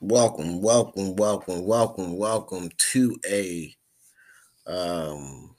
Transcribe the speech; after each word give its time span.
welcome, 0.00 0.60
welcome, 0.62 1.16
welcome, 1.16 1.66
welcome, 1.66 2.16
welcome 2.18 2.70
to 2.78 3.16
a 3.28 3.74
um 4.66 5.54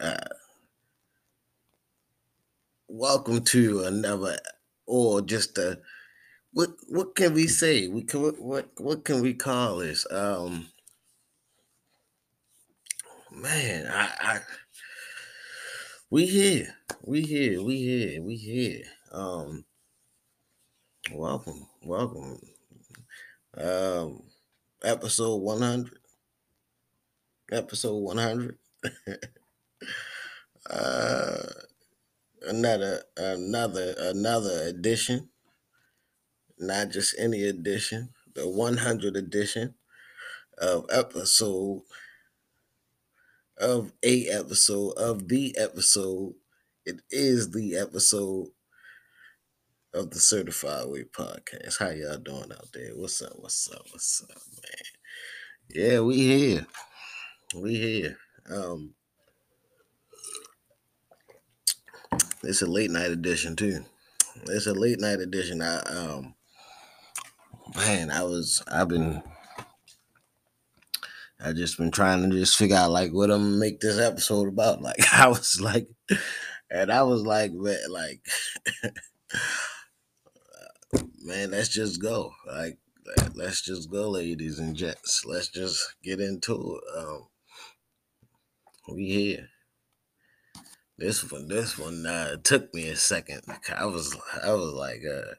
uh 0.00 0.16
welcome 2.88 3.42
to 3.42 3.84
another 3.84 4.38
or 4.86 5.22
just 5.22 5.58
a 5.58 5.80
what 6.52 6.70
what 6.88 7.14
can 7.16 7.34
we 7.34 7.46
say? 7.48 7.88
We 7.88 8.04
can 8.04 8.22
what 8.22 8.40
what, 8.40 8.68
what 8.78 9.04
can 9.04 9.22
we 9.22 9.34
call 9.34 9.78
this? 9.78 10.06
Um 10.10 10.68
man, 13.32 13.86
I, 13.90 14.10
I 14.20 14.40
we 16.10 16.26
here, 16.26 16.74
we 17.04 17.22
here, 17.22 17.62
we 17.62 17.78
here, 17.78 18.22
we 18.22 18.36
here. 18.36 18.82
Um 19.12 19.64
welcome, 21.12 21.66
welcome 21.84 22.40
um, 23.58 24.22
episode 24.82 25.36
100. 25.36 25.98
Episode 27.52 27.96
100. 27.96 28.58
uh, 30.70 31.42
another, 32.46 33.02
another, 33.16 33.94
another 33.98 34.62
edition. 34.64 35.28
Not 36.58 36.90
just 36.90 37.14
any 37.18 37.44
edition, 37.44 38.10
the 38.34 38.48
100 38.48 39.16
edition 39.16 39.74
of 40.58 40.86
episode 40.90 41.82
of 43.58 43.92
a 44.02 44.28
episode 44.28 44.92
of 44.96 45.28
the 45.28 45.56
episode. 45.58 46.34
It 46.86 47.00
is 47.10 47.50
the 47.50 47.76
episode 47.76 48.48
of 49.94 50.10
the 50.10 50.18
Certified 50.18 50.88
Way 50.88 51.04
Podcast. 51.04 51.78
How 51.78 51.90
y'all 51.90 52.18
doing 52.18 52.50
out 52.50 52.66
there? 52.74 52.90
What's 52.96 53.22
up? 53.22 53.34
What's 53.36 53.70
up? 53.70 53.86
What's 53.92 54.24
up, 54.24 54.42
man? 54.52 54.82
Yeah, 55.70 56.00
we 56.00 56.16
here. 56.16 56.66
We 57.54 57.76
here. 57.76 58.16
Um 58.50 58.94
it's 62.42 62.60
a 62.60 62.66
late 62.66 62.90
night 62.90 63.12
edition 63.12 63.54
too. 63.54 63.84
It's 64.48 64.66
a 64.66 64.74
late 64.74 64.98
night 64.98 65.20
edition. 65.20 65.62
I 65.62 65.78
um 65.82 66.34
man, 67.76 68.10
I 68.10 68.24
was 68.24 68.64
I've 68.66 68.88
been 68.88 69.22
I 71.40 71.52
just 71.52 71.78
been 71.78 71.92
trying 71.92 72.28
to 72.28 72.36
just 72.36 72.56
figure 72.56 72.76
out 72.76 72.90
like 72.90 73.12
what 73.12 73.30
I'm 73.30 73.60
make 73.60 73.78
this 73.78 74.00
episode 74.00 74.48
about. 74.48 74.80
Like 74.82 75.14
I 75.14 75.28
was 75.28 75.60
like 75.60 75.86
and 76.68 76.90
I 76.90 77.04
was 77.04 77.22
like 77.22 77.52
man, 77.52 77.78
like 77.90 78.20
man, 81.24 81.50
let's 81.50 81.70
just 81.70 82.00
go. 82.00 82.32
Like, 82.46 82.78
let's 83.34 83.62
just 83.62 83.90
go, 83.90 84.10
ladies 84.10 84.58
and 84.58 84.76
gents. 84.76 85.24
Let's 85.24 85.48
just 85.48 85.94
get 86.02 86.20
into 86.20 86.54
it. 86.54 86.98
Um, 86.98 87.28
we 88.92 89.06
here. 89.06 89.48
This 90.98 91.28
one, 91.28 91.48
this 91.48 91.78
one 91.78 92.06
uh, 92.06 92.36
took 92.44 92.72
me 92.72 92.88
a 92.88 92.96
second. 92.96 93.40
I 93.74 93.86
was, 93.86 94.16
I 94.44 94.52
was 94.52 94.72
like, 94.74 95.02
uh, 95.10 95.34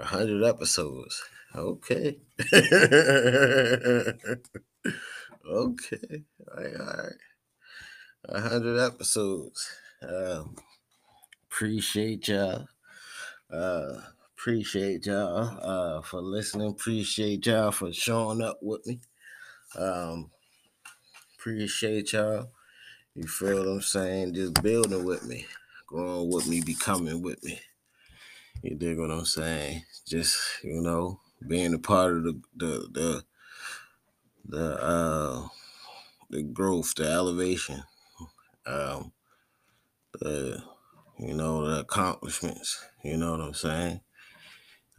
a 0.00 0.04
hundred 0.04 0.44
episodes. 0.44 1.22
Okay. 1.54 2.16
okay. 2.52 4.14
All 6.48 6.56
right, 6.56 6.80
all 6.80 6.86
right. 6.86 7.12
A 8.28 8.40
hundred 8.40 8.80
episodes. 8.80 9.68
Um, 10.00 10.56
appreciate 11.50 12.28
y'all. 12.28 12.68
Uh, 13.52 14.00
appreciate 14.34 15.04
y'all 15.06 15.58
uh, 15.62 16.00
for 16.02 16.22
listening. 16.22 16.70
Appreciate 16.70 17.46
y'all 17.46 17.70
for 17.70 17.92
showing 17.92 18.40
up 18.40 18.58
with 18.62 18.86
me. 18.86 19.00
Um, 19.78 20.30
appreciate 21.38 22.14
y'all. 22.14 22.50
You 23.14 23.26
feel 23.26 23.58
what 23.58 23.68
I'm 23.68 23.82
saying? 23.82 24.34
Just 24.34 24.62
building 24.62 25.04
with 25.04 25.26
me, 25.26 25.46
growing 25.86 26.32
with 26.32 26.48
me, 26.48 26.62
becoming 26.62 27.20
with 27.20 27.44
me. 27.44 27.60
You 28.62 28.74
dig 28.74 28.98
what 28.98 29.10
I'm 29.10 29.26
saying? 29.26 29.84
Just 30.06 30.38
you 30.64 30.80
know, 30.80 31.20
being 31.46 31.74
a 31.74 31.78
part 31.78 32.16
of 32.16 32.24
the 32.24 32.40
the 32.56 32.88
the 32.92 33.24
the 34.46 34.82
uh 34.82 35.48
the 36.30 36.42
growth, 36.42 36.94
the 36.94 37.04
elevation, 37.04 37.82
um, 38.64 39.12
the 40.20 40.62
you 41.18 41.34
know, 41.34 41.66
the 41.66 41.80
accomplishments. 41.80 42.84
You 43.02 43.16
know 43.16 43.32
what 43.32 43.40
I'm 43.40 43.54
saying? 43.54 44.00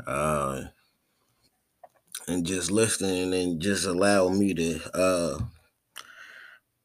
Uh, 0.05 0.63
and 2.27 2.45
just 2.45 2.71
listening 2.71 3.33
and 3.33 3.61
just 3.61 3.85
allow 3.85 4.29
me 4.29 4.53
to, 4.53 4.79
uh, 4.93 5.39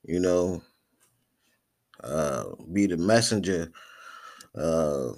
you 0.02 0.20
know, 0.20 0.62
uh, 2.02 2.44
be 2.72 2.86
the 2.86 2.96
messenger 2.96 3.70
uh, 4.56 5.12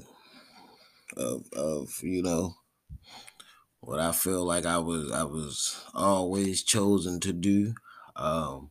of, 1.17 1.45
of, 1.53 2.03
you 2.03 2.23
know, 2.23 2.55
what 3.81 3.99
I 3.99 4.13
feel 4.13 4.45
like 4.45 4.67
I 4.67 4.79
was, 4.79 5.11
I 5.11 5.25
was 5.25 5.85
always 5.95 6.63
chosen 6.63 7.21
to 7.21 7.33
do. 7.33 7.75
Um, 8.17 8.71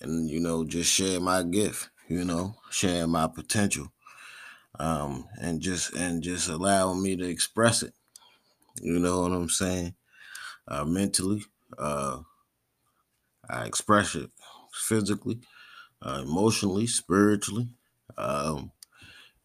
and, 0.00 0.28
you 0.28 0.40
know, 0.40 0.64
just 0.64 0.92
share 0.92 1.20
my 1.20 1.42
gift 1.42 1.88
you 2.08 2.24
know, 2.24 2.56
sharing 2.70 3.10
my 3.10 3.26
potential. 3.26 3.88
Um, 4.78 5.28
and 5.40 5.60
just 5.60 5.94
and 5.94 6.22
just 6.22 6.48
allow 6.48 6.94
me 6.94 7.16
to 7.16 7.24
express 7.28 7.82
it. 7.82 7.94
You 8.82 8.98
know 8.98 9.22
what 9.22 9.32
I'm 9.32 9.48
saying? 9.48 9.94
Uh, 10.66 10.84
mentally, 10.84 11.44
uh, 11.78 12.20
I 13.48 13.66
express 13.66 14.16
it 14.16 14.30
physically, 14.72 15.40
uh, 16.02 16.22
emotionally, 16.24 16.86
spiritually. 16.88 17.68
Um, 18.18 18.72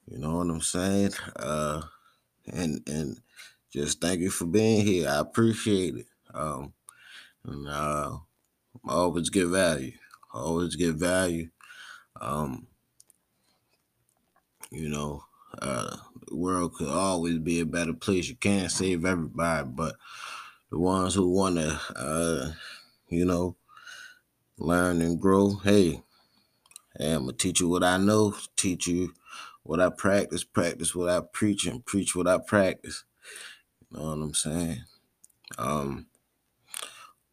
you 0.07 0.17
know 0.17 0.37
what 0.37 0.49
I'm 0.49 0.61
saying? 0.61 1.11
Uh, 1.35 1.81
and 2.47 2.81
and 2.87 3.19
just 3.71 4.01
thank 4.01 4.21
you 4.21 4.31
for 4.31 4.45
being 4.45 4.85
here. 4.85 5.09
I 5.09 5.19
appreciate 5.19 5.95
it. 5.95 6.07
Um, 6.33 6.73
and 7.45 7.67
uh, 7.67 8.17
I 8.87 8.91
always 8.91 9.29
get 9.29 9.47
value. 9.47 9.93
I 10.33 10.39
always 10.39 10.75
get 10.75 10.95
value 10.95 11.49
um, 12.19 12.67
you 14.71 14.89
know, 14.89 15.23
uh, 15.61 15.95
the 16.27 16.35
world 16.35 16.75
could 16.75 16.89
always 16.89 17.39
be 17.39 17.59
a 17.59 17.65
better 17.65 17.93
place. 17.93 18.29
You 18.29 18.35
can't 18.35 18.71
save 18.71 19.05
everybody, 19.05 19.67
but 19.67 19.95
the 20.71 20.79
ones 20.79 21.15
who 21.15 21.29
want 21.29 21.55
to, 21.57 21.79
uh, 21.95 22.51
you 23.07 23.25
know, 23.25 23.55
learn 24.57 25.01
and 25.01 25.19
grow, 25.19 25.55
hey, 25.63 26.01
hey, 26.97 27.13
I'm 27.13 27.21
gonna 27.25 27.33
teach 27.33 27.59
you 27.59 27.69
what 27.69 27.83
I 27.83 27.97
know, 27.97 28.35
teach 28.55 28.87
you 28.87 29.13
what 29.63 29.79
I 29.79 29.89
practice, 29.89 30.43
practice 30.43 30.93
what 30.95 31.09
I 31.09 31.21
preach, 31.21 31.65
and 31.65 31.85
preach 31.85 32.15
what 32.15 32.27
I 32.27 32.37
practice. 32.37 33.03
You 33.91 33.99
know 33.99 34.05
what 34.05 34.13
I'm 34.13 34.33
saying? 34.33 34.83
Um, 35.57 36.07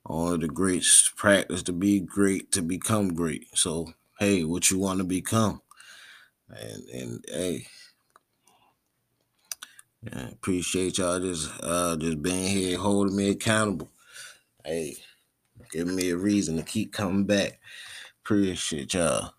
only 0.07 0.39
the 0.39 0.49
greats 0.49 1.13
practice 1.17 1.63
to 1.65 1.73
be 1.73 2.01
great 2.01 2.53
to 2.53 2.63
become 2.63 3.15
great. 3.15 3.47
So 3.55 3.93
hey, 4.19 4.45
what 4.45 4.71
you 4.71 4.79
want 4.79 4.99
to 4.99 5.05
become. 5.05 5.61
And 6.49 6.89
and 6.91 7.25
hey, 7.29 7.67
yeah, 10.03 10.29
appreciate 10.29 10.99
y'all 10.99 11.19
just 11.19 11.51
uh 11.63 11.97
just 11.97 12.23
being 12.23 12.49
here, 12.49 12.79
holding 12.79 13.17
me 13.17 13.31
accountable. 13.31 13.91
Hey, 14.65 14.97
giving 15.73 15.97
me 15.97 16.11
a 16.11 16.17
reason 16.17 16.57
to 16.57 16.63
keep 16.63 16.93
coming 16.93 17.25
back. 17.25 17.59
Appreciate 18.25 18.95
y'all. 18.95 19.33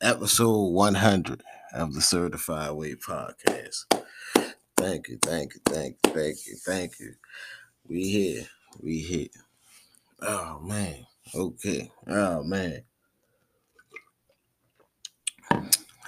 Episode 0.00 0.70
100 0.70 1.42
of 1.74 1.94
the 1.94 2.00
Certified 2.00 2.72
Way 2.72 2.94
Podcast. 2.94 3.84
Thank 4.76 5.08
you, 5.08 5.18
thank 5.22 5.54
you, 5.54 5.60
thank 5.64 5.96
you, 6.04 6.12
thank 6.12 6.46
you, 6.46 6.56
thank 6.64 7.00
you. 7.00 7.14
We 7.88 8.08
here, 8.08 8.46
we 8.80 8.98
here. 8.98 9.28
Oh 10.20 10.60
man, 10.62 11.06
okay. 11.34 11.90
Oh 12.06 12.42
man. 12.42 12.82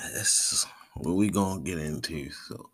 That's 0.02 0.66
what 0.94 1.14
we 1.14 1.30
gonna 1.30 1.60
get 1.60 1.78
into. 1.78 2.30
So, 2.30 2.70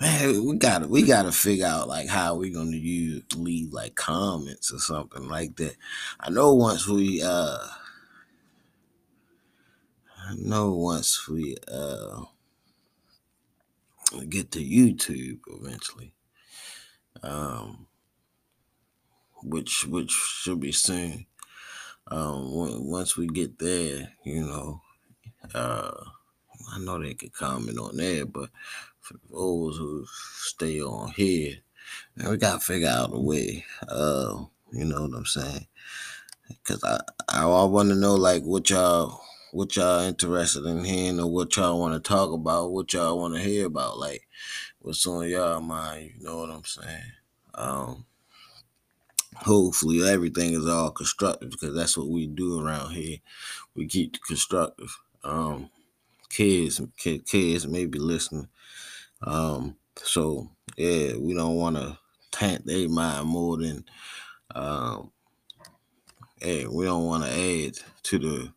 man, 0.00 0.44
we 0.44 0.56
gotta 0.56 0.86
we 0.86 1.02
gotta 1.02 1.32
figure 1.32 1.66
out 1.66 1.88
like 1.88 2.08
how 2.08 2.34
we 2.34 2.50
gonna 2.50 2.76
use 2.76 3.22
leave 3.34 3.72
like 3.72 3.94
comments 3.94 4.72
or 4.72 4.78
something 4.78 5.28
like 5.28 5.56
that. 5.56 5.76
I 6.20 6.30
know 6.30 6.54
once 6.54 6.86
we 6.86 7.22
uh, 7.22 7.58
I 10.28 10.34
know 10.36 10.72
once 10.74 11.28
we 11.28 11.56
uh 11.72 12.24
get 14.28 14.50
to 14.52 14.60
YouTube 14.60 15.40
eventually, 15.48 16.12
um, 17.22 17.86
which 19.42 19.86
which 19.86 20.12
should 20.12 20.60
be 20.60 20.72
soon. 20.72 21.26
Um, 22.10 22.54
once 22.86 23.18
we 23.18 23.26
get 23.26 23.58
there, 23.58 24.14
you 24.24 24.40
know, 24.40 24.80
uh 25.54 25.92
I 26.74 26.78
know 26.80 26.98
they 27.02 27.14
could 27.14 27.32
comment 27.32 27.78
on 27.78 27.96
that, 27.96 28.30
but 28.32 28.50
for 29.00 29.14
those 29.30 29.78
who 29.78 30.04
stay 30.06 30.80
on 30.82 31.10
here. 31.12 31.56
And 32.16 32.28
we 32.28 32.36
gotta 32.36 32.60
figure 32.60 32.88
out 32.88 33.14
a 33.14 33.20
way. 33.20 33.64
Uh, 33.88 34.44
you 34.72 34.84
know 34.84 35.02
what 35.02 35.16
I'm 35.16 35.24
saying? 35.24 35.66
Cause 36.64 36.82
I 36.84 37.00
I, 37.28 37.44
I 37.44 37.64
want 37.64 37.88
to 37.90 37.94
know 37.94 38.14
like 38.14 38.42
what 38.42 38.68
y'all 38.70 39.20
what 39.52 39.76
y'all 39.76 40.00
interested 40.00 40.64
in 40.66 40.84
hearing 40.84 41.20
or 41.20 41.26
what 41.26 41.56
y'all 41.56 41.78
want 41.80 41.94
to 41.94 42.00
talk 42.06 42.32
about, 42.32 42.72
what 42.72 42.92
y'all 42.92 43.18
want 43.18 43.34
to 43.34 43.40
hear 43.40 43.66
about, 43.66 43.98
like 43.98 44.26
what's 44.80 45.06
on 45.06 45.28
y'all 45.28 45.60
mind. 45.60 46.12
You 46.18 46.24
know 46.24 46.38
what 46.38 46.50
I'm 46.50 46.64
saying? 46.64 47.12
Um, 47.54 48.04
hopefully 49.36 50.06
everything 50.08 50.52
is 50.52 50.66
all 50.66 50.90
constructive 50.90 51.50
because 51.50 51.74
that's 51.74 51.96
what 51.96 52.08
we 52.08 52.26
do 52.26 52.60
around 52.60 52.92
here. 52.92 53.18
We 53.74 53.86
keep 53.86 54.16
constructive. 54.26 54.98
Um, 55.24 55.70
kids, 56.28 56.80
kids 56.96 57.66
may 57.66 57.86
be 57.86 57.98
listening. 57.98 58.48
Um, 59.22 59.76
so 59.96 60.50
yeah, 60.76 61.16
we 61.16 61.34
don't 61.34 61.56
want 61.56 61.76
to 61.76 61.98
taint 62.30 62.66
their 62.66 62.88
mind 62.88 63.26
more 63.26 63.56
than 63.56 63.84
um, 64.54 65.12
hey, 66.40 66.66
we 66.66 66.84
don't 66.84 67.06
want 67.06 67.24
to 67.24 67.30
add 67.30 67.74
to 68.04 68.18
the, 68.18 68.52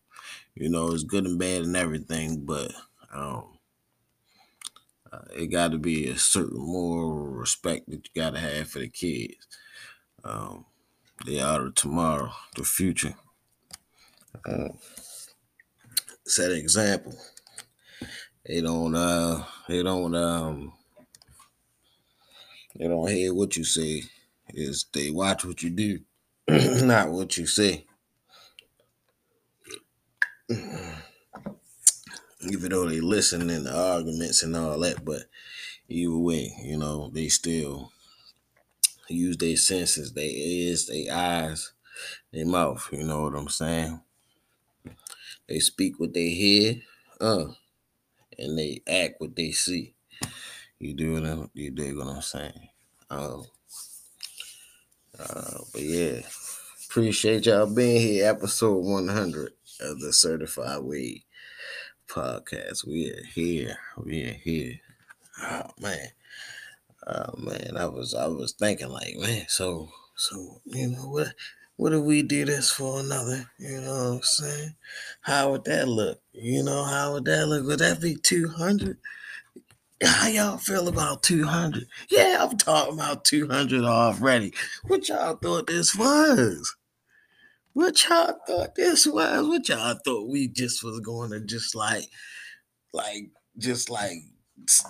you 0.56 0.70
know, 0.70 0.92
it's 0.92 1.04
good 1.04 1.26
and 1.26 1.40
bad 1.40 1.64
and 1.64 1.76
everything, 1.76 2.46
but 2.46 2.72
um, 3.12 3.58
uh, 5.12 5.20
it 5.36 5.48
got 5.48 5.72
to 5.72 5.78
be 5.78 6.08
a 6.08 6.18
certain 6.18 6.60
moral 6.60 7.28
respect 7.28 7.90
that 7.90 8.08
you 8.14 8.22
got 8.22 8.34
to 8.34 8.40
have 8.40 8.70
for 8.70 8.80
the 8.80 8.88
kids. 8.88 9.48
Um, 10.24 10.66
they 11.26 11.40
are 11.40 11.70
tomorrow, 11.72 12.32
the 12.56 12.64
future. 12.64 13.16
Uh, 14.46 14.70
set 16.26 16.52
an 16.52 16.58
example. 16.58 17.14
They 18.46 18.62
don't. 18.62 18.96
Uh, 18.96 19.44
they 19.68 19.84
don't. 19.84 20.16
Um, 20.16 20.74
they 22.76 22.88
don't 22.88 23.10
hear 23.10 23.34
what 23.34 23.56
you 23.58 23.64
say. 23.64 24.04
Is 24.54 24.86
they 24.94 25.12
watch 25.12 25.46
what 25.46 25.64
you 25.64 25.70
do, 25.70 26.00
not 26.84 27.10
what 27.12 27.38
you 27.38 27.46
say. 27.46 27.86
Even 32.50 32.72
though 32.72 32.90
they 32.90 33.00
listen 33.00 33.50
in 33.50 33.64
the 33.64 33.74
arguments 33.74 34.44
and 34.44 34.58
all 34.58 34.80
that, 34.80 35.06
but 35.06 35.24
either 35.88 36.18
way, 36.18 36.52
you 36.64 36.78
know, 36.78 37.10
they 37.14 37.30
still 37.30 37.92
use 39.08 39.38
their 39.38 39.56
senses, 39.56 40.14
their 40.14 40.26
ears, 40.26 40.88
their 40.88 41.14
eyes, 41.14 41.72
their 42.34 42.46
mouth. 42.46 42.88
You 42.92 43.04
know 43.04 43.24
what 43.24 43.36
I'm 43.36 43.48
saying? 43.50 44.02
They 45.52 45.60
speak 45.60 46.00
what 46.00 46.14
they 46.14 46.30
hear, 46.30 46.76
uh, 47.20 47.48
and 48.40 48.58
they 48.58 48.82
act 48.88 49.16
what 49.18 49.36
they 49.36 49.52
see. 49.52 49.96
You 50.80 50.94
do 50.94 51.12
what 51.12 51.50
you 51.54 51.72
dig 51.72 51.98
what 51.98 52.08
I'm 52.08 52.22
saying? 52.22 52.70
Um, 53.10 53.44
uh, 55.20 55.58
but 55.74 55.82
yeah, 55.82 56.22
appreciate 56.88 57.48
y'all 57.48 57.66
being 57.66 58.00
here. 58.00 58.30
Episode 58.30 58.78
100 58.78 59.52
of 59.82 60.00
the 60.00 60.14
Certified 60.14 60.84
Way 60.84 61.26
Podcast. 62.08 62.88
We 62.88 63.12
are 63.12 63.26
here. 63.36 63.76
We 63.98 64.24
are 64.24 64.40
here. 64.42 64.80
Oh 65.42 65.70
man. 65.82 66.08
Oh 67.06 67.34
man, 67.38 67.76
I 67.76 67.88
was 67.88 68.14
I 68.14 68.28
was 68.28 68.54
thinking 68.54 68.88
like, 68.88 69.18
man, 69.18 69.48
so 69.50 69.90
so 70.16 70.62
you 70.64 70.88
know 70.88 71.10
what 71.10 71.34
what 71.82 71.94
if 71.94 72.04
we 72.04 72.22
do 72.22 72.46
this 72.46 72.70
for 72.70 73.00
another? 73.00 73.50
You 73.58 73.82
know 73.82 73.92
what 73.92 74.16
I'm 74.18 74.22
saying? 74.22 74.76
How 75.22 75.50
would 75.50 75.66
that 75.66 75.88
look? 75.88 76.22
You 76.32 76.62
know, 76.62 76.84
how 76.84 77.14
would 77.14 77.26
that 77.26 77.48
look? 77.48 77.66
Would 77.66 77.80
that 77.80 78.00
be 78.00 78.14
200? 78.14 79.00
How 80.04 80.28
y'all 80.28 80.58
feel 80.60 80.88
about 80.88 81.24
200? 81.24 81.88
Yeah, 82.12 82.38
I'm 82.40 82.56
talking 82.56 82.94
about 82.94 83.26
200 83.26 83.84
already. 83.84 84.54
What 84.86 85.10
y'all 85.10 85.38
thought 85.38 85.66
this 85.66 85.96
was? 85.96 86.76
What 87.74 88.08
y'all 88.08 88.38
thought 88.46 88.76
this 88.76 89.08
was? 89.08 89.48
What 89.48 89.68
y'all 89.68 89.98
thought 90.06 90.30
we 90.30 90.50
just 90.50 90.84
was 90.84 91.00
going 91.00 91.32
to 91.32 91.40
just 91.40 91.74
like, 91.74 92.06
like, 92.94 93.32
just 93.58 93.90
like, 93.90 94.18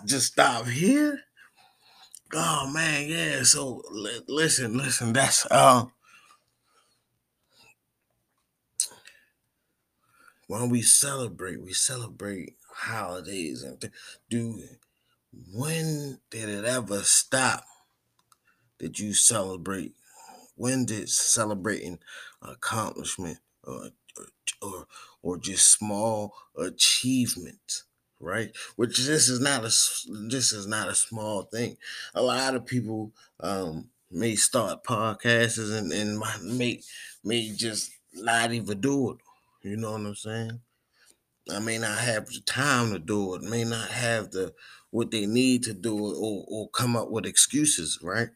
just 0.05 0.33
stop 0.33 0.67
here? 0.67 1.21
Oh 2.33 2.69
man, 2.73 3.07
yeah. 3.07 3.43
So 3.43 3.81
li- 3.91 4.25
listen, 4.27 4.77
listen. 4.77 5.13
That's 5.13 5.45
uh, 5.49 5.85
when 10.51 10.67
we 10.67 10.81
celebrate, 10.81 11.61
we 11.61 11.71
celebrate 11.71 12.57
holidays 12.75 13.63
and 13.63 13.79
th- 13.79 13.93
do 14.29 14.61
when 15.53 16.19
did 16.29 16.49
it 16.49 16.65
ever 16.65 17.03
stop 17.03 17.63
that 18.79 18.99
you 18.99 19.13
celebrate? 19.13 19.93
When 20.57 20.83
did 20.83 21.07
celebrating 21.07 21.99
accomplishment 22.41 23.37
or, 23.63 23.91
or, 24.61 24.87
or 25.21 25.37
just 25.37 25.71
small 25.71 26.35
achievements, 26.57 27.85
right? 28.19 28.53
Which 28.75 28.97
this 28.97 29.29
is 29.29 29.39
not 29.39 29.61
a 29.61 29.71
this 30.27 30.51
is 30.51 30.67
not 30.67 30.89
a 30.89 30.95
small 30.95 31.43
thing. 31.43 31.77
A 32.13 32.21
lot 32.21 32.55
of 32.55 32.65
people 32.65 33.13
um, 33.39 33.89
may 34.11 34.35
start 34.35 34.83
podcasts 34.83 35.77
and, 35.77 35.93
and 35.93 36.21
may 36.57 36.81
may 37.23 37.53
just 37.55 37.89
not 38.13 38.51
even 38.51 38.81
do 38.81 39.11
it. 39.11 39.17
You 39.63 39.77
know 39.77 39.91
what 39.91 40.01
I'm 40.01 40.15
saying? 40.15 40.59
I 41.53 41.59
may 41.59 41.77
not 41.77 41.97
have 41.97 42.27
the 42.27 42.39
time 42.41 42.91
to 42.93 42.99
do 42.99 43.35
it, 43.35 43.41
may 43.43 43.63
not 43.63 43.89
have 43.89 44.31
the 44.31 44.53
what 44.89 45.11
they 45.11 45.25
need 45.25 45.63
to 45.63 45.73
do 45.73 45.95
it 46.11 46.15
or, 46.17 46.45
or 46.47 46.69
come 46.69 46.95
up 46.95 47.09
with 47.09 47.25
excuses, 47.25 47.99
right? 48.01 48.29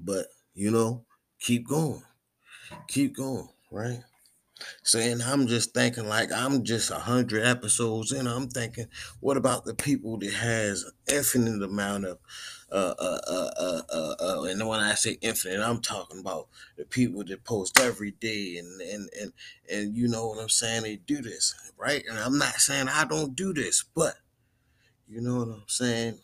But 0.00 0.26
you 0.54 0.70
know, 0.70 1.04
keep 1.40 1.66
going. 1.68 2.02
Keep 2.88 3.16
going, 3.16 3.48
right? 3.70 4.00
Saying 4.82 5.20
I'm 5.22 5.46
just 5.46 5.74
thinking 5.74 6.06
like 6.06 6.30
I'm 6.32 6.64
just 6.64 6.90
a 6.90 6.96
hundred 6.96 7.44
episodes 7.44 8.12
in. 8.12 8.26
I'm 8.26 8.48
thinking, 8.48 8.86
what 9.20 9.36
about 9.36 9.64
the 9.64 9.74
people 9.74 10.18
that 10.18 10.32
has 10.32 10.84
infinite 11.08 11.62
amount 11.62 12.04
of 12.04 12.18
uh, 12.72 12.94
uh, 12.98 13.20
uh, 13.28 13.50
uh, 13.58 13.82
uh, 13.92 14.14
uh, 14.20 14.42
and 14.44 14.66
when 14.66 14.80
I 14.80 14.94
say 14.94 15.18
infinite, 15.20 15.60
I'm 15.60 15.80
talking 15.80 16.20
about 16.20 16.48
the 16.76 16.84
people 16.84 17.24
that 17.24 17.44
post 17.44 17.78
every 17.80 18.12
day, 18.12 18.56
and 18.58 18.80
and 18.80 19.10
and 19.20 19.32
and 19.70 19.96
you 19.96 20.08
know 20.08 20.28
what 20.28 20.40
I'm 20.40 20.48
saying. 20.48 20.82
They 20.82 20.96
do 20.96 21.20
this, 21.20 21.54
right? 21.76 22.04
And 22.08 22.18
I'm 22.18 22.38
not 22.38 22.54
saying 22.54 22.88
I 22.88 23.04
don't 23.04 23.34
do 23.34 23.52
this, 23.52 23.84
but 23.94 24.14
you 25.08 25.20
know 25.20 25.38
what 25.38 25.48
I'm 25.48 25.64
saying. 25.66 26.18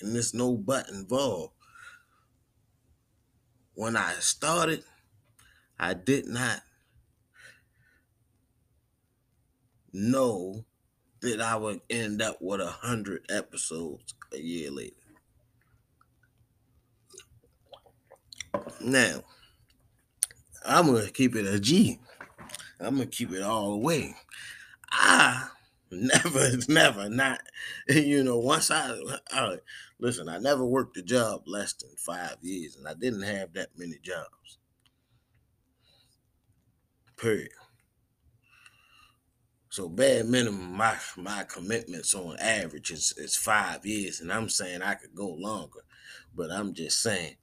And 0.00 0.14
there's 0.14 0.34
no 0.34 0.56
but 0.56 0.88
involved. 0.88 1.52
When 3.74 3.96
I 3.96 4.14
started, 4.14 4.84
I 5.78 5.94
did 5.94 6.26
not 6.26 6.60
know 9.92 10.64
that 11.20 11.40
I 11.40 11.56
would 11.56 11.80
end 11.88 12.20
up 12.20 12.38
with 12.40 12.60
a 12.60 12.70
hundred 12.70 13.24
episodes 13.30 14.14
a 14.32 14.38
year 14.38 14.70
later. 14.70 15.01
Now, 18.80 19.22
I'm 20.64 20.86
gonna 20.86 21.10
keep 21.10 21.36
it 21.36 21.46
a 21.46 21.58
G. 21.58 21.98
I'm 22.80 22.96
gonna 22.96 23.06
keep 23.06 23.32
it 23.32 23.42
all 23.42 23.70
the 23.72 23.78
way. 23.78 24.14
I 24.90 25.48
never, 25.90 26.50
never, 26.68 27.08
not 27.08 27.40
you 27.88 28.22
know. 28.24 28.38
Once 28.38 28.70
I, 28.70 28.96
I 29.30 29.58
listen, 29.98 30.28
I 30.28 30.38
never 30.38 30.64
worked 30.64 30.96
a 30.96 31.02
job 31.02 31.42
less 31.46 31.72
than 31.74 31.90
five 31.96 32.36
years, 32.42 32.76
and 32.76 32.86
I 32.86 32.94
didn't 32.94 33.22
have 33.22 33.52
that 33.54 33.70
many 33.76 33.98
jobs. 34.02 34.58
Period. 37.16 37.50
So 39.70 39.88
bad 39.88 40.26
minimum, 40.26 40.76
my 40.76 40.96
my 41.16 41.44
commitments 41.44 42.14
on 42.14 42.38
average 42.38 42.90
is, 42.90 43.14
is 43.16 43.36
five 43.36 43.86
years, 43.86 44.20
and 44.20 44.30
I'm 44.30 44.48
saying 44.48 44.82
I 44.82 44.94
could 44.94 45.14
go 45.14 45.28
longer, 45.28 45.80
but 46.34 46.50
I'm 46.50 46.74
just 46.74 47.00
saying 47.02 47.36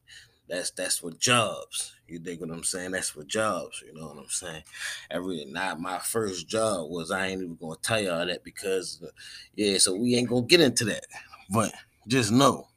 that's 0.49 0.71
that's 0.71 0.99
for 0.99 1.11
jobs. 1.11 1.95
You 2.07 2.19
dig 2.19 2.41
what 2.41 2.51
I'm 2.51 2.63
saying? 2.63 2.91
That's 2.91 3.09
for 3.11 3.23
jobs. 3.23 3.83
You 3.85 3.93
know 3.93 4.07
what 4.07 4.17
I'm 4.17 4.29
saying? 4.29 4.63
Every 5.11 5.45
not 5.45 5.79
my 5.79 5.99
first 5.99 6.47
job 6.47 6.89
was. 6.89 7.11
I 7.11 7.27
ain't 7.27 7.41
even 7.41 7.55
gonna 7.55 7.75
tell 7.81 8.01
y'all 8.01 8.25
that 8.25 8.43
because, 8.43 9.01
uh, 9.03 9.11
yeah. 9.55 9.77
So 9.77 9.95
we 9.95 10.15
ain't 10.15 10.29
gonna 10.29 10.45
get 10.45 10.61
into 10.61 10.85
that. 10.85 11.05
But 11.49 11.73
just 12.07 12.31
know, 12.31 12.67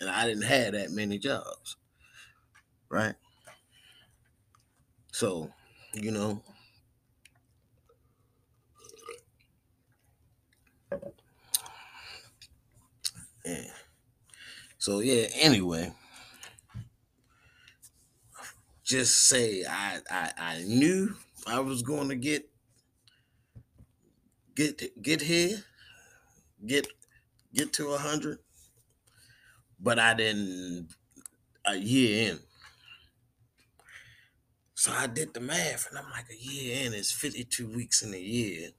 and 0.00 0.08
I 0.10 0.26
didn't 0.26 0.44
have 0.44 0.72
that 0.72 0.90
many 0.92 1.18
jobs, 1.18 1.76
right? 2.88 3.14
So, 5.12 5.50
you 5.94 6.10
know. 6.10 6.42
Yeah. 13.44 13.70
So 14.78 15.00
yeah. 15.00 15.26
Anyway 15.34 15.92
just 18.88 19.28
say 19.28 19.64
I, 19.68 19.98
I 20.10 20.32
I 20.38 20.62
knew 20.66 21.14
I 21.46 21.60
was 21.60 21.82
going 21.82 22.08
to 22.08 22.16
get 22.16 22.48
get 24.56 25.02
get 25.02 25.20
here, 25.20 25.62
get 26.66 26.88
get 27.54 27.74
to 27.74 27.90
a 27.90 27.98
hundred, 27.98 28.38
but 29.78 29.98
I 29.98 30.14
didn't 30.14 30.88
a 31.66 31.76
year 31.76 32.30
in. 32.30 32.38
So 34.74 34.90
I 34.92 35.06
did 35.06 35.34
the 35.34 35.40
math, 35.40 35.88
and 35.90 35.98
I'm 35.98 36.10
like, 36.10 36.30
a 36.30 36.36
year 36.36 36.86
in 36.86 36.94
is 36.94 37.12
52 37.12 37.66
weeks 37.66 38.02
in 38.02 38.14
a 38.14 38.18
year. 38.18 38.70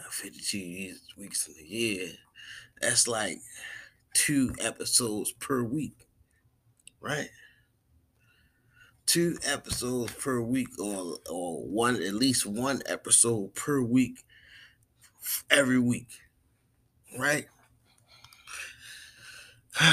Uh, 0.00 0.10
52 0.10 0.94
weeks 1.18 1.46
in 1.46 1.54
a 1.62 1.68
year. 1.68 2.08
That's 2.80 3.06
like 3.06 3.38
two 4.14 4.54
episodes 4.58 5.32
per 5.32 5.62
week, 5.62 6.05
right? 7.06 7.30
Two 9.06 9.38
episodes 9.46 10.12
per 10.14 10.40
week, 10.40 10.68
or 10.80 11.18
or 11.30 11.62
one 11.62 12.02
at 12.02 12.14
least 12.14 12.44
one 12.44 12.82
episode 12.86 13.54
per 13.54 13.80
week, 13.80 14.24
every 15.48 15.78
week, 15.78 16.08
right? 17.16 17.46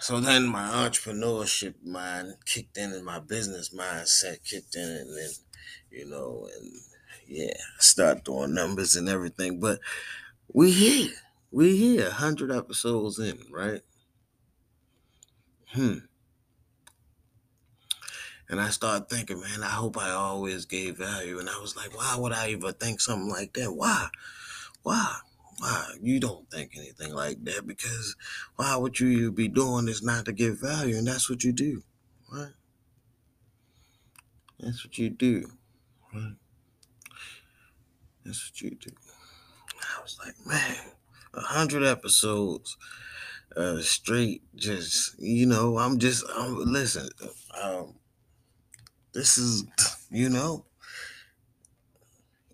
so 0.00 0.18
then 0.18 0.48
my 0.48 0.68
entrepreneurship 0.68 1.74
mind 1.84 2.34
kicked 2.46 2.76
in 2.76 2.92
and 2.92 3.04
my 3.04 3.20
business 3.20 3.70
mindset 3.72 4.42
kicked 4.44 4.74
in 4.74 4.88
and 4.88 5.16
then 5.16 5.30
you 5.90 6.08
know 6.08 6.48
and 6.56 6.72
yeah 7.28 7.54
start 7.78 8.24
doing 8.24 8.52
numbers 8.54 8.96
and 8.96 9.08
everything. 9.08 9.60
But 9.60 9.78
we 10.52 10.72
here. 10.72 11.12
We 11.52 11.76
here. 11.76 12.06
100 12.06 12.50
episodes 12.50 13.20
in 13.20 13.38
right? 13.52 13.82
Hmm 15.68 15.98
and 18.48 18.60
I 18.60 18.70
started 18.70 19.08
thinking, 19.08 19.40
man, 19.40 19.62
I 19.62 19.68
hope 19.68 19.98
I 19.98 20.10
always 20.10 20.64
gave 20.64 20.96
value. 20.96 21.38
And 21.38 21.50
I 21.50 21.58
was 21.60 21.76
like, 21.76 21.94
why 21.96 22.16
would 22.16 22.32
I 22.32 22.48
even 22.50 22.72
think 22.74 23.00
something 23.00 23.28
like 23.28 23.52
that? 23.54 23.72
Why? 23.72 24.08
Why? 24.82 25.16
Why? 25.58 25.94
You 26.00 26.18
don't 26.18 26.50
think 26.50 26.72
anything 26.76 27.12
like 27.12 27.44
that 27.44 27.66
because 27.66 28.16
why 28.56 28.76
would 28.76 29.00
you 29.00 29.32
be 29.32 29.48
doing 29.48 29.86
this 29.86 30.02
not 30.02 30.24
to 30.26 30.32
give 30.32 30.60
value? 30.60 30.96
And 30.96 31.06
that's 31.06 31.28
what 31.28 31.44
you 31.44 31.52
do, 31.52 31.82
right? 32.32 32.52
That's 34.60 34.84
what 34.84 34.96
you 34.96 35.10
do, 35.10 35.50
right? 36.14 36.34
That's 38.24 38.50
what 38.50 38.60
you 38.62 38.70
do. 38.70 38.90
I 39.98 40.02
was 40.02 40.18
like, 40.24 40.34
man, 40.46 40.76
a 41.34 41.40
hundred 41.40 41.84
episodes, 41.84 42.76
uh, 43.56 43.80
straight. 43.80 44.42
Just 44.54 45.18
you 45.18 45.46
know, 45.46 45.78
I'm 45.78 45.98
just, 45.98 46.24
I'm 46.34 46.56
listen. 46.64 47.08
Um, 47.62 47.94
this 49.12 49.38
is, 49.38 49.64
you 50.10 50.28
know, 50.28 50.64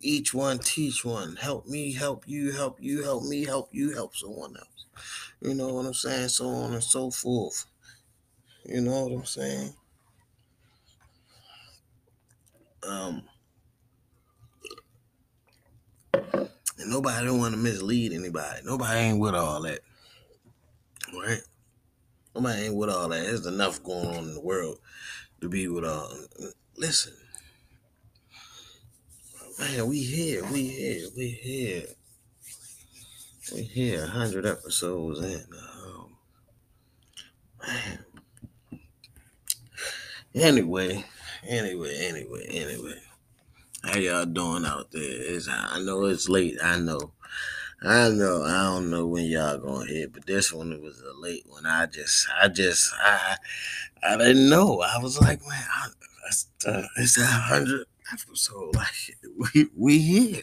each 0.00 0.34
one 0.34 0.58
teach 0.58 1.04
one. 1.04 1.36
Help 1.36 1.66
me, 1.66 1.92
help 1.92 2.24
you, 2.26 2.52
help 2.52 2.80
you, 2.80 3.02
help 3.02 3.24
me, 3.24 3.44
help 3.44 3.68
you, 3.72 3.94
help 3.94 4.14
someone 4.14 4.56
else. 4.56 4.86
You 5.40 5.54
know 5.54 5.74
what 5.74 5.86
I'm 5.86 5.94
saying? 5.94 6.28
So 6.28 6.46
on 6.46 6.74
and 6.74 6.84
so 6.84 7.10
forth. 7.10 7.64
You 8.64 8.80
know 8.80 9.04
what 9.04 9.12
I'm 9.12 9.24
saying? 9.24 9.74
Um, 12.86 13.22
and 16.12 16.90
nobody 16.90 17.26
don't 17.26 17.38
want 17.38 17.54
to 17.54 17.60
mislead 17.60 18.12
anybody. 18.12 18.60
Nobody 18.64 18.98
ain't 18.98 19.20
with 19.20 19.34
all 19.34 19.62
that. 19.62 19.80
Right? 21.18 21.40
Nobody 22.34 22.64
ain't 22.64 22.74
with 22.74 22.90
all 22.90 23.08
that. 23.08 23.22
There's 23.22 23.46
enough 23.46 23.82
going 23.82 24.06
on 24.06 24.24
in 24.24 24.34
the 24.34 24.40
world 24.40 24.78
to 25.40 25.48
be 25.48 25.68
with 25.68 25.84
all. 25.84 26.10
Listen, 26.76 27.14
man, 29.58 29.86
we 29.88 30.02
here, 30.02 30.44
we 30.44 30.66
here, 30.68 31.08
we 31.16 31.28
here. 31.28 31.86
We 33.54 33.62
here, 33.62 34.06
hundred 34.06 34.46
episodes 34.46 35.20
in. 35.20 35.44
Um, 35.52 36.16
man. 37.66 38.04
Anyway, 40.34 41.04
anyway, 41.46 41.94
anyway, 42.00 42.46
anyway. 42.48 43.00
How 43.84 43.98
y'all 43.98 44.24
doing 44.24 44.64
out 44.64 44.90
there? 44.90 45.02
It's, 45.02 45.46
I 45.48 45.78
know 45.80 46.06
it's 46.06 46.28
late. 46.28 46.56
I 46.62 46.78
know. 46.78 47.12
I 47.82 48.08
know. 48.10 48.42
I 48.44 48.64
don't 48.64 48.90
know 48.90 49.06
when 49.06 49.26
y'all 49.26 49.58
gonna 49.58 49.86
hit, 49.86 50.12
but 50.12 50.26
this 50.26 50.52
one 50.52 50.80
was 50.82 51.00
a 51.00 51.18
late 51.20 51.44
one. 51.46 51.66
I 51.66 51.86
just, 51.86 52.26
I 52.40 52.48
just, 52.48 52.92
I, 52.98 53.36
I 54.02 54.16
didn't 54.16 54.48
know. 54.48 54.80
I 54.80 54.98
was 54.98 55.20
like, 55.20 55.40
man, 55.42 55.64
I, 55.70 55.88
that's 56.22 56.48
uh, 56.66 56.86
it's 56.96 57.18
a 57.18 57.26
hundred 57.26 57.86
episode. 58.12 58.74
Like 58.76 59.16
we 59.54 59.66
we 59.76 59.98
here. 59.98 60.42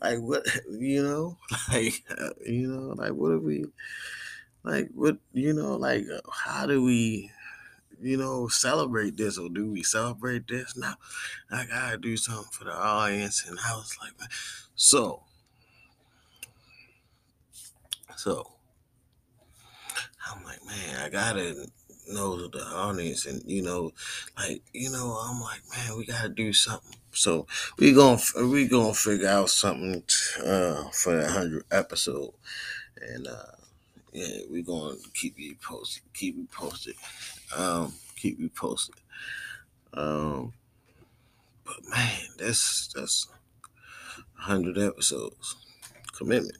Like 0.00 0.18
what 0.20 0.46
you 0.70 1.02
know? 1.02 1.38
Like 1.72 2.04
uh, 2.10 2.30
you 2.44 2.66
know? 2.66 2.94
Like 2.96 3.12
what 3.12 3.32
are 3.32 3.38
we? 3.38 3.64
Like 4.64 4.90
what 4.94 5.18
you 5.32 5.52
know? 5.54 5.76
Like 5.76 6.04
uh, 6.12 6.20
how 6.32 6.66
do 6.66 6.82
we? 6.82 7.30
You 8.00 8.16
know, 8.16 8.46
celebrate 8.46 9.16
this 9.16 9.38
or 9.38 9.48
do 9.48 9.72
we 9.72 9.82
celebrate 9.82 10.46
this? 10.46 10.76
Now, 10.76 10.94
I 11.50 11.66
gotta 11.66 11.98
do 11.98 12.16
something 12.16 12.52
for 12.52 12.62
the 12.62 12.72
audience, 12.72 13.44
and 13.48 13.58
I 13.58 13.72
was 13.74 13.96
like, 14.00 14.16
man. 14.20 14.28
so, 14.76 15.24
so 18.18 18.44
I'm 20.26 20.42
like, 20.42 20.66
man, 20.66 20.96
I 21.04 21.08
gotta 21.08 21.68
know 22.08 22.48
the 22.48 22.64
audience, 22.64 23.26
and 23.26 23.40
you 23.46 23.62
know, 23.62 23.92
like, 24.36 24.60
you 24.74 24.90
know, 24.90 25.16
I'm 25.22 25.40
like, 25.40 25.60
man, 25.70 25.96
we 25.96 26.04
gotta 26.04 26.28
do 26.28 26.52
something. 26.52 26.96
So 27.12 27.46
we 27.78 27.92
gonna 27.92 28.20
we 28.44 28.66
gonna 28.66 28.92
figure 28.92 29.28
out 29.28 29.50
something 29.50 30.02
uh, 30.44 30.88
for 30.90 31.14
the 31.14 31.30
hundred 31.30 31.62
episode, 31.70 32.32
and 33.00 33.28
uh, 33.28 33.52
yeah, 34.12 34.40
we 34.50 34.62
gonna 34.62 34.96
keep 35.14 35.38
you 35.38 35.54
posted, 35.62 36.02
keep 36.12 36.36
you 36.36 36.48
posted, 36.50 36.96
um, 37.56 37.92
keep 38.16 38.40
you 38.40 38.48
posted. 38.48 38.96
Um, 39.94 40.54
but 41.64 41.76
man, 41.88 42.18
that's 42.36 42.92
that's 42.92 43.28
hundred 44.34 44.76
episodes 44.76 45.54
commitment. 46.12 46.58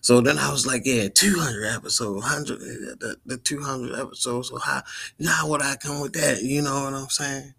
So 0.00 0.20
then 0.20 0.38
I 0.38 0.50
was 0.50 0.66
like, 0.66 0.82
yeah, 0.84 1.08
200 1.08 1.66
episodes, 1.66 2.22
100, 2.22 2.60
the, 3.00 3.16
the 3.26 3.36
200 3.38 3.98
episodes. 3.98 4.48
So 4.48 4.58
how, 4.58 4.82
now 5.18 5.48
what 5.48 5.62
I 5.62 5.76
come 5.76 6.00
with 6.00 6.12
that? 6.14 6.42
You 6.42 6.62
know 6.62 6.84
what 6.84 6.94
I'm 6.94 7.08
saying? 7.08 7.54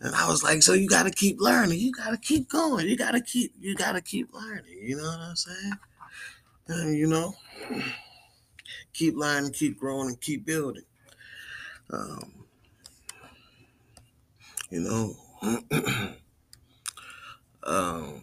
And 0.00 0.14
I 0.16 0.28
was 0.28 0.42
like, 0.42 0.62
so 0.62 0.72
you 0.72 0.88
got 0.88 1.04
to 1.04 1.12
keep 1.12 1.40
learning. 1.40 1.78
You 1.78 1.92
got 1.92 2.10
to 2.10 2.16
keep 2.16 2.48
going. 2.48 2.88
You 2.88 2.96
got 2.96 3.12
to 3.12 3.20
keep, 3.20 3.52
you 3.60 3.76
got 3.76 3.92
to 3.92 4.00
keep 4.00 4.32
learning. 4.34 4.78
You 4.80 4.96
know 4.96 5.04
what 5.04 5.20
I'm 5.20 5.36
saying? 5.36 5.72
And, 6.68 6.98
you 6.98 7.06
know, 7.06 7.34
keep 8.92 9.16
learning, 9.16 9.52
keep 9.52 9.78
growing, 9.78 10.08
and 10.08 10.20
keep 10.20 10.44
building. 10.44 10.84
Um, 11.90 12.32
you 14.70 14.80
know, 14.80 15.14
um, 17.64 18.22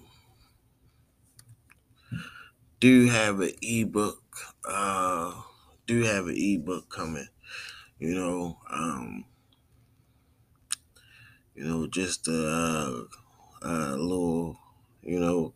do 2.80 3.08
have 3.08 3.40
an 3.42 3.52
ebook. 3.62 4.24
Uh, 4.66 5.42
do 5.88 6.04
have 6.04 6.28
an 6.28 6.36
ebook 6.38 6.90
coming. 6.90 7.28
You 8.00 8.16
know, 8.16 8.60
um, 8.70 9.26
you 11.56 11.64
know, 11.64 11.88
just 11.88 12.28
a, 12.28 13.06
a 13.62 13.98
little, 13.98 14.58
you 15.02 15.20
know, 15.20 15.54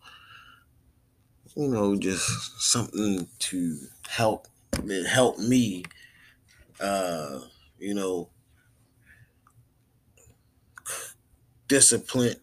you 1.56 1.68
know, 1.68 1.96
just 1.96 2.62
something 2.62 3.27
to 3.39 3.77
help 4.08 4.48
help 5.08 5.38
me, 5.39 5.84
uh, 6.80 7.42
you 7.80 7.94
know, 7.94 8.30
discipline 11.68 12.36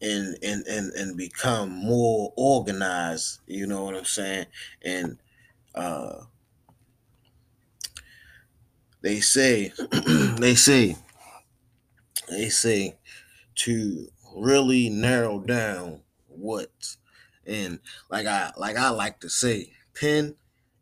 and 0.00 0.36
and 0.42 0.66
and 0.66 0.92
and 0.92 1.16
become 1.16 1.70
more 1.70 2.32
organized. 2.36 3.40
You 3.46 3.66
know 3.66 3.84
what 3.84 3.96
I'm 3.96 4.04
saying? 4.04 4.46
And 4.82 5.18
uh, 5.74 6.24
they 9.02 9.20
say, 9.20 9.72
they 10.38 10.54
say, 10.54 10.96
they 12.28 12.48
say 12.48 12.96
to 13.56 14.08
really 14.36 14.88
narrow 14.88 15.38
down 15.40 16.00
what 16.28 16.96
and 17.46 17.78
like 18.10 18.26
I 18.26 18.52
like 18.56 18.76
I 18.76 18.90
like 18.90 19.20
to 19.20 19.28
say, 19.28 19.72
pen 19.94 20.36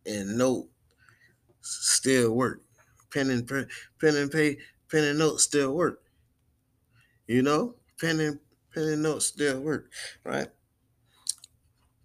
and 0.06 0.38
note 0.38 0.68
still 1.60 2.32
work. 2.32 2.62
Pen 3.12 3.30
and 3.30 3.46
pen, 3.46 3.68
pen 4.00 4.16
and 4.16 4.30
pay, 4.30 4.58
pen 4.90 5.04
and 5.04 5.18
note 5.18 5.40
still 5.40 5.74
work. 5.74 6.02
You 7.26 7.42
know, 7.42 7.74
pen 8.00 8.20
and 8.20 8.40
pen 8.74 8.84
and 8.84 9.02
notes 9.02 9.26
still 9.26 9.60
work, 9.60 9.90
right? 10.24 10.48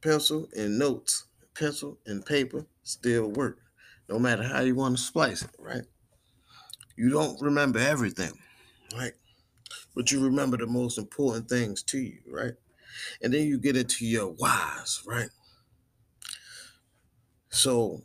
Pencil 0.01 0.47
and 0.55 0.77
notes, 0.77 1.25
pencil 1.53 1.97
and 2.05 2.25
paper 2.25 2.65
still 2.83 3.29
work, 3.29 3.59
no 4.09 4.19
matter 4.19 4.43
how 4.43 4.61
you 4.61 4.75
want 4.75 4.97
to 4.97 5.03
splice 5.03 5.43
it, 5.43 5.51
right? 5.59 5.83
You 6.95 7.09
don't 7.09 7.41
remember 7.41 7.79
everything, 7.79 8.33
right? 8.95 9.13
But 9.95 10.11
you 10.11 10.23
remember 10.23 10.57
the 10.57 10.67
most 10.67 10.97
important 10.97 11.49
things 11.49 11.83
to 11.83 11.97
you, 11.99 12.19
right? 12.27 12.53
And 13.21 13.33
then 13.33 13.47
you 13.47 13.59
get 13.59 13.77
into 13.77 14.05
your 14.05 14.27
whys, 14.27 15.03
right? 15.05 15.29
So, 17.49 18.03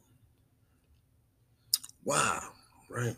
wow, 2.04 2.40
right? 2.88 3.16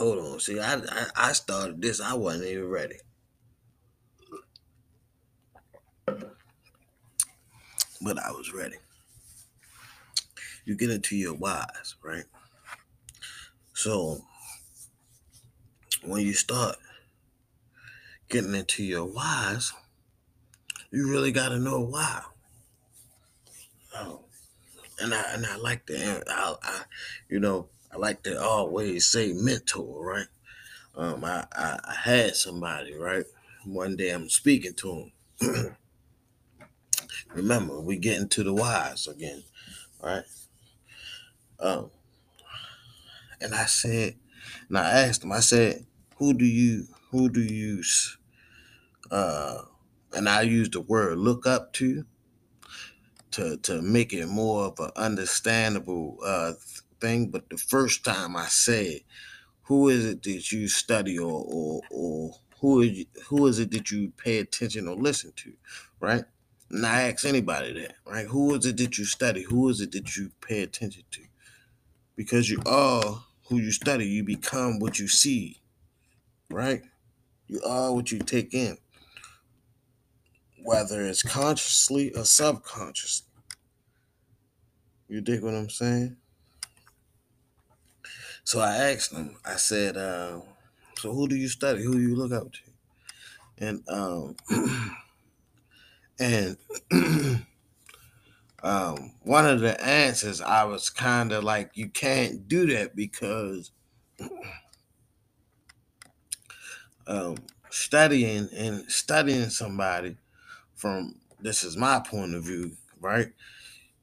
Hold 0.00 0.18
on. 0.18 0.40
See, 0.40 0.58
I, 0.58 0.76
I, 0.76 1.06
I 1.14 1.32
started 1.32 1.82
this. 1.82 2.00
I 2.00 2.14
wasn't 2.14 2.46
even 2.46 2.70
ready. 2.70 2.96
But 6.06 8.18
I 8.18 8.30
was 8.30 8.50
ready. 8.54 8.76
You 10.64 10.74
get 10.74 10.88
into 10.88 11.16
your 11.16 11.34
whys, 11.34 11.96
right? 12.02 12.24
So 13.74 14.24
when 16.02 16.22
you 16.22 16.32
start 16.32 16.76
getting 18.30 18.54
into 18.54 18.82
your 18.82 19.04
whys, 19.04 19.74
you 20.90 21.10
really 21.10 21.30
got 21.30 21.50
to 21.50 21.58
know 21.58 21.78
why. 21.78 22.22
Oh, 23.94 24.20
and 24.98 25.12
I 25.12 25.24
and 25.34 25.44
I 25.44 25.56
like 25.56 25.84
to, 25.86 26.22
I, 26.26 26.54
I, 26.62 26.80
you 27.28 27.38
know, 27.38 27.68
I 27.92 27.98
like 27.98 28.22
to 28.24 28.40
always 28.42 29.06
say 29.06 29.32
mentor, 29.34 30.04
right? 30.04 30.26
Um, 30.96 31.24
I, 31.24 31.46
I, 31.52 31.78
I 31.84 31.94
had 31.94 32.36
somebody, 32.36 32.94
right? 32.94 33.24
One 33.64 33.96
day 33.96 34.10
I'm 34.10 34.28
speaking 34.30 34.74
to 34.74 35.10
him. 35.40 35.76
Remember, 37.34 37.80
we 37.80 37.96
get 37.98 38.18
into 38.20 38.42
the 38.44 38.54
whys 38.54 39.06
again, 39.08 39.44
right? 40.02 40.24
Um, 41.60 41.90
and 43.40 43.54
I 43.54 43.66
said, 43.66 44.16
and 44.68 44.78
I 44.78 44.90
asked 44.90 45.24
him, 45.24 45.32
I 45.32 45.40
said, 45.40 45.86
who 46.16 46.34
do 46.34 46.44
you, 46.46 46.86
who 47.10 47.28
do 47.30 47.42
you, 47.42 47.82
uh, 49.10 49.62
and 50.14 50.28
I 50.28 50.42
used 50.42 50.72
the 50.72 50.80
word 50.80 51.18
look 51.18 51.46
up 51.46 51.72
to, 51.74 52.04
to 53.32 53.56
to 53.58 53.82
make 53.82 54.12
it 54.12 54.26
more 54.26 54.66
of 54.66 54.80
an 54.80 54.90
understandable 54.96 56.18
uh, 56.24 56.52
thing. 57.00 57.30
But 57.30 57.50
the 57.50 57.58
first 57.58 58.04
time 58.04 58.36
I 58.36 58.46
said, 58.46 59.00
"Who 59.64 59.88
is 59.88 60.04
it 60.06 60.22
that 60.24 60.52
you 60.52 60.68
study 60.68 61.18
or 61.18 61.44
or, 61.46 61.82
or 61.90 62.34
who 62.60 62.82
is 62.82 63.06
who 63.28 63.46
is 63.46 63.58
it 63.58 63.70
that 63.72 63.90
you 63.90 64.12
pay 64.16 64.38
attention 64.38 64.88
or 64.88 64.96
listen 64.96 65.32
to?" 65.36 65.52
Right? 66.00 66.24
And 66.70 66.86
I 66.86 67.02
ask 67.10 67.24
anybody 67.24 67.72
that, 67.82 67.94
right? 68.06 68.26
Who 68.26 68.54
is 68.54 68.66
it 68.66 68.76
that 68.78 68.98
you 68.98 69.04
study? 69.04 69.42
Who 69.42 69.68
is 69.68 69.80
it 69.80 69.92
that 69.92 70.16
you 70.16 70.30
pay 70.40 70.62
attention 70.62 71.02
to? 71.12 71.22
Because 72.16 72.50
you 72.50 72.62
are 72.66 73.24
who 73.48 73.58
you 73.58 73.72
study, 73.72 74.06
you 74.06 74.22
become 74.22 74.78
what 74.78 74.98
you 75.00 75.08
see, 75.08 75.60
right? 76.50 76.82
You 77.48 77.60
are 77.66 77.92
what 77.92 78.12
you 78.12 78.20
take 78.20 78.54
in, 78.54 78.78
whether 80.62 81.04
it's 81.04 81.22
consciously 81.22 82.12
or 82.14 82.24
subconsciously. 82.24 83.26
You 85.08 85.20
dig 85.20 85.42
what 85.42 85.54
I'm 85.54 85.70
saying? 85.70 86.16
So 88.44 88.60
I 88.60 88.76
asked 88.92 89.12
him, 89.12 89.36
I 89.44 89.56
said, 89.56 89.96
uh, 89.96 90.40
so 90.96 91.12
who 91.12 91.28
do 91.28 91.36
you 91.36 91.48
study? 91.48 91.82
Who 91.82 91.94
do 91.94 92.00
you 92.00 92.16
look 92.16 92.32
up 92.32 92.52
to? 92.52 92.60
And 93.58 93.82
um 93.88 94.36
and 96.18 96.56
um 98.62 99.12
one 99.22 99.46
of 99.46 99.60
the 99.60 99.82
answers 99.82 100.40
I 100.40 100.64
was 100.64 100.90
kind 100.90 101.32
of 101.32 101.44
like, 101.44 101.70
you 101.74 101.88
can't 101.88 102.48
do 102.48 102.66
that 102.68 102.96
because 102.96 103.70
um 107.06 107.36
studying 107.70 108.48
and 108.56 108.90
studying 108.90 109.50
somebody 109.50 110.16
from 110.74 111.16
this 111.40 111.62
is 111.64 111.76
my 111.76 112.00
point 112.00 112.34
of 112.34 112.44
view, 112.44 112.72
right? 113.00 113.32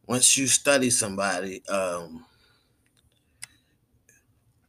Once 0.07 0.37
you 0.37 0.47
study 0.47 0.89
somebody, 0.89 1.67
um, 1.67 2.25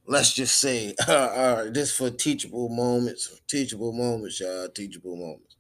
let's 0.09 0.33
just 0.33 0.59
say, 0.59 0.95
uh, 1.09 1.13
uh, 1.13 1.71
this 1.71 1.97
for 1.97 2.11
teachable 2.11 2.69
moments, 2.69 3.41
teachable 3.47 3.93
moments, 3.93 4.41
y'all, 4.41 4.69
teachable 4.69 5.17
moments. 5.17 5.57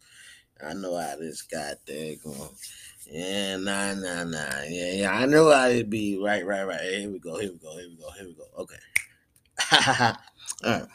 I 0.65 0.75
know 0.75 0.97
how 0.97 1.17
this 1.17 1.43
got 1.43 1.77
there 1.87 2.17
going. 2.25 2.51
Yeah, 3.07 3.57
nah, 3.59 3.95
nah, 3.95 4.25
nah. 4.25 4.63
Yeah, 4.67 4.93
yeah. 4.93 5.13
I 5.13 5.27
know 5.27 5.53
how 5.53 5.69
it 5.69 5.89
be. 5.89 6.21
Right, 6.21 6.45
right, 6.45 6.65
right. 6.65 6.81
Here 6.81 7.09
we 7.09 7.21
go. 7.21 7.39
Here 7.39 7.53
we 7.53 7.59
go. 7.59 7.77
Here 7.79 7.89
we 7.89 7.97
go. 7.97 8.11
Here 8.11 8.27
we 8.27 8.35
go. 8.35 8.45
Okay. 8.59 8.77
All 10.65 10.81
right. 10.81 10.89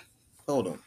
Hold 0.48 0.68
on. 0.68 0.80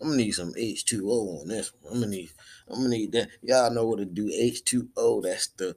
I'm 0.00 0.08
gonna 0.08 0.16
need 0.18 0.32
some 0.32 0.52
H2O 0.52 1.40
on 1.40 1.48
this 1.48 1.72
one. 1.80 1.94
I'm 1.94 2.00
gonna 2.00 2.10
need. 2.12 2.30
I'm 2.68 2.76
gonna 2.76 2.88
need 2.90 3.12
that. 3.12 3.28
Y'all 3.42 3.72
know 3.72 3.86
what 3.86 3.98
to 3.98 4.04
do. 4.04 4.26
H2O. 4.26 5.22
That's 5.22 5.48
the. 5.48 5.74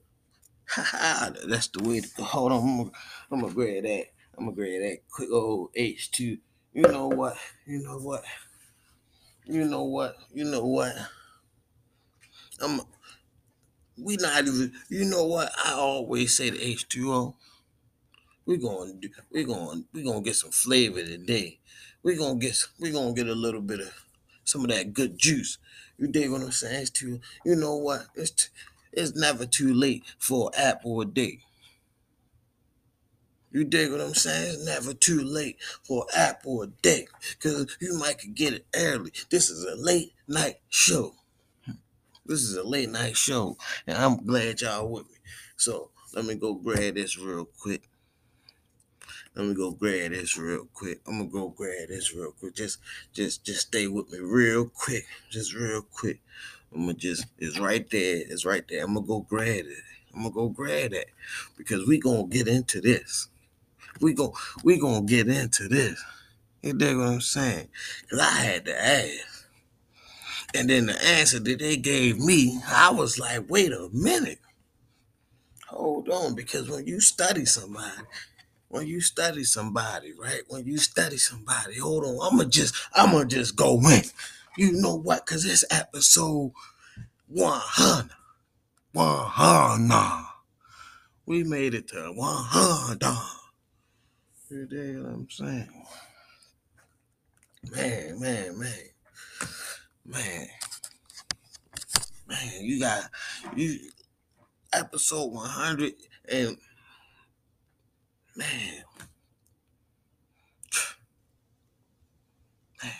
That's 1.47 1.67
the 1.69 1.84
way 1.84 2.01
to 2.01 2.10
go. 2.17 2.23
Hold 2.23 2.51
on. 2.51 2.62
I'm 2.62 2.77
gonna, 2.77 2.91
I'm 3.32 3.39
gonna 3.41 3.54
grab 3.54 3.84
that. 3.84 4.06
I'm 4.41 4.47
gonna 4.47 4.56
grab 4.56 4.82
that 4.82 4.97
quick 5.12 5.30
old 5.32 5.71
H2. 5.75 6.39
You 6.73 6.82
know 6.82 7.10
what? 7.10 7.38
You 7.67 7.77
know 7.84 7.99
what? 7.99 8.23
You 9.45 9.65
know 9.65 9.84
what? 9.84 10.17
You 10.34 10.45
know 10.45 10.65
what? 10.65 10.95
I'm 12.60 12.82
we 13.99 14.15
not 14.15 14.47
even 14.47 14.73
you 14.89 15.06
know 15.06 15.25
what 15.25 15.51
I 15.63 15.73
always 15.73 16.36
say 16.36 16.49
to 16.49 16.58
H2O. 16.58 17.36
We're 18.47 18.58
gonna 18.58 18.93
do 18.93 19.10
we're 19.32 19.45
gonna 19.45 19.84
we're 19.93 20.06
gonna 20.06 20.21
get 20.21 20.38
some 20.38 20.49
flavor 20.49 21.04
today. 21.04 21.60
We're 22.01 22.17
gonna 22.17 22.39
get 22.39 22.58
we're 22.80 22.93
gonna 22.93 23.13
get 23.13 23.27
a 23.27 23.36
little 23.36 23.62
bit 23.62 23.82
of 23.82 23.93
some 24.43 24.62
of 24.63 24.71
that 24.71 24.91
good 24.91 25.19
juice. 25.19 25.60
You 25.99 26.08
dig 26.08 26.32
what 26.32 26.41
I'm 26.41 26.49
saying? 26.51 26.82
It's 26.82 26.89
too 26.89 27.19
you 27.45 27.56
know 27.56 27.75
what? 27.75 28.08
It's 28.15 28.32
t- 28.32 28.49
it's 28.91 29.15
never 29.15 29.45
too 29.45 29.71
late 29.71 30.04
for 30.17 30.49
apple 30.58 30.99
a 31.01 31.06
day. 31.06 31.41
You 33.51 33.65
dig 33.65 33.91
what 33.91 33.99
I'm 33.99 34.13
saying? 34.13 34.53
It's 34.53 34.65
never 34.65 34.93
too 34.93 35.21
late 35.21 35.57
for 35.83 36.05
an 36.13 36.19
apple 36.21 36.61
a 36.61 36.67
day. 36.67 37.07
Cause 37.41 37.77
you 37.81 37.97
might 37.97 38.19
could 38.19 38.33
get 38.33 38.53
it 38.53 38.65
early. 38.73 39.11
This 39.29 39.49
is 39.49 39.65
a 39.65 39.75
late 39.75 40.13
night 40.27 40.59
show. 40.69 41.15
This 42.25 42.43
is 42.43 42.55
a 42.55 42.63
late 42.63 42.89
night 42.89 43.17
show, 43.17 43.57
and 43.85 43.97
I'm 43.97 44.25
glad 44.25 44.61
y'all 44.61 44.89
with 44.89 45.03
me. 45.09 45.17
So 45.57 45.89
let 46.13 46.23
me 46.23 46.35
go 46.35 46.53
grab 46.53 46.95
this 46.95 47.17
real 47.17 47.45
quick. 47.45 47.89
Let 49.35 49.47
me 49.47 49.53
go 49.53 49.71
grab 49.71 50.11
this 50.11 50.37
real 50.37 50.67
quick. 50.73 51.01
I'm 51.05 51.17
gonna 51.17 51.29
go 51.29 51.49
grab 51.49 51.89
this 51.89 52.13
real 52.13 52.31
quick. 52.31 52.55
Just, 52.55 52.79
just, 53.11 53.43
just 53.43 53.67
stay 53.67 53.87
with 53.87 54.09
me 54.11 54.19
real 54.19 54.65
quick. 54.65 55.05
Just 55.29 55.53
real 55.53 55.81
quick. 55.81 56.21
I'm 56.73 56.81
gonna 56.81 56.93
just, 56.93 57.25
it's 57.37 57.59
right 57.59 57.89
there. 57.89 58.23
It's 58.29 58.45
right 58.45 58.63
there. 58.69 58.83
I'm 58.83 58.93
gonna 58.93 59.05
go 59.05 59.21
grab 59.21 59.65
it. 59.65 59.77
I'm 60.13 60.23
gonna 60.23 60.33
go 60.33 60.49
grab 60.49 60.91
that 60.91 61.07
because 61.57 61.85
we 61.85 61.99
gonna 61.99 62.27
get 62.27 62.47
into 62.47 62.79
this. 62.79 63.27
We 63.99 64.13
go, 64.13 64.34
we 64.63 64.80
gonna 64.80 65.06
get 65.06 65.27
into 65.27 65.67
this. 65.67 66.01
You 66.62 66.73
dig 66.73 66.97
what 66.97 67.08
I'm 67.08 67.21
saying? 67.21 67.69
Cause 68.10 68.19
I 68.19 68.32
had 68.32 68.65
to 68.65 68.86
ask. 68.86 69.47
And 70.54 70.69
then 70.69 70.86
the 70.88 71.04
answer 71.04 71.39
that 71.39 71.60
they 71.60 71.77
gave 71.77 72.19
me, 72.19 72.60
I 72.67 72.91
was 72.91 73.17
like, 73.17 73.49
wait 73.49 73.71
a 73.71 73.89
minute. 73.91 74.39
Hold 75.67 76.10
on, 76.10 76.36
because 76.36 76.69
when 76.69 76.86
you 76.86 76.99
study 76.99 77.45
somebody, 77.45 78.04
when 78.67 78.88
you 78.88 79.01
study 79.01 79.43
somebody, 79.43 80.13
right? 80.19 80.41
When 80.49 80.65
you 80.65 80.77
study 80.77 81.17
somebody, 81.17 81.80
hold 81.80 82.04
on, 82.06 82.19
I'ma 82.21 82.43
just, 82.43 82.75
I'ma 82.93 83.23
just 83.23 83.56
go 83.56 83.80
in. 83.89 84.04
You 84.58 84.73
know 84.73 84.95
what? 84.95 85.25
Cause 85.25 85.45
it's 85.45 85.65
episode 85.71 86.51
100. 87.27 88.12
100. 88.93 90.25
We 91.25 91.43
made 91.43 91.73
it 91.73 91.88
to 91.89 92.12
100. 92.13 93.40
You 94.51 94.65
dig 94.65 94.97
what 94.97 95.13
I'm 95.13 95.29
saying? 95.29 95.69
Man, 97.71 98.19
man, 98.19 98.59
man. 98.59 98.73
Man. 100.05 100.47
Man, 102.27 102.51
you 102.59 102.81
got 102.81 103.03
you 103.55 103.79
episode 104.73 105.31
100 105.31 105.93
and 106.29 106.57
man. 108.35 108.83
man. 112.83 112.91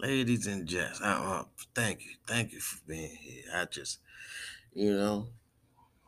Ladies 0.00 0.48
and 0.48 0.66
gents, 0.66 1.00
I, 1.00 1.12
uh, 1.12 1.44
thank 1.76 2.04
you. 2.04 2.10
Thank 2.26 2.52
you 2.52 2.58
for 2.58 2.80
being 2.88 3.14
here. 3.20 3.44
I 3.54 3.66
just, 3.66 4.00
you 4.74 4.94
know, 4.94 5.28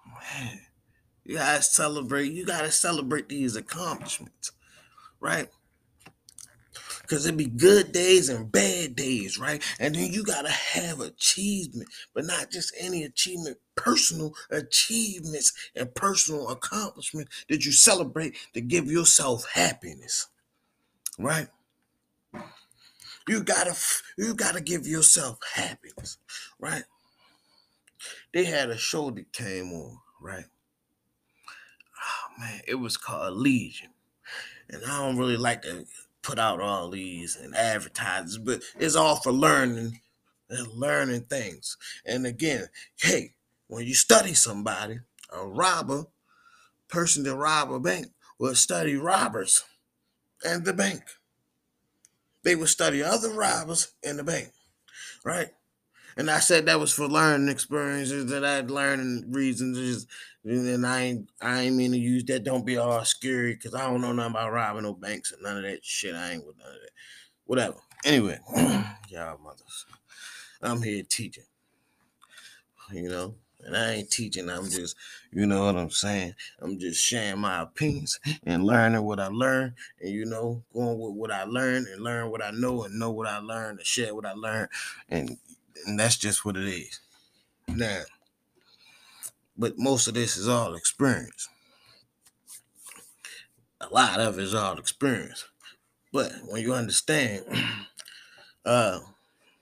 man, 0.05 0.61
you 1.31 1.37
gotta 1.37 1.63
celebrate. 1.63 2.33
You 2.33 2.45
gotta 2.45 2.73
celebrate 2.73 3.29
these 3.29 3.55
accomplishments, 3.55 4.51
right? 5.21 5.47
Because 7.03 7.25
it 7.25 7.37
be 7.37 7.47
good 7.47 7.93
days 7.93 8.29
and 8.29 8.51
bad 8.51 8.97
days, 8.97 9.39
right? 9.39 9.63
And 9.79 9.95
then 9.95 10.13
you 10.13 10.25
gotta 10.25 10.51
have 10.51 10.99
achievement, 10.99 11.89
but 12.15 12.25
not 12.25 12.51
just 12.51 12.75
any 12.81 13.05
achievement, 13.05 13.59
personal 13.77 14.35
achievements 14.51 15.53
and 15.77 15.95
personal 15.95 16.49
accomplishments 16.49 17.45
that 17.49 17.65
you 17.65 17.71
celebrate 17.71 18.35
to 18.55 18.61
give 18.61 18.87
yourself 18.87 19.49
happiness, 19.53 20.27
right? 21.17 21.47
You 23.29 23.45
gotta 23.45 23.77
you 24.19 24.35
gotta 24.35 24.61
give 24.61 24.85
yourself 24.85 25.39
happiness, 25.55 26.19
right? 26.59 26.83
they 28.35 28.45
had 28.45 28.71
a 28.71 28.77
show 28.77 29.13
that 29.13 29.33
came 29.33 29.73
on, 29.73 29.97
right? 30.21 30.47
Man, 32.41 32.63
it 32.67 32.77
was 32.77 32.97
called 32.97 33.37
Legion. 33.37 33.91
And 34.71 34.83
I 34.85 34.99
don't 34.99 35.19
really 35.19 35.37
like 35.37 35.63
to 35.63 35.85
put 36.23 36.39
out 36.39 36.61
all 36.61 36.89
these 36.89 37.37
and 37.37 37.55
advertises, 37.55 38.39
but 38.39 38.63
it's 38.79 38.97
all 38.97 39.17
for 39.17 39.31
learning 39.31 40.01
and 40.49 40.73
learning 40.73 41.23
things. 41.23 41.77
And 42.07 42.25
again, 42.27 42.69
hey, 42.97 43.35
when 43.67 43.87
you 43.87 43.95
study 43.95 44.33
somebody, 44.33 45.01
a 45.31 45.47
robber, 45.47 46.07
person 46.89 47.25
that 47.25 47.37
rob 47.37 47.73
a 47.73 47.79
bank, 47.79 48.07
will 48.39 48.55
study 48.55 48.97
robbers 48.97 49.63
and 50.43 50.65
the 50.65 50.73
bank. 50.73 51.03
They 52.43 52.57
will 52.57 52.67
study 52.67 53.03
other 53.03 53.31
robbers 53.31 53.93
in 54.03 54.17
the 54.17 54.25
bank, 54.25 54.51
right? 55.25 55.51
And 56.17 56.31
I 56.31 56.41
said 56.41 56.67
that 56.67 56.81
was 56.81 56.93
for 56.93 57.07
learning 57.07 57.49
experiences 57.49 58.27
that 58.31 58.45
I'd 58.45 58.71
learning 58.71 59.27
reasons. 59.31 60.07
And 60.45 60.87
I 60.87 61.01
ain't 61.03 61.29
I 61.43 61.61
ain't 61.63 61.77
mean 61.77 61.93
to 61.93 61.99
use 61.99 62.25
that. 62.25 62.45
Don't 62.45 62.65
be 62.65 62.79
all 62.79 63.05
scary 63.05 63.55
because 63.55 63.75
I 63.75 63.87
don't 63.87 64.01
know 64.01 64.13
nothing 64.13 64.33
about 64.33 64.53
robbing 64.53 64.85
no 64.85 64.95
banks 64.95 65.33
and 65.33 65.43
none 65.43 65.59
of 65.59 65.63
that 65.65 65.85
shit. 65.85 66.15
I 66.15 66.33
ain't 66.33 66.47
with 66.47 66.57
none 66.59 66.69
of 66.69 66.81
that. 66.81 66.91
Whatever. 67.45 67.77
Anyway, 68.05 68.39
y'all 69.09 69.39
mothers. 69.43 69.87
I'm 70.63 70.83
here 70.83 71.03
teaching. 71.09 71.45
You 72.93 73.09
know, 73.09 73.35
and 73.65 73.77
I 73.77 73.93
ain't 73.93 74.11
teaching. 74.11 74.49
I'm 74.49 74.69
just, 74.69 74.97
you 75.31 75.47
know 75.47 75.67
what 75.67 75.77
I'm 75.77 75.91
saying. 75.91 76.35
I'm 76.61 76.79
just 76.79 77.05
sharing 77.05 77.41
my 77.41 77.63
opinions 77.63 78.19
and 78.45 78.65
learning 78.65 79.03
what 79.03 79.21
I 79.21 79.29
learned, 79.29 79.75
and 80.01 80.11
you 80.11 80.25
know, 80.25 80.63
going 80.73 80.99
with 80.99 81.15
what 81.15 81.31
I 81.31 81.45
learned 81.45 81.87
and 81.87 82.03
learn 82.03 82.31
what 82.31 82.43
I 82.43 82.51
know 82.51 82.85
and 82.85 82.99
know 82.99 83.11
what 83.11 83.29
I 83.29 83.39
learned 83.39 83.79
and 83.79 83.87
share 83.87 84.15
what 84.15 84.27
I 84.27 84.33
learned, 84.33 84.69
and 85.09 85.37
and 85.87 85.99
that's 85.99 86.17
just 86.17 86.45
what 86.45 86.57
it 86.57 86.67
is. 86.69 87.01
Now, 87.69 88.03
but 89.57 89.79
most 89.79 90.09
of 90.09 90.15
this 90.15 90.37
is 90.37 90.49
all 90.49 90.75
experience. 90.75 91.49
A 93.81 93.89
lot 93.89 94.21
of 94.21 94.39
it 94.39 94.43
is 94.45 94.55
all 94.55 94.79
experience. 94.79 95.45
But 96.13 96.33
when 96.47 96.63
you 96.63 96.75
understand, 96.75 97.45
uh, 98.65 99.01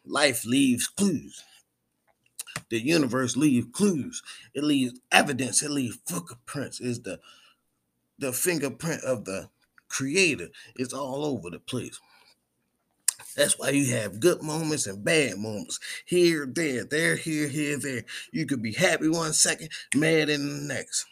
life 0.05 0.45
leaves 0.45 0.89
clues. 0.89 1.43
The 2.71 2.81
universe 2.81 3.37
leaves 3.37 3.69
clues. 3.73 4.23
It 4.55 4.65
leaves 4.65 5.01
evidence. 5.13 5.63
It 5.63 5.71
leaves 5.71 5.99
footprints. 6.07 6.81
Is 6.81 7.03
the 7.03 7.21
the 8.19 8.33
fingerprint 8.33 9.03
of 9.05 9.25
the 9.25 9.49
creator. 9.89 10.49
It's 10.77 10.93
all 10.93 11.25
over 11.25 11.51
the 11.51 11.61
place. 11.61 12.01
That's 13.37 13.59
why 13.59 13.71
you 13.71 13.95
have 13.95 14.21
good 14.21 14.43
moments 14.43 14.87
and 14.87 15.05
bad 15.05 15.39
moments. 15.39 15.79
Here, 16.05 16.47
there, 16.47 16.85
there, 16.85 17.17
here, 17.17 17.49
here, 17.49 17.79
there. 17.79 18.05
You 18.33 18.47
could 18.47 18.63
be 18.63 18.73
happy 18.73 19.09
one 19.09 19.33
second, 19.33 19.71
mad 19.95 20.29
in 20.29 20.49
the 20.49 20.75
next. 20.75 21.07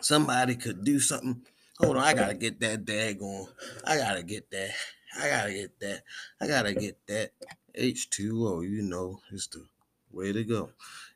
Somebody 0.00 0.56
could 0.56 0.84
do 0.84 1.00
something. 1.00 1.42
Hold 1.78 1.96
on, 1.96 2.02
I 2.02 2.14
gotta 2.14 2.34
get 2.34 2.60
that 2.60 2.84
dag 2.84 3.20
on. 3.20 3.48
I 3.84 3.96
gotta 3.96 4.22
get 4.22 4.50
that. 4.50 4.70
I 5.18 5.28
gotta 5.28 5.52
get 5.52 5.80
that. 5.80 6.02
I 6.40 6.46
gotta 6.46 6.74
get 6.74 7.06
that. 7.06 7.30
H2O, 7.78 8.68
you 8.68 8.82
know, 8.82 9.20
it's 9.32 9.46
the 9.48 9.64
way 10.10 10.32
to 10.32 10.44
go. 10.44 10.70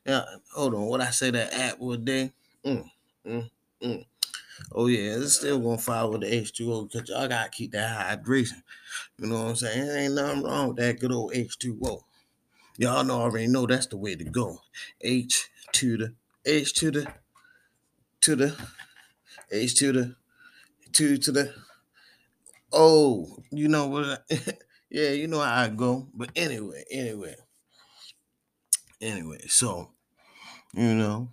Yeah, 0.05 0.23
hold 0.53 0.75
on. 0.75 0.85
What 0.85 1.01
I 1.01 1.09
say 1.09 1.31
that 1.31 1.53
app 1.53 1.79
would 1.79 2.05
day? 2.05 2.31
Mm, 2.65 2.89
mm, 3.25 3.49
mm. 3.83 4.05
Oh 4.71 4.87
yeah, 4.87 5.17
it's 5.17 5.33
still 5.33 5.59
gonna 5.59 5.77
follow 5.77 6.17
the 6.17 6.27
H2O 6.27 6.91
because 6.91 7.09
y'all 7.09 7.27
gotta 7.27 7.49
keep 7.49 7.71
that 7.71 8.19
hydration. 8.23 8.63
You 9.17 9.27
know 9.27 9.43
what 9.43 9.49
I'm 9.49 9.55
saying? 9.55 9.87
There 9.87 9.97
ain't 9.97 10.13
nothing 10.15 10.43
wrong 10.43 10.67
with 10.69 10.77
that 10.77 10.99
good 10.99 11.11
old 11.11 11.33
H2O. 11.33 12.01
Y'all 12.77 13.03
know 13.03 13.21
already 13.21 13.47
know 13.47 13.65
that's 13.67 13.87
the 13.87 13.97
way 13.97 14.15
to 14.15 14.23
go. 14.23 14.59
H 15.01 15.49
to 15.73 15.97
the 15.97 16.13
H 16.45 16.73
to 16.75 16.91
the 16.91 17.13
to 18.21 18.35
the 18.35 18.55
H 19.51 19.75
to 19.75 19.91
the 19.91 20.15
two 20.91 21.17
to 21.17 21.31
the 21.31 21.53
oh, 22.71 23.37
you 23.51 23.67
know 23.67 23.87
what? 23.87 24.25
yeah, 24.89 25.09
you 25.11 25.27
know 25.27 25.39
how 25.39 25.63
I 25.63 25.69
go. 25.69 26.07
But 26.13 26.31
anyway, 26.35 26.83
anyway, 26.89 27.35
anyway. 29.01 29.45
So 29.47 29.91
you 30.73 30.95
know, 30.95 31.29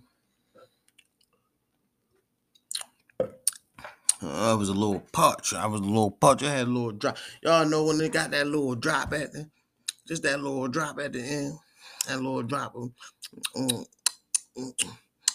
I 4.21 4.53
was 4.53 4.69
a 4.69 4.73
little 4.73 4.99
punch. 5.11 5.53
I 5.53 5.65
was 5.65 5.81
a 5.81 5.85
little 5.85 6.11
punch. 6.11 6.43
I 6.43 6.51
had 6.51 6.67
a 6.67 6.71
little 6.71 6.91
drop. 6.91 7.17
Y'all 7.41 7.65
know 7.65 7.85
when 7.85 7.97
they 7.97 8.09
got 8.09 8.31
that 8.31 8.47
little 8.47 8.75
drop 8.75 9.13
at 9.13 9.31
the, 9.31 9.49
just 10.07 10.23
that 10.23 10.41
little 10.41 10.67
drop 10.67 10.99
at 10.99 11.13
the 11.13 11.21
end, 11.21 11.57
that 12.07 12.17
little 12.17 12.43
drop 12.43 12.75
of, 12.75 12.91
mm, 13.55 13.85
mm, 14.57 14.91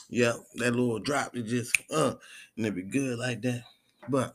yeah, 0.08 0.34
that 0.56 0.72
little 0.72 0.98
drop. 0.98 1.34
It 1.34 1.44
just 1.44 1.76
uh, 1.90 2.14
and 2.56 2.66
it 2.66 2.74
be 2.74 2.82
good 2.82 3.18
like 3.18 3.40
that. 3.42 3.64
But 4.08 4.34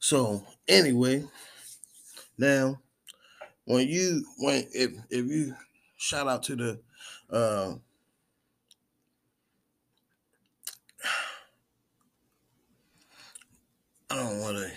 so 0.00 0.44
anyway, 0.66 1.24
now 2.36 2.80
when 3.64 3.86
you 3.86 4.24
when 4.38 4.66
if 4.72 4.90
if 5.08 5.26
you 5.26 5.54
shout 5.96 6.26
out 6.26 6.42
to 6.44 6.56
the 6.56 6.80
uh 7.30 7.74
I 14.10 14.16
don't 14.16 14.40
want 14.40 14.56
to 14.58 14.72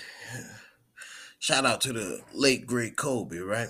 shout 1.40 1.66
out 1.66 1.82
to 1.82 1.94
the 1.94 2.22
late 2.34 2.68
great 2.68 2.98
Kobe, 2.98 3.40
right? 3.40 3.70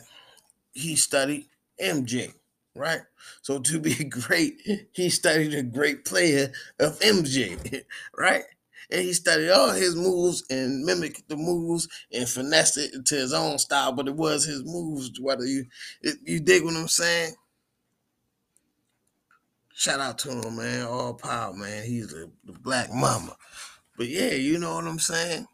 He 0.74 0.96
studied 0.96 1.48
MJ, 1.82 2.34
right? 2.76 3.02
So 3.42 3.60
to 3.60 3.80
be 3.80 3.96
great, 4.06 4.56
he 4.94 5.10
studied 5.10 5.54
a 5.56 5.64
great 5.64 6.06
player 6.06 6.52
of 6.80 7.00
MJ, 7.00 7.84
right? 8.18 8.44
And 8.92 9.02
he 9.02 9.14
studied 9.14 9.52
all 9.52 9.72
his 9.72 9.96
moves 9.96 10.44
and 10.50 10.86
mimicked 10.86 11.30
the 11.30 11.38
moves 11.38 11.88
and 12.12 12.30
finessed 12.30 12.78
it 12.78 12.94
into 12.94 13.16
his 13.16 13.34
own 13.34 13.58
style, 13.60 13.94
but 13.94 14.08
it 14.08 14.16
was 14.16 14.46
his 14.46 14.64
moves. 14.66 15.20
Whether 15.20 15.46
you 15.46 15.66
you 16.26 16.40
dig 16.42 16.64
what 16.64 16.76
I'm 16.76 16.88
saying? 16.90 17.36
Shout 19.76 20.00
out 20.00 20.20
to 20.20 20.32
him, 20.32 20.58
man. 20.58 20.86
All 20.88 21.16
power, 21.16 21.54
man. 21.54 21.86
He's 21.86 22.10
the, 22.10 22.32
the 22.46 22.54
Black 22.54 22.92
Mamba. 22.94 23.36
But 23.98 24.08
yeah, 24.08 24.34
you 24.34 24.60
know 24.60 24.76
what 24.76 24.86
I'm 24.86 25.00
saying? 25.00 25.48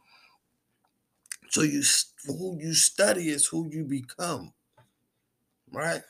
So 1.49 1.63
you 1.63 1.81
who 2.27 2.57
you 2.59 2.73
study 2.73 3.29
is 3.29 3.47
who 3.47 3.69
you 3.71 3.83
become, 3.83 4.53
right? 5.71 6.01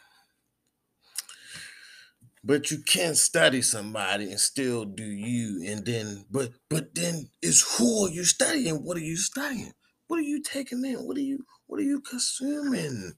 But 2.44 2.72
you 2.72 2.80
can't 2.84 3.18
study 3.18 3.62
somebody 3.62 4.32
and 4.32 4.40
still 4.40 4.86
do 4.86 5.04
you, 5.04 5.64
and 5.66 5.86
then 5.86 6.26
but 6.30 6.52
but 6.70 6.94
then 6.96 7.30
it's 7.42 7.78
who 7.78 8.06
are 8.06 8.10
you 8.10 8.24
studying? 8.26 8.84
What 8.84 8.98
are 8.98 9.02
you 9.02 9.18
studying? 9.18 9.74
What 10.08 10.20
are 10.20 10.24
you 10.24 10.42
taking 10.42 10.84
in? 10.84 11.08
What 11.08 11.18
are 11.18 11.22
you 11.22 11.46
what 11.68 11.80
are 11.80 11.84
you 11.84 12.02
consuming 12.02 13.14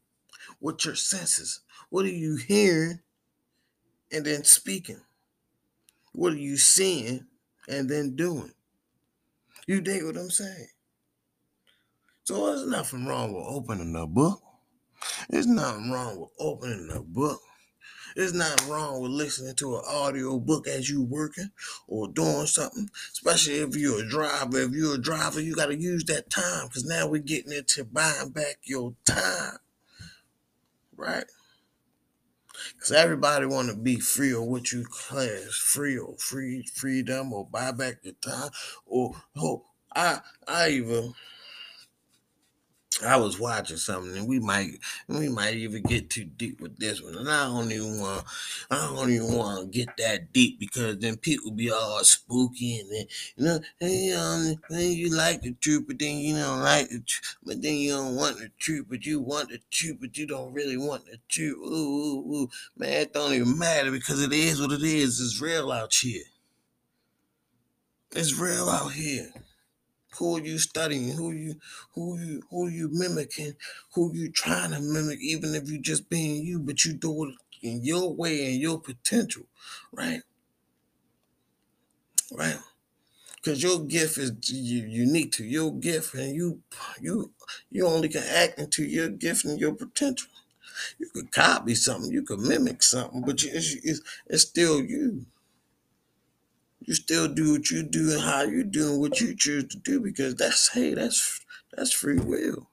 with 0.59 0.85
your 0.85 0.95
senses? 0.95 1.61
What 1.89 2.05
are 2.05 2.09
you 2.09 2.35
hearing 2.35 2.99
and 4.11 4.25
then 4.25 4.43
speaking? 4.43 5.01
What 6.13 6.33
are 6.33 6.37
you 6.37 6.57
seeing 6.57 7.25
and 7.67 7.89
then 7.89 8.15
doing? 8.15 8.51
You 9.67 9.81
dig 9.81 10.03
what 10.03 10.17
I'm 10.17 10.29
saying? 10.29 10.67
So 12.23 12.47
there's 12.47 12.67
nothing 12.67 13.05
wrong 13.05 13.33
with 13.33 13.45
opening 13.47 13.95
a 13.95 14.05
book. 14.05 14.41
There's 15.29 15.47
nothing 15.47 15.91
wrong 15.91 16.19
with 16.19 16.29
opening 16.39 16.89
a 16.93 17.01
book. 17.01 17.41
There's 18.15 18.33
nothing 18.33 18.69
wrong 18.69 19.01
with 19.01 19.11
listening 19.11 19.55
to 19.55 19.77
an 19.77 19.83
audio 19.87 20.37
book 20.37 20.67
as 20.67 20.89
you 20.89 21.01
working 21.01 21.51
or 21.87 22.07
doing 22.09 22.45
something. 22.45 22.89
Especially 23.11 23.55
if 23.55 23.75
you're 23.75 24.03
a 24.03 24.09
driver. 24.09 24.59
If 24.59 24.71
you're 24.71 24.95
a 24.95 25.01
driver, 25.01 25.41
you 25.41 25.55
got 25.55 25.67
to 25.67 25.77
use 25.77 26.03
that 26.05 26.29
time 26.29 26.67
because 26.67 26.85
now 26.85 27.07
we're 27.07 27.21
getting 27.21 27.53
into 27.53 27.85
buying 27.85 28.29
back 28.29 28.57
your 28.63 28.93
time, 29.05 29.57
right? 30.95 31.25
Because 32.73 32.91
everybody 32.91 33.45
want 33.45 33.69
to 33.69 33.75
be 33.75 33.99
free 33.99 34.33
or 34.33 34.47
what 34.47 34.71
you 34.71 34.83
class 34.83 35.55
free 35.55 35.97
or 35.97 36.15
free 36.17 36.63
freedom 36.73 37.33
or 37.33 37.45
buy 37.45 37.71
back 37.71 37.99
your 38.03 38.13
time 38.21 38.51
or 38.85 39.15
oh 39.37 39.65
I 39.95 40.19
I 40.47 40.69
even 40.69 41.13
I 43.03 43.17
was 43.17 43.39
watching 43.39 43.77
something, 43.77 44.15
and 44.15 44.27
we 44.27 44.39
might 44.39 44.79
we 45.07 45.29
might 45.29 45.55
even 45.55 45.81
get 45.83 46.09
too 46.09 46.25
deep 46.25 46.61
with 46.61 46.77
this 46.77 47.01
one. 47.01 47.15
And 47.15 47.29
I 47.29 47.45
don't 47.45 47.71
even 47.71 47.99
want 47.99 48.25
I 48.69 48.93
don't 48.95 49.09
even 49.09 49.33
want 49.33 49.71
to 49.71 49.77
get 49.77 49.97
that 49.97 50.31
deep 50.33 50.59
because 50.59 50.97
then 50.99 51.17
people 51.17 51.51
be 51.51 51.71
all 51.71 52.03
spooky 52.03 52.79
and 52.79 52.91
then 52.91 53.05
you 53.35 53.45
know 53.45 53.59
hey, 53.79 54.13
um, 54.13 54.55
then 54.69 54.91
you 54.91 55.15
like 55.15 55.41
the 55.41 55.53
truth, 55.53 55.85
but 55.87 55.99
then 55.99 56.17
you 56.17 56.35
don't 56.35 56.61
like 56.61 56.89
the 56.89 56.99
truth, 56.99 57.37
but 57.43 57.61
then 57.61 57.75
you 57.75 57.91
don't 57.91 58.15
want 58.15 58.37
the 58.37 58.49
truth, 58.59 58.85
but 58.89 59.05
you 59.05 59.19
want 59.19 59.49
the 59.49 59.59
truth, 59.71 59.97
but 59.99 60.17
you 60.17 60.27
don't 60.27 60.53
really 60.53 60.77
want 60.77 61.05
the 61.05 61.17
truth. 61.27 61.57
Ooh, 61.57 61.63
ooh, 61.65 62.35
ooh. 62.35 62.49
man, 62.77 63.01
it 63.01 63.13
don't 63.13 63.33
even 63.33 63.57
matter 63.57 63.91
because 63.91 64.21
it 64.21 64.33
is 64.33 64.61
what 64.61 64.71
it 64.71 64.83
is. 64.83 65.19
It's 65.19 65.41
real 65.41 65.71
out 65.71 65.93
here. 65.93 66.23
It's 68.13 68.37
real 68.37 68.69
out 68.69 68.91
here 68.91 69.31
who 70.17 70.37
are 70.37 70.41
you 70.41 70.57
studying 70.59 71.11
who 71.13 71.31
you 71.31 71.55
who 71.93 72.17
you 72.19 72.41
who 72.49 72.67
you 72.67 72.89
mimicking 72.91 73.55
who 73.93 74.13
you 74.13 74.29
trying 74.31 74.71
to 74.71 74.79
mimic 74.81 75.19
even 75.21 75.55
if 75.55 75.69
you 75.69 75.79
just 75.79 76.09
being 76.09 76.43
you 76.45 76.59
but 76.59 76.85
you 76.85 76.93
do 76.93 77.25
it 77.25 77.35
in 77.61 77.83
your 77.83 78.13
way 78.13 78.51
and 78.51 78.61
your 78.61 78.79
potential, 78.79 79.43
right? 79.91 80.21
Right. 82.31 82.57
Because 83.35 83.63
your 83.63 83.81
gift 83.85 84.17
is 84.17 84.31
unique 84.51 85.31
to 85.33 85.45
your 85.45 85.73
gift, 85.73 86.13
and 86.15 86.35
you 86.35 86.61
you 87.01 87.33
you 87.71 87.87
only 87.87 88.09
can 88.09 88.23
act 88.23 88.59
into 88.59 88.83
your 88.83 89.09
gift 89.09 89.45
and 89.45 89.59
your 89.59 89.73
potential. 89.73 90.29
You 90.99 91.09
could 91.13 91.31
copy 91.31 91.75
something, 91.75 92.11
you 92.11 92.23
could 92.23 92.39
mimic 92.39 92.83
something, 92.83 93.21
but 93.21 93.43
it's, 93.43 93.75
it's, 93.83 94.01
it's 94.27 94.43
still 94.43 94.81
you. 94.81 95.25
You 96.83 96.95
still 96.95 97.27
do 97.27 97.53
what 97.53 97.69
you 97.69 97.83
do 97.83 98.11
and 98.11 98.21
how 98.21 98.43
you 98.43 98.63
doing 98.63 98.99
what 98.99 99.21
you 99.21 99.35
choose 99.35 99.65
to 99.67 99.77
do 99.77 99.99
because 99.99 100.35
that's 100.35 100.73
hey, 100.73 100.93
that's 100.93 101.45
that's 101.75 101.91
free 101.93 102.19
will. 102.19 102.69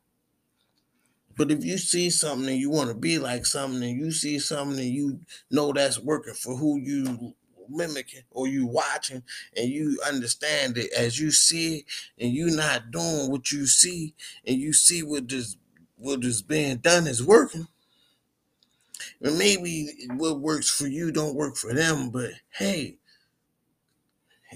But 1.37 1.53
if 1.53 1.64
you 1.64 1.79
see 1.79 2.11
something 2.11 2.49
and 2.49 2.59
you 2.59 2.68
want 2.68 2.88
to 2.88 2.97
be 2.97 3.18
like 3.18 3.47
something, 3.47 3.83
and 3.83 3.97
you 3.97 4.11
see 4.11 4.38
something 4.40 4.79
and 4.79 4.88
you 4.88 5.21
know 5.51 5.73
that's 5.73 6.01
working 6.01 6.35
for 6.35 6.57
who 6.57 6.81
you 6.81 7.35
mimicking 7.68 8.23
or 8.31 8.49
you 8.49 8.66
watching, 8.66 9.23
and 9.57 9.68
you 9.68 10.01
understand 10.07 10.79
it 10.79 10.90
as 10.92 11.21
you 11.21 11.31
see 11.31 11.79
it, 11.79 11.85
and 12.18 12.33
you 12.33 12.51
not 12.51 12.90
doing 12.90 13.31
what 13.31 13.53
you 13.53 13.66
see, 13.66 14.14
and 14.47 14.57
you 14.57 14.73
see 14.73 15.03
what 15.03 15.29
this 15.29 15.57
what 15.97 16.25
is 16.25 16.42
being 16.42 16.79
done 16.79 17.07
is 17.07 17.25
working. 17.25 17.68
And 19.21 19.38
maybe 19.38 19.90
what 20.14 20.40
works 20.40 20.71
for 20.71 20.87
you 20.87 21.12
don't 21.12 21.37
work 21.37 21.57
for 21.57 21.73
them, 21.73 22.11
but 22.11 22.31
hey, 22.51 22.98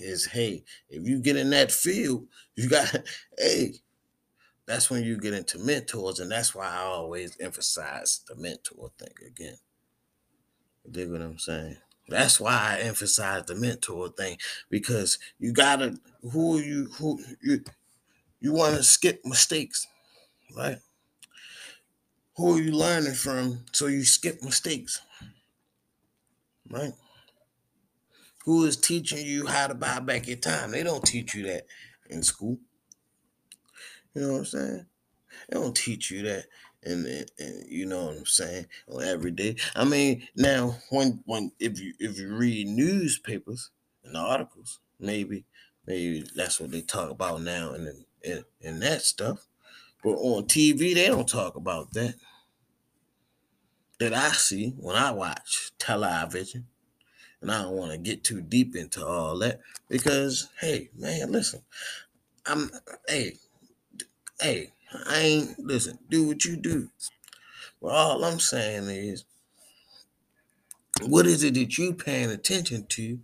is 0.02 0.26
hey, 0.26 0.64
if 0.88 1.06
you 1.06 1.20
get 1.20 1.36
in 1.36 1.50
that 1.50 1.72
field, 1.72 2.26
you 2.56 2.68
got 2.68 2.94
hey, 3.38 3.74
that's 4.66 4.90
when 4.90 5.04
you 5.04 5.18
get 5.18 5.34
into 5.34 5.58
mentors, 5.58 6.20
and 6.20 6.30
that's 6.30 6.54
why 6.54 6.66
I 6.66 6.82
always 6.82 7.36
emphasize 7.40 8.20
the 8.28 8.36
mentor 8.36 8.90
thing 8.98 9.14
again. 9.26 9.56
You 10.84 10.92
dig 10.92 11.10
what 11.10 11.20
I'm 11.20 11.38
saying? 11.38 11.76
That's 12.08 12.40
why 12.40 12.76
I 12.76 12.80
emphasize 12.80 13.46
the 13.46 13.54
mentor 13.54 14.08
thing 14.10 14.38
because 14.70 15.18
you 15.38 15.52
gotta 15.52 15.98
who 16.32 16.58
you 16.58 16.90
who 16.98 17.18
you 17.42 17.64
you 18.40 18.52
want 18.52 18.76
to 18.76 18.82
skip 18.82 19.20
mistakes, 19.24 19.86
right? 20.56 20.78
Who 22.36 22.56
are 22.56 22.60
you 22.60 22.72
learning 22.72 23.14
from 23.14 23.64
so 23.72 23.86
you 23.86 24.04
skip 24.04 24.42
mistakes, 24.42 25.00
right? 26.70 26.92
Who 28.44 28.64
is 28.64 28.76
teaching 28.76 29.24
you 29.24 29.46
how 29.46 29.68
to 29.68 29.74
buy 29.74 30.00
back 30.00 30.26
your 30.26 30.36
time? 30.36 30.72
They 30.72 30.82
don't 30.82 31.04
teach 31.04 31.34
you 31.34 31.44
that 31.44 31.66
in 32.10 32.22
school. 32.22 32.58
You 34.14 34.22
know 34.22 34.32
what 34.32 34.38
I'm 34.38 34.44
saying? 34.44 34.86
They 35.48 35.58
don't 35.58 35.76
teach 35.76 36.10
you 36.10 36.22
that, 36.22 36.46
and, 36.82 37.06
and, 37.06 37.66
you 37.68 37.86
know 37.86 38.06
what 38.06 38.16
I'm 38.16 38.26
saying 38.26 38.66
on 38.88 39.02
every 39.02 39.30
day. 39.30 39.56
I 39.74 39.84
mean, 39.84 40.26
now 40.36 40.76
when 40.90 41.22
when 41.24 41.52
if 41.58 41.80
you 41.80 41.94
if 41.98 42.18
you 42.18 42.34
read 42.34 42.66
newspapers 42.68 43.70
and 44.04 44.16
articles, 44.16 44.80
maybe 44.98 45.46
maybe 45.86 46.24
that's 46.34 46.60
what 46.60 46.70
they 46.70 46.82
talk 46.82 47.10
about 47.10 47.42
now 47.42 47.72
and 47.72 48.04
and, 48.24 48.44
and 48.62 48.82
that 48.82 49.02
stuff. 49.02 49.46
But 50.02 50.14
on 50.14 50.44
TV, 50.44 50.94
they 50.94 51.06
don't 51.06 51.28
talk 51.28 51.54
about 51.54 51.92
that. 51.92 52.16
That 54.00 54.12
I 54.12 54.30
see 54.30 54.70
when 54.70 54.96
I 54.96 55.12
watch 55.12 55.70
television. 55.78 56.66
And 57.42 57.50
I 57.50 57.62
don't 57.62 57.76
want 57.76 57.90
to 57.90 57.98
get 57.98 58.22
too 58.22 58.40
deep 58.40 58.76
into 58.76 59.04
all 59.04 59.36
that 59.40 59.60
because, 59.88 60.48
hey, 60.60 60.90
man, 60.96 61.32
listen, 61.32 61.60
I'm, 62.46 62.70
hey, 63.08 63.34
hey, 64.40 64.70
I 65.06 65.18
ain't 65.18 65.58
listen, 65.58 65.98
do 66.08 66.28
what 66.28 66.44
you 66.44 66.56
do. 66.56 66.88
But 67.80 67.88
all 67.88 68.24
I'm 68.24 68.38
saying 68.38 68.84
is, 68.88 69.24
what 71.02 71.26
is 71.26 71.42
it 71.42 71.54
that 71.54 71.76
you 71.78 71.94
paying 71.94 72.30
attention 72.30 72.86
to 72.90 73.18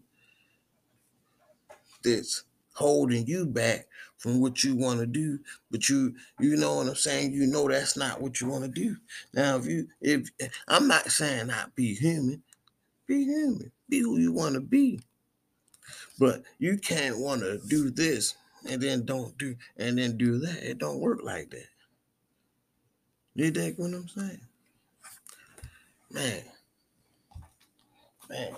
that's 2.02 2.42
holding 2.74 3.26
you 3.26 3.46
back 3.46 3.86
from 4.16 4.40
what 4.40 4.64
you 4.64 4.74
want 4.74 4.98
to 4.98 5.06
do? 5.06 5.38
But 5.70 5.88
you, 5.88 6.16
you 6.40 6.56
know 6.56 6.76
what 6.76 6.88
I'm 6.88 6.96
saying? 6.96 7.34
You 7.34 7.46
know 7.46 7.68
that's 7.68 7.96
not 7.96 8.20
what 8.20 8.40
you 8.40 8.48
want 8.48 8.64
to 8.64 8.70
do. 8.70 8.96
Now, 9.32 9.58
if 9.58 9.66
you, 9.66 9.86
if 10.00 10.28
I'm 10.66 10.88
not 10.88 11.12
saying 11.12 11.46
not 11.46 11.76
be 11.76 11.94
human, 11.94 12.42
be 13.08 13.24
human, 13.24 13.72
be 13.88 14.00
who 14.00 14.18
you 14.18 14.32
want 14.32 14.54
to 14.54 14.60
be. 14.60 15.00
But 16.20 16.42
you 16.58 16.78
can't 16.78 17.18
want 17.18 17.40
to 17.40 17.58
do 17.68 17.90
this 17.90 18.36
and 18.68 18.80
then 18.80 19.04
don't 19.04 19.36
do 19.38 19.56
and 19.76 19.98
then 19.98 20.16
do 20.16 20.38
that. 20.40 20.62
It 20.62 20.78
don't 20.78 21.00
work 21.00 21.20
like 21.22 21.50
that. 21.50 21.66
You 23.34 23.50
dig 23.50 23.78
what 23.78 23.94
I'm 23.94 24.08
saying? 24.08 24.40
Man. 26.10 26.42
Man. 28.28 28.52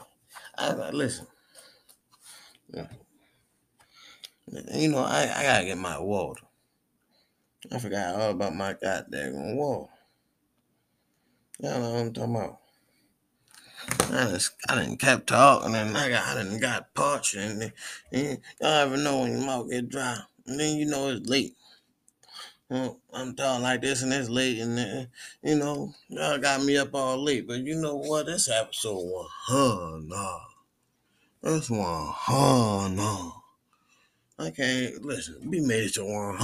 I, 0.59 0.69
I 0.69 0.91
listen. 0.91 1.27
Yeah. 2.73 2.87
You 4.75 4.89
know, 4.89 4.99
I, 4.99 5.31
I 5.37 5.43
gotta 5.45 5.65
get 5.65 5.79
my 5.79 5.99
water. 5.99 6.43
I 7.71 7.79
forgot 7.79 8.15
all 8.15 8.31
about 8.31 8.55
my 8.57 8.75
goddamn 8.83 9.57
water. 9.57 9.93
Y'all 11.61 11.79
know 11.79 11.91
what 11.91 12.01
I'm 12.01 12.13
talking 12.13 12.37
about. 12.37 12.60
I 14.13 14.31
just, 14.33 14.53
I 14.69 14.81
didn't 14.81 14.99
kept 14.99 15.29
talking 15.29 15.75
and 15.75 15.97
I 15.97 16.09
got, 16.09 16.27
I 16.27 16.43
didn't 16.43 16.61
got 16.61 16.95
parched 16.95 17.35
and, 17.35 17.73
and 18.13 18.39
y'all 18.61 18.69
ever 18.69 18.97
know 18.97 19.21
when 19.21 19.33
your 19.33 19.47
mouth 19.47 19.71
get 19.71 19.89
dry 19.89 20.19
and 20.47 20.59
then 20.59 20.77
you 20.77 20.87
know 20.87 21.09
it's 21.09 21.29
late. 21.29 21.55
Well, 22.69 23.01
I'm 23.13 23.35
talking 23.35 23.63
like 23.63 23.83
this 23.83 24.03
and 24.03 24.13
it's 24.13 24.29
late 24.29 24.59
and 24.61 24.79
uh, 24.79 25.07
you 25.43 25.57
know 25.57 25.93
y'all 26.09 26.39
got 26.39 26.63
me 26.63 26.77
up 26.77 26.95
all 26.95 27.23
late, 27.23 27.47
but 27.47 27.61
you 27.61 27.77
know 27.77 27.97
what? 27.97 28.27
This 28.27 28.49
episode 28.49 28.99
one, 28.99 29.27
huh? 29.29 29.99
Nah, 30.05 30.41
this 31.43 31.71
one, 31.71 32.13
huh? 32.13 32.89
No, 32.89 33.33
I 34.39 34.51
can't 34.51 35.05
listen. 35.05 35.49
We 35.51 35.61
made 35.61 35.85
it 35.85 35.95
to 35.95 36.05
one? 36.05 36.37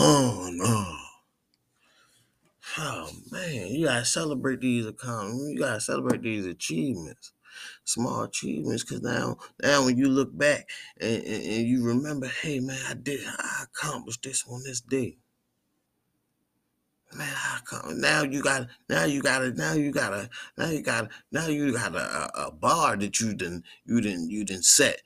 No. 0.56 0.96
Oh 2.78 3.10
man, 3.30 3.68
you 3.68 3.86
gotta 3.86 4.04
celebrate 4.04 4.60
these 4.60 4.86
accomplishments. 4.86 5.50
You 5.50 5.58
gotta 5.58 5.80
celebrate 5.80 6.22
these 6.22 6.46
achievements 6.46 7.32
small 7.86 8.24
achievements 8.24 8.82
because 8.82 9.00
now 9.02 9.36
now 9.62 9.84
when 9.84 9.96
you 9.96 10.08
look 10.08 10.36
back 10.36 10.68
and, 11.00 11.22
and, 11.22 11.42
and, 11.44 11.66
you 11.68 11.84
remember 11.84 12.26
hey 12.42 12.60
man 12.60 12.78
i 12.88 12.94
did 12.94 13.20
i 13.26 13.64
accomplished 13.64 14.22
this 14.22 14.44
on 14.50 14.62
this 14.64 14.80
day. 14.80 15.16
Man 17.16 17.32
I 17.32 17.60
come, 17.64 18.00
now 18.00 18.24
you 18.24 18.42
got 18.42 18.66
now 18.88 19.04
you 19.04 19.22
got 19.22 19.38
to 19.38 19.52
now 19.52 19.74
you 19.74 19.92
got 19.92 20.10
to 20.10 20.28
now 20.58 20.68
you 20.68 20.82
got 20.82 21.08
now 21.30 21.46
you 21.46 21.72
got 21.72 21.94
a, 21.94 21.98
a, 21.98 22.46
a 22.48 22.50
bar 22.50 22.96
that 22.96 23.20
you 23.20 23.32
didn't 23.32 23.64
you 23.84 24.00
didn't 24.00 24.28
you 24.28 24.44
didn't 24.44 24.64
set 24.64 25.00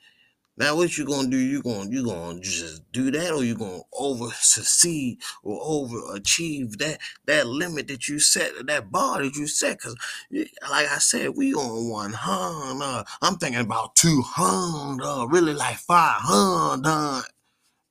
now 0.60 0.76
what 0.76 0.98
you 0.98 1.06
gonna 1.06 1.28
do? 1.28 1.38
You 1.38 1.62
gonna 1.62 1.88
you 1.88 2.04
gonna 2.04 2.38
just 2.38 2.92
do 2.92 3.10
that, 3.12 3.32
or 3.32 3.42
you 3.42 3.54
gonna 3.54 3.80
over 3.94 4.28
succeed 4.34 5.18
or 5.42 5.58
over 5.62 6.14
achieve 6.14 6.76
that 6.78 6.98
that 7.24 7.46
limit 7.46 7.88
that 7.88 8.08
you 8.08 8.20
set, 8.20 8.52
that 8.66 8.92
bar 8.92 9.22
that 9.22 9.36
you 9.36 9.46
set? 9.46 9.80
Cause 9.80 9.96
like 10.30 10.86
I 10.86 10.98
said, 10.98 11.30
we 11.34 11.54
on 11.54 11.88
one 11.88 12.12
hundred. 12.12 13.06
I'm 13.22 13.36
thinking 13.36 13.62
about 13.62 13.96
two 13.96 14.20
hundred, 14.22 15.32
really 15.32 15.54
like 15.54 15.78
five 15.78 16.20
hundred 16.20 17.24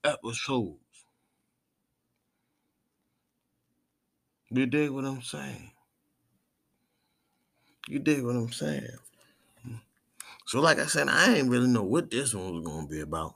episodes. 0.03 0.77
You 4.51 4.67
dig 4.67 4.91
what 4.91 5.05
I'm 5.05 5.23
saying? 5.23 5.71
You 7.87 7.97
dig 7.97 8.23
what 8.23 8.35
I'm 8.35 8.51
saying? 8.51 8.87
So, 10.49 10.59
like 10.61 10.79
I 10.79 10.87
said, 10.87 11.09
I 11.09 11.35
ain't 11.35 11.51
really 11.51 11.67
know 11.67 11.83
what 11.83 12.09
this 12.09 12.33
one 12.33 12.51
was 12.55 12.65
gonna 12.65 12.87
be 12.87 13.01
about. 13.01 13.35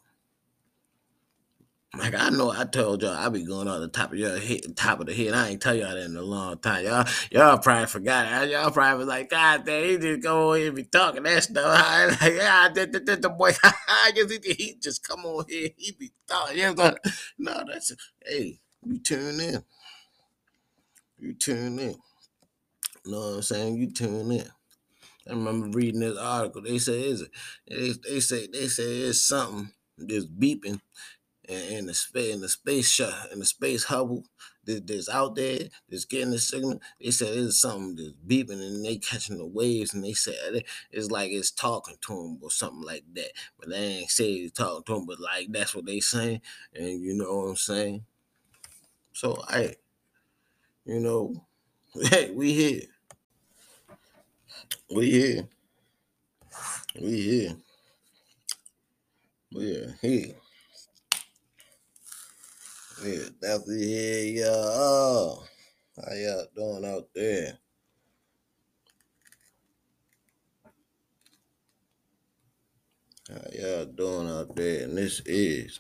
Like 1.96 2.16
I 2.16 2.32
know 2.32 2.50
I 2.50 2.64
told 2.64 3.04
y'all 3.04 3.12
I 3.12 3.30
be 3.30 3.46
going 3.46 3.68
on 3.68 3.82
the 3.82 3.88
top 3.88 4.14
of 4.14 4.18
your 4.18 4.40
head, 4.40 4.76
top 4.76 5.00
of 5.00 5.06
the 5.06 5.14
head. 5.14 5.36
I 5.36 5.50
ain't 5.50 5.62
tell 5.62 5.76
y'all 5.76 5.94
that 5.94 6.06
in 6.06 6.16
a 6.16 6.24
long 6.24 6.58
time. 6.58 6.84
Y'all, 6.84 7.06
y'all 7.30 7.60
probably 7.60 7.86
forgot. 7.86 8.46
It. 8.46 8.50
Y'all 8.50 8.72
probably 8.72 8.98
was 8.98 9.08
like, 9.08 9.30
God 9.30 9.64
damn, 9.64 9.90
he 9.90 9.98
just 10.00 10.24
go 10.24 10.54
on 10.54 10.58
here 10.58 10.68
and 10.70 10.76
be 10.76 10.86
talking 10.86 11.22
that 11.22 11.44
stuff. 11.44 11.64
I 11.86 12.08
Like, 12.08 12.34
yeah, 12.34 12.70
the, 12.74 12.88
the, 12.88 13.00
the, 13.00 13.16
the 13.18 13.30
boy, 13.30 13.52
I 13.64 14.12
guess 14.16 14.32
he 14.32 14.76
just 14.82 15.08
come 15.08 15.24
on 15.24 15.46
here, 15.48 15.70
he 15.78 15.92
be 15.92 16.10
talking. 16.28 16.58
Yeah, 16.58 16.74
but, 16.74 16.98
no, 17.38 17.64
that's 17.72 17.92
hey, 18.26 18.60
you 18.84 18.98
tune 18.98 19.40
in. 19.40 19.64
You 21.20 21.34
tune 21.36 21.78
in. 21.78 21.96
You 23.06 23.12
know 23.12 23.20
what 23.20 23.36
I'm 23.36 23.42
saying? 23.44 23.76
You 23.76 23.92
tune 23.92 24.32
in. 24.32 24.50
I 25.28 25.32
remember 25.34 25.78
reading 25.78 26.02
this 26.02 26.18
article. 26.18 26.62
They 26.62 26.78
say 26.80 27.02
is 27.02 27.28
they, 27.68 27.94
they 28.10 28.20
say 28.20 28.48
they 28.48 28.68
say 28.68 28.84
it's 28.84 29.26
something 29.26 29.72
that's 29.98 30.26
beeping 30.26 30.82
in 31.48 31.88
the 31.88 31.94
space 31.94 32.34
in 32.34 32.42
the 32.42 32.50
space 32.50 32.90
shot 32.90 33.32
in 33.32 33.40
the 33.40 33.46
space 33.46 33.84
hubble 33.86 34.24
that, 34.66 34.88
that's 34.88 35.10
out 35.10 35.36
there 35.36 35.60
that's 35.90 36.06
getting 36.06 36.32
the 36.32 36.40
signal. 36.40 36.82
They 37.02 37.12
said 37.12 37.38
it's 37.38 37.60
something 37.60 37.96
that's 37.98 38.16
beeping 38.28 38.62
and 38.62 38.86
they 38.86 38.98
catching 38.98 39.38
the 39.38 39.46
waves 39.46 39.94
and 39.94 40.04
they 40.04 40.14
said 40.14 40.64
it's 40.92 41.12
like 41.12 41.32
it's 41.32 41.52
talking 41.52 41.98
to 42.02 42.14
them 42.14 42.40
or 42.42 42.50
something 42.52 42.82
like 42.84 43.04
that. 43.16 43.32
But 43.60 43.70
they 43.70 43.78
ain't 43.78 44.10
say 44.10 44.32
it's 44.32 44.58
talking 44.58 44.84
to 44.86 44.94
them, 44.96 45.06
but 45.06 45.20
like 45.20 45.48
that's 45.52 45.76
what 45.76 45.86
they 45.86 46.00
saying, 46.00 46.42
and 46.74 47.02
you 47.02 47.14
know 47.14 47.38
what 47.40 47.50
I'm 47.50 47.56
saying. 47.58 48.06
So 49.14 49.42
I, 49.48 49.76
you 50.86 51.00
know, 51.00 51.46
hey, 52.10 52.32
we 52.32 52.54
here. 52.54 52.82
We 54.90 55.12
here. 55.12 55.48
We 57.00 57.22
here. 57.22 57.56
We 59.54 59.76
are 59.76 59.98
here. 60.02 60.36
We 63.04 63.18
are 63.18 63.30
definitely 63.42 63.88
here, 63.88 64.46
y'all. 64.46 65.44
How 65.98 66.14
y'all 66.14 66.46
doing 66.56 66.86
out 66.86 67.08
there? 67.16 67.58
How 73.30 73.42
y'all 73.52 73.86
doing 73.86 74.30
out 74.30 74.56
there? 74.56 74.84
And 74.84 74.98
this 74.98 75.22
is, 75.26 75.80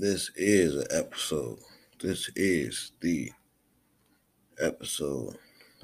this 0.00 0.30
is 0.34 0.76
an 0.76 0.86
episode. 0.90 1.58
This 2.00 2.30
is 2.34 2.92
the 3.00 3.30
episode 4.60 5.36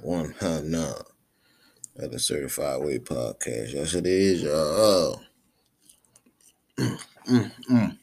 100 0.02 0.94
at 2.02 2.10
the 2.10 2.18
Certified 2.18 2.80
Way 2.82 2.98
Podcast. 2.98 3.72
Yes, 3.74 3.94
it 3.94 4.06
is, 4.06 4.42
y'all. 4.42 5.20
mm, 6.78 7.52
mm. 7.70 7.98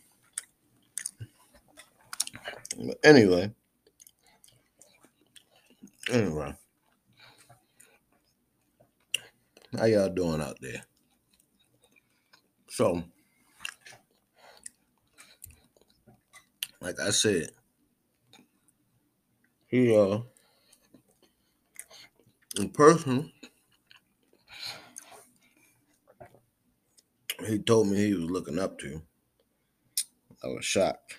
But 2.77 2.99
anyway, 3.03 3.51
anyway, 6.11 6.53
how 9.77 9.85
y'all 9.85 10.09
doing 10.09 10.41
out 10.41 10.57
there? 10.61 10.83
So, 12.69 13.03
like 16.79 16.99
I 17.01 17.09
said, 17.09 17.49
he 19.67 19.95
uh, 19.95 20.19
in 22.57 22.69
person, 22.69 23.31
he 27.47 27.59
told 27.59 27.87
me 27.87 27.97
he 27.97 28.13
was 28.13 28.29
looking 28.29 28.59
up 28.59 28.79
to. 28.79 29.01
I 30.43 30.47
was 30.47 30.65
shocked, 30.65 31.15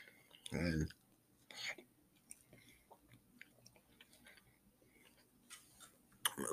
and 0.52 0.88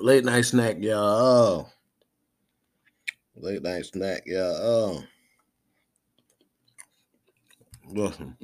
late 0.00 0.24
night 0.24 0.42
snack, 0.44 0.76
y'all. 0.80 0.98
Oh. 0.98 1.68
Late 3.36 3.62
night 3.62 3.86
snack, 3.86 4.22
y'all. 4.26 4.54
Oh. 4.56 5.04
Listen. 7.90 8.36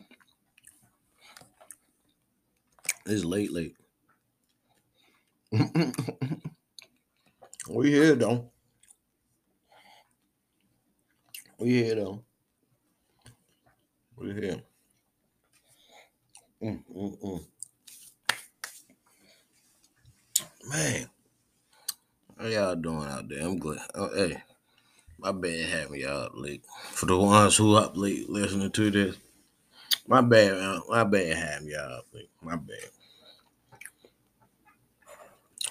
It's 3.06 3.24
late, 3.24 3.52
late. 3.52 3.76
We 7.70 7.90
here 7.92 8.14
though. 8.16 8.50
We 11.58 11.70
here 11.84 11.94
though. 11.96 12.24
We 14.16 14.34
here. 14.34 14.62
Mm, 16.62 16.82
mm, 16.94 17.22
mm. 17.22 17.44
Man, 20.68 21.08
how 22.38 22.46
y'all 22.46 22.76
doing 22.76 23.06
out 23.08 23.28
there? 23.28 23.42
I'm 23.42 23.58
glad. 23.58 23.80
Oh, 23.94 24.10
hey, 24.14 24.42
my 25.18 25.32
bad 25.32 25.68
having 25.68 26.00
y'all 26.00 26.24
up 26.24 26.32
late. 26.34 26.64
For 26.92 27.06
the 27.06 27.16
ones 27.18 27.56
who 27.56 27.76
up 27.76 27.96
late 27.96 28.28
listening 28.30 28.70
to 28.72 28.90
this, 28.90 29.16
my 30.08 30.20
bad. 30.22 30.80
My 30.88 31.04
bad 31.04 31.36
having 31.36 31.68
y'all 31.68 31.98
up 31.98 32.06
late. 32.12 32.30
My 32.42 32.56
bad. 32.56 33.03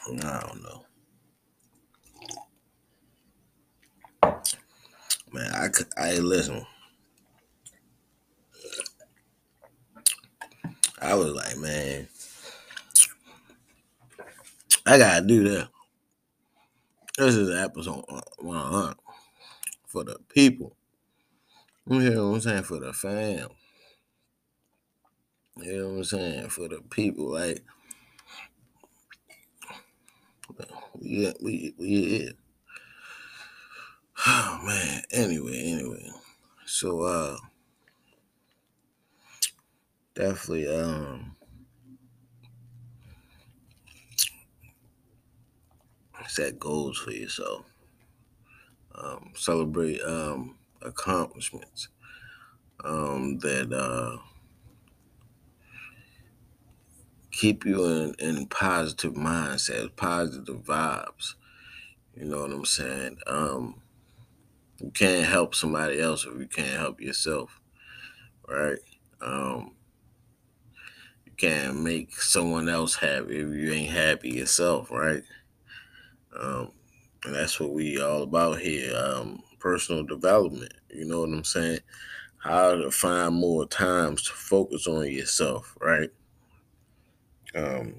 I 0.07 0.41
don't 0.41 0.63
know. 0.63 0.85
Man, 5.31 5.51
I. 5.53 5.69
I 5.97 6.17
listen. 6.19 6.65
I 11.01 11.15
was 11.15 11.33
like, 11.33 11.57
man, 11.57 12.07
I 14.85 14.97
gotta 14.97 15.25
do 15.25 15.43
that. 15.49 15.69
This 17.17 17.35
is 17.35 17.55
episode 17.55 18.05
uh, 18.09 18.21
100 18.39 18.95
for 19.87 20.03
the 20.03 20.17
people. 20.29 20.75
You 21.89 22.09
know 22.09 22.29
what 22.29 22.35
I'm 22.35 22.41
saying? 22.41 22.63
For 22.63 22.79
the 22.79 22.93
fam. 22.93 23.49
You 25.57 25.77
know 25.77 25.89
what 25.89 25.97
I'm 25.97 26.03
saying? 26.05 26.49
For 26.49 26.67
the 26.67 26.81
people. 26.89 27.31
Like, 27.31 27.63
we, 30.99 31.33
we, 31.41 31.73
we 31.77 31.87
yeah. 31.87 32.29
Oh, 34.25 34.61
man. 34.65 35.01
Anyway, 35.11 35.63
anyway. 35.65 36.09
So, 36.65 37.01
uh, 37.01 37.37
definitely, 40.15 40.67
um, 40.67 41.35
set 46.27 46.59
goals 46.59 46.97
for 46.97 47.11
yourself. 47.11 47.65
Um, 48.95 49.31
celebrate 49.35 49.99
um, 50.01 50.55
accomplishments 50.81 51.89
um, 52.83 53.39
that 53.39 53.73
uh, 53.73 54.17
keep 57.43 57.65
you 57.65 57.83
in, 57.83 58.15
in 58.19 58.45
positive 58.45 59.15
mindset, 59.15 59.93
positive 59.97 60.63
vibes. 60.63 61.33
You 62.15 62.23
know 62.23 62.43
what 62.43 62.53
I'm 62.53 62.63
saying? 62.63 63.17
Um, 63.27 63.81
you 64.79 64.91
can't 64.91 65.27
help 65.27 65.53
somebody 65.53 65.99
else 65.99 66.25
if 66.25 66.39
you 66.39 66.47
can't 66.47 66.79
help 66.79 67.01
yourself, 67.01 67.59
right? 68.47 68.77
Um, 69.19 69.75
you 71.25 71.33
can't 71.35 71.81
make 71.81 72.15
someone 72.15 72.69
else 72.69 72.95
happy 72.95 73.39
if 73.39 73.49
you 73.49 73.73
ain't 73.73 73.91
happy 73.91 74.29
yourself, 74.29 74.89
right? 74.89 75.23
Um, 76.39 76.71
and 77.25 77.35
that's 77.35 77.59
what 77.59 77.73
we 77.73 78.01
all 78.01 78.23
about 78.23 78.59
here. 78.59 78.95
Um, 78.95 79.43
personal 79.59 80.05
development. 80.05 80.73
You 80.89 81.03
know 81.03 81.19
what 81.19 81.29
I'm 81.29 81.43
saying? 81.43 81.79
How 82.37 82.75
to 82.75 82.89
find 82.89 83.35
more 83.35 83.65
times 83.65 84.23
to 84.23 84.31
focus 84.31 84.87
on 84.87 85.11
yourself, 85.11 85.75
right? 85.81 86.09
Um, 87.55 87.95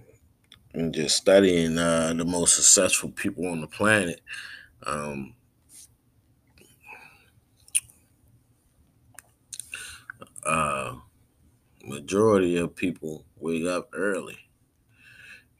and 0.75 0.93
just 0.93 1.17
studying 1.17 1.79
uh, 1.79 2.13
the 2.15 2.25
most 2.25 2.57
successful 2.57 3.11
people 3.11 3.47
on 3.47 3.61
the 3.61 3.67
planet. 3.67 4.21
Um, 4.85 5.35
uh, 10.45 10.97
majority 11.85 12.57
of 12.57 12.75
people 12.75 13.25
wake 13.39 13.67
up 13.67 13.89
early. 13.93 14.39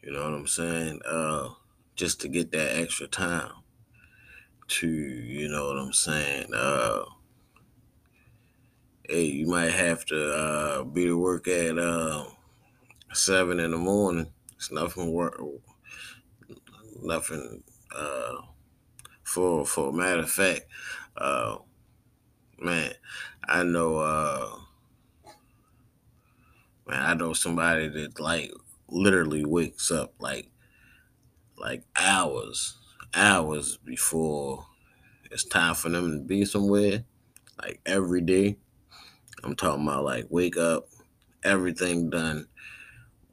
You 0.03 0.13
know 0.13 0.25
what 0.25 0.35
I'm 0.35 0.47
saying? 0.47 1.01
Uh, 1.07 1.51
just 1.97 2.21
to 2.23 2.29
get 2.29 2.51
that 2.53 2.77
extra 2.77 3.07
time 3.07 3.53
to, 4.69 4.89
you 4.89 5.49
know 5.49 5.69
what 5.69 5.79
I'm 5.79 5.93
saying? 5.93 6.53
Uh, 6.55 7.05
hey, 9.09 9.25
you 9.25 9.47
might 9.47 9.71
have 9.73 10.05
to 10.07 10.33
uh, 10.33 10.85
be 10.85 11.05
to 11.07 11.17
work 11.17 11.47
at 11.49 11.79
uh, 11.79 12.25
seven 13.15 13.61
in 13.61 13.71
the 13.71 13.77
morning. 13.79 14.33
It's 14.57 14.71
nothing 14.73 15.13
work, 15.13 15.41
nothing. 17.03 17.63
Uh, 17.95 18.37
for 19.25 19.67
for 19.67 19.91
a 19.91 19.93
matter 19.93 20.21
of 20.23 20.31
fact, 20.31 20.63
uh, 21.17 21.59
man, 22.59 22.93
I 23.49 23.63
know, 23.63 23.99
uh, 23.99 24.59
man, 26.87 27.03
I 27.03 27.15
know 27.15 27.33
somebody 27.33 27.89
that 27.89 28.21
like 28.21 28.53
literally 28.89 29.45
wakes 29.45 29.91
up 29.91 30.15
like 30.19 30.51
like 31.57 31.85
hours, 31.97 32.77
hours 33.15 33.77
before 33.77 34.67
it's 35.31 35.45
time 35.45 35.75
for 35.75 35.89
them 35.91 36.13
to 36.19 36.25
be 36.25 36.45
somewhere, 36.45 37.05
like 37.63 37.81
every 37.87 38.21
day. 38.23 38.59
I'm 39.45 39.57
talking 39.57 39.85
about 39.85 40.05
like 40.05 40.27
wake 40.31 40.57
up, 40.57 40.89
everything 41.45 42.11
done, 42.11 42.49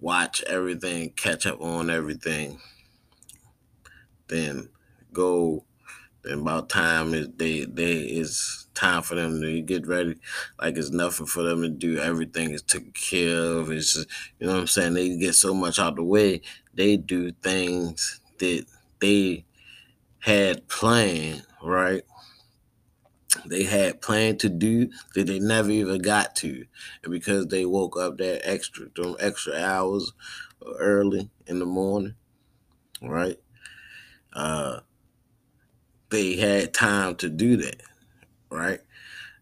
watch 0.02 0.44
everything, 0.44 1.12
catch 1.12 1.46
up 1.46 1.62
on 1.62 1.90
everything, 1.90 2.60
then 4.28 4.70
go. 5.14 5.66
Then 6.24 6.40
about 6.40 6.70
time 6.70 7.14
is 7.16 7.30
they 7.38 7.66
they 7.66 7.94
is 7.94 8.68
time 8.76 9.02
for 9.04 9.16
them 9.16 9.42
to 9.42 9.62
get 9.62 9.88
ready. 9.88 10.16
Like 10.62 10.78
it's 10.78 10.92
nothing 10.92 11.26
for 11.26 11.44
them 11.44 11.64
to 11.64 11.70
do. 11.70 11.98
Everything 12.00 12.52
is 12.52 12.62
taken 12.62 12.92
care 12.92 13.38
of. 13.38 13.72
It's 13.72 13.96
just, 13.96 14.08
you 14.40 14.48
know 14.48 14.54
what 14.54 14.62
I'm 14.62 14.68
saying. 14.68 14.94
They 14.94 15.18
get 15.18 15.36
so 15.36 15.54
much 15.54 15.80
out 15.80 15.96
the 15.96 16.04
way. 16.04 16.42
They 16.76 16.98
do 16.98 17.32
things 17.32 18.22
that 18.40 18.66
they 19.00 19.46
had 20.20 20.68
planned, 20.68 21.44
right? 21.64 22.04
They 23.46 23.64
had 23.64 24.02
planned 24.02 24.40
to 24.42 24.50
do 24.50 24.90
that 25.16 25.28
they 25.28 25.40
never 25.40 25.70
even 25.72 26.02
got 26.02 26.36
to. 26.38 26.66
And 27.04 27.12
because 27.12 27.48
they 27.48 27.66
woke 27.66 27.98
up 27.98 28.18
that 28.18 28.48
extra, 28.48 28.88
them 28.96 29.16
extra 29.20 29.56
hours 29.56 30.14
early 30.66 31.30
in 31.48 31.60
the 31.60 31.66
morning, 31.66 32.16
right? 33.02 33.38
Uh, 34.34 34.82
they 36.10 36.36
had 36.36 36.74
time 36.74 37.16
to 37.16 37.30
do 37.30 37.58
that, 37.58 37.82
right? 38.50 38.80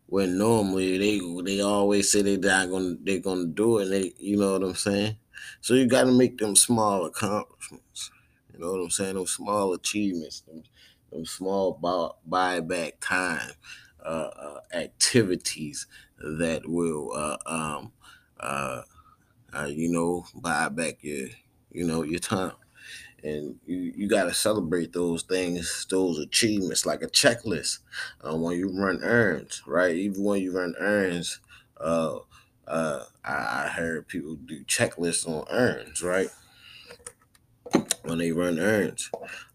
When 0.07 0.37
normally 0.37 0.97
they 0.97 1.19
they 1.43 1.61
always 1.61 2.11
say 2.11 2.21
they're 2.21 2.37
not 2.37 2.69
gonna 2.69 2.95
they're 3.03 3.19
gonna 3.19 3.45
do 3.45 3.79
it. 3.79 3.85
They 3.85 4.13
you 4.17 4.37
know 4.37 4.53
what 4.53 4.63
I'm 4.63 4.75
saying. 4.75 5.17
So 5.61 5.73
you 5.73 5.87
got 5.87 6.05
to 6.05 6.11
make 6.11 6.37
them 6.37 6.55
small 6.55 7.05
accomplishments. 7.05 8.11
You 8.53 8.59
know 8.59 8.71
what 8.71 8.81
I'm 8.81 8.89
saying? 8.89 9.15
Those 9.15 9.31
small 9.31 9.73
achievements, 9.73 10.41
them, 10.41 10.63
them 11.11 11.25
small 11.25 11.73
buy, 11.73 12.59
buyback 12.59 12.93
time 13.01 13.51
uh, 14.03 14.31
uh, 14.35 14.59
activities 14.73 15.87
that 16.17 16.67
will, 16.67 17.13
uh, 17.13 17.37
um, 17.45 17.93
uh, 18.39 18.83
uh, 19.53 19.65
you 19.65 19.91
know, 19.91 20.25
buy 20.35 20.69
back 20.69 20.99
your, 21.03 21.29
you 21.71 21.85
know, 21.85 22.03
your 22.03 22.19
time. 22.19 22.53
And 23.23 23.59
you, 23.65 23.77
you 23.77 24.07
got 24.09 24.25
to 24.25 24.33
celebrate 24.33 24.93
those 24.93 25.23
things, 25.23 25.85
those 25.89 26.19
achievements, 26.19 26.85
like 26.85 27.01
a 27.03 27.07
checklist 27.07 27.79
uh, 28.21 28.35
when 28.35 28.57
you 28.57 28.69
run 28.71 29.03
errands, 29.03 29.63
right? 29.67 29.95
Even 29.95 30.23
when 30.23 30.41
you 30.41 30.57
run 30.57 30.75
errands, 30.79 31.39
uh, 31.79 32.19
uh, 32.67 33.05
I, 33.25 33.65
I 33.65 33.67
heard 33.69 34.07
people 34.07 34.35
do 34.35 34.63
checklists 34.65 35.27
on 35.27 35.45
errands, 35.51 36.03
right? 36.03 36.29
When 38.03 38.17
they 38.17 38.31
run 38.31 38.59
errands, 38.59 39.09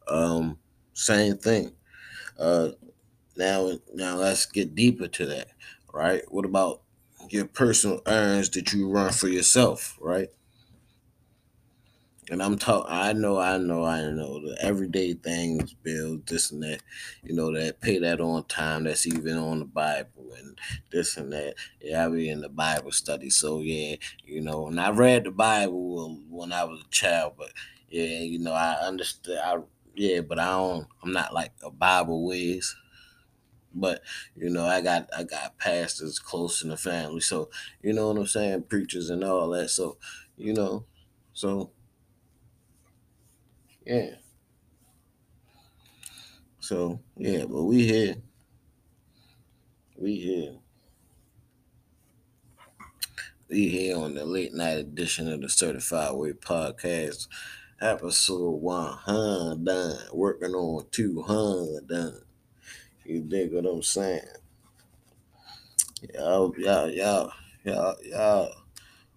um, 0.06 0.58
same 0.92 1.36
thing. 1.38 1.76
Uh, 2.38 2.70
now, 3.36 3.72
now 3.92 4.16
let's 4.16 4.46
get 4.46 4.74
deeper 4.74 5.08
to 5.08 5.26
that, 5.26 5.48
right? 5.92 6.22
What 6.28 6.44
about 6.44 6.82
your 7.30 7.46
personal 7.46 8.00
errands 8.06 8.50
that 8.50 8.72
you 8.72 8.88
run 8.88 9.12
for 9.12 9.28
yourself, 9.28 9.96
right? 10.00 10.28
And 12.30 12.42
I'm 12.42 12.56
talking, 12.56 12.90
I 12.90 13.12
know, 13.12 13.38
I 13.38 13.58
know, 13.58 13.84
I 13.84 14.00
know 14.10 14.40
the 14.40 14.56
everyday 14.62 15.12
things, 15.12 15.74
bills, 15.74 16.20
this 16.26 16.50
and 16.50 16.62
that, 16.62 16.80
you 17.22 17.34
know, 17.34 17.52
that 17.52 17.82
pay 17.82 17.98
that 17.98 18.20
on 18.20 18.44
time, 18.44 18.84
that's 18.84 19.06
even 19.06 19.36
on 19.36 19.58
the 19.58 19.66
Bible 19.66 20.32
and 20.38 20.58
this 20.90 21.18
and 21.18 21.30
that. 21.34 21.54
Yeah, 21.82 22.06
I 22.06 22.08
be 22.08 22.30
in 22.30 22.40
the 22.40 22.48
Bible 22.48 22.92
study. 22.92 23.28
So, 23.28 23.60
yeah, 23.60 23.96
you 24.24 24.40
know, 24.40 24.68
and 24.68 24.80
I 24.80 24.90
read 24.90 25.24
the 25.24 25.32
Bible 25.32 26.18
when 26.30 26.52
I 26.52 26.64
was 26.64 26.80
a 26.80 26.90
child, 26.90 27.34
but 27.36 27.52
yeah, 27.90 28.20
you 28.20 28.38
know, 28.38 28.52
I 28.52 28.72
understand. 28.86 29.40
I, 29.44 29.58
yeah, 29.94 30.22
but 30.22 30.38
I 30.38 30.46
don't, 30.46 30.86
I'm 31.02 31.12
not 31.12 31.34
like 31.34 31.52
a 31.62 31.70
Bible 31.70 32.24
whiz 32.24 32.74
but 33.74 34.00
you 34.36 34.50
know 34.50 34.64
i 34.64 34.80
got 34.80 35.08
i 35.16 35.22
got 35.22 35.58
pastors 35.58 36.18
close 36.18 36.62
in 36.62 36.70
the 36.70 36.76
family. 36.76 37.20
So 37.20 37.50
you 37.82 37.92
know 37.92 38.08
what 38.08 38.18
i'm 38.18 38.26
saying? 38.26 38.64
Preachers 38.64 39.10
and 39.10 39.24
all 39.24 39.50
that. 39.50 39.70
So 39.70 39.98
you 40.36 40.54
know 40.54 40.84
so 41.32 41.70
yeah. 43.86 44.14
So 46.60 47.00
yeah 47.16 47.44
but 47.44 47.64
we 47.64 47.86
here. 47.86 48.16
We 49.96 50.16
here. 50.16 50.56
We 53.48 53.68
here 53.68 53.96
on 53.96 54.14
the 54.14 54.24
late 54.24 54.52
night 54.52 54.78
edition 54.78 55.30
of 55.30 55.40
the 55.40 55.48
certified 55.48 56.14
way 56.14 56.32
podcast. 56.32 57.28
Episode 57.80 58.60
100 58.60 59.64
done 59.64 59.98
working 60.12 60.54
on 60.54 60.86
200 60.90 61.86
done 61.86 62.23
you 63.04 63.20
dig 63.20 63.52
what 63.52 63.66
i'm 63.66 63.82
saying 63.82 64.20
y'all 66.14 66.52
y'all 66.58 66.90
y'all 66.90 67.32
y'all 67.64 67.96
y'all 68.04 68.50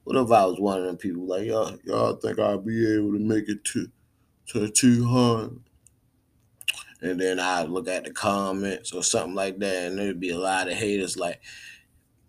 what 0.07 0.15
if 0.15 0.31
I 0.31 0.45
was 0.45 0.57
one 0.57 0.79
of 0.79 0.85
them 0.85 0.95
people 0.95 1.27
like 1.27 1.47
y'all 1.47 1.77
y'all 1.83 2.15
think 2.15 2.39
I'll 2.39 2.59
be 2.59 2.95
able 2.95 3.11
to 3.11 3.19
make 3.19 3.49
it 3.49 3.65
to 3.65 3.89
to 4.47 4.69
two 4.69 5.05
hundred? 5.05 5.59
And 7.01 7.19
then 7.19 7.41
I 7.41 7.63
look 7.63 7.89
at 7.89 8.05
the 8.05 8.11
comments 8.11 8.93
or 8.93 9.03
something 9.03 9.35
like 9.35 9.59
that, 9.59 9.87
and 9.87 9.99
there'd 9.99 10.17
be 10.17 10.29
a 10.29 10.39
lot 10.39 10.69
of 10.69 10.75
haters 10.75 11.17
like, 11.17 11.41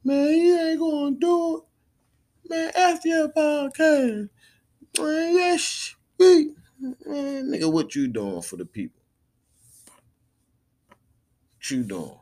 man, 0.03 0.27
you 0.27 0.59
ain't 0.59 0.81
gonna 0.81 1.17
do 1.17 1.59
it. 1.59 2.51
Man, 2.51 2.73
after 2.77 3.09
your 3.09 3.29
podcast. 3.29 4.29
Man, 4.99 5.35
yes. 5.35 5.95
Man, 6.19 6.57
nigga, 7.07 7.73
what 7.73 7.95
you 7.95 8.09
doing 8.09 8.43
for 8.43 8.57
the 8.57 8.67
people? 8.67 8.98
You 11.71 11.83
doing? 11.83 12.19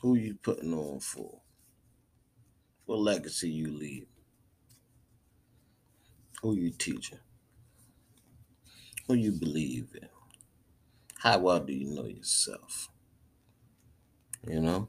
Who 0.00 0.14
you 0.14 0.36
putting 0.42 0.72
on 0.72 1.00
for? 1.00 1.40
What 2.86 3.00
legacy 3.00 3.50
you 3.50 3.70
leave? 3.70 4.06
Who 6.40 6.54
you 6.54 6.70
teaching? 6.70 7.18
Who 9.06 9.14
you 9.14 9.32
believe 9.32 9.88
in? 10.00 10.08
How 11.18 11.40
well 11.40 11.60
do 11.60 11.74
you 11.74 11.94
know 11.94 12.06
yourself? 12.06 12.88
You 14.46 14.60
know? 14.60 14.88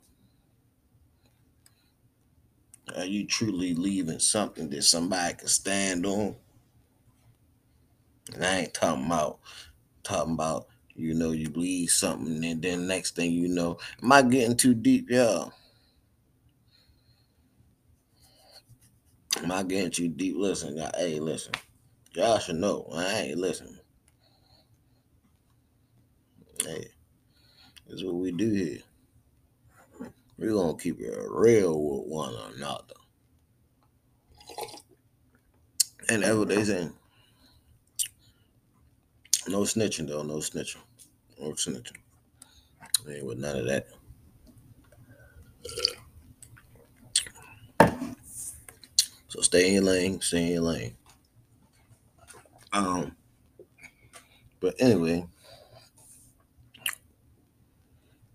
Are 2.96 3.06
you 3.06 3.26
truly 3.28 3.74
leaving 3.74 4.20
something 4.20 4.70
that 4.70 4.84
somebody 4.84 5.34
can 5.34 5.48
stand 5.48 6.06
on? 6.06 6.36
And 8.34 8.46
I 8.46 8.60
ain't 8.60 8.74
talking 8.74 9.06
about 9.06 9.40
talking 10.04 10.34
about 10.34 10.68
you 11.00 11.14
know 11.14 11.32
you 11.32 11.50
leave 11.56 11.90
something 11.90 12.44
and 12.44 12.62
then 12.62 12.88
next 12.88 13.16
thing 13.16 13.32
you 13.32 13.48
know, 13.48 13.78
am 14.04 14.12
I 14.12 14.22
getting 14.22 14.58
too 14.58 14.74
deep, 14.74 15.10
y'all? 15.10 15.54
Am 19.42 19.52
I 19.52 19.64
getting 19.64 19.92
too 19.92 20.10
deep? 20.10 20.36
Listen, 20.38 20.76
y'all, 20.78 20.92
hey, 20.98 21.20
listen. 21.20 21.54
Y'all 22.14 22.40
should 22.40 22.56
know. 22.56 22.90
I 22.94 23.14
ain't 23.22 23.38
listening. 23.38 23.78
Hey, 26.66 26.88
this 27.88 27.98
is 27.98 28.04
what 28.04 28.16
we 28.16 28.32
do 28.32 28.50
here. 28.50 28.80
We're 30.38 30.54
gonna 30.54 30.78
keep 30.78 31.00
it 31.00 31.14
real 31.30 31.82
with 31.82 32.08
one 32.08 32.34
another. 32.56 32.96
And 36.10 36.24
that's 36.24 36.36
what 36.36 36.48
they 36.48 36.64
saying. 36.64 36.94
No 39.48 39.62
snitching 39.62 40.08
though, 40.08 40.24
no 40.24 40.36
snitching. 40.38 40.78
No 41.40 41.52
snitching. 41.52 41.96
ain't 43.08 43.26
with 43.26 43.38
none 43.38 43.58
of 43.58 43.66
that. 43.68 43.88
So 49.30 49.42
stay 49.42 49.68
in 49.68 49.74
your 49.76 49.84
lane, 49.84 50.20
stay 50.22 50.48
in 50.48 50.54
your 50.54 50.64
lane. 50.64 50.96
Um, 52.74 53.16
but 54.60 54.76
anyway, 54.80 55.26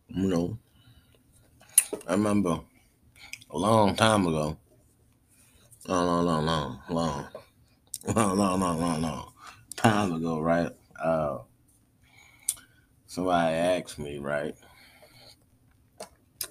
you 0.09 0.29
know, 0.29 0.59
I 2.09 2.13
remember 2.13 2.61
a 3.51 3.59
long 3.59 3.95
time 3.97 4.27
ago, 4.27 4.57
long, 5.87 6.07
long, 6.07 6.25
long, 6.25 6.47
long, 6.47 6.81
long, 6.89 8.37
long, 8.37 8.61
long, 8.61 8.81
long, 8.81 9.03
long 9.03 9.33
time 9.77 10.13
ago, 10.15 10.41
right? 10.41 10.71
Uh, 11.03 11.39
somebody 13.15 13.55
asked 13.55 13.99
me, 13.99 14.19
right? 14.19 14.57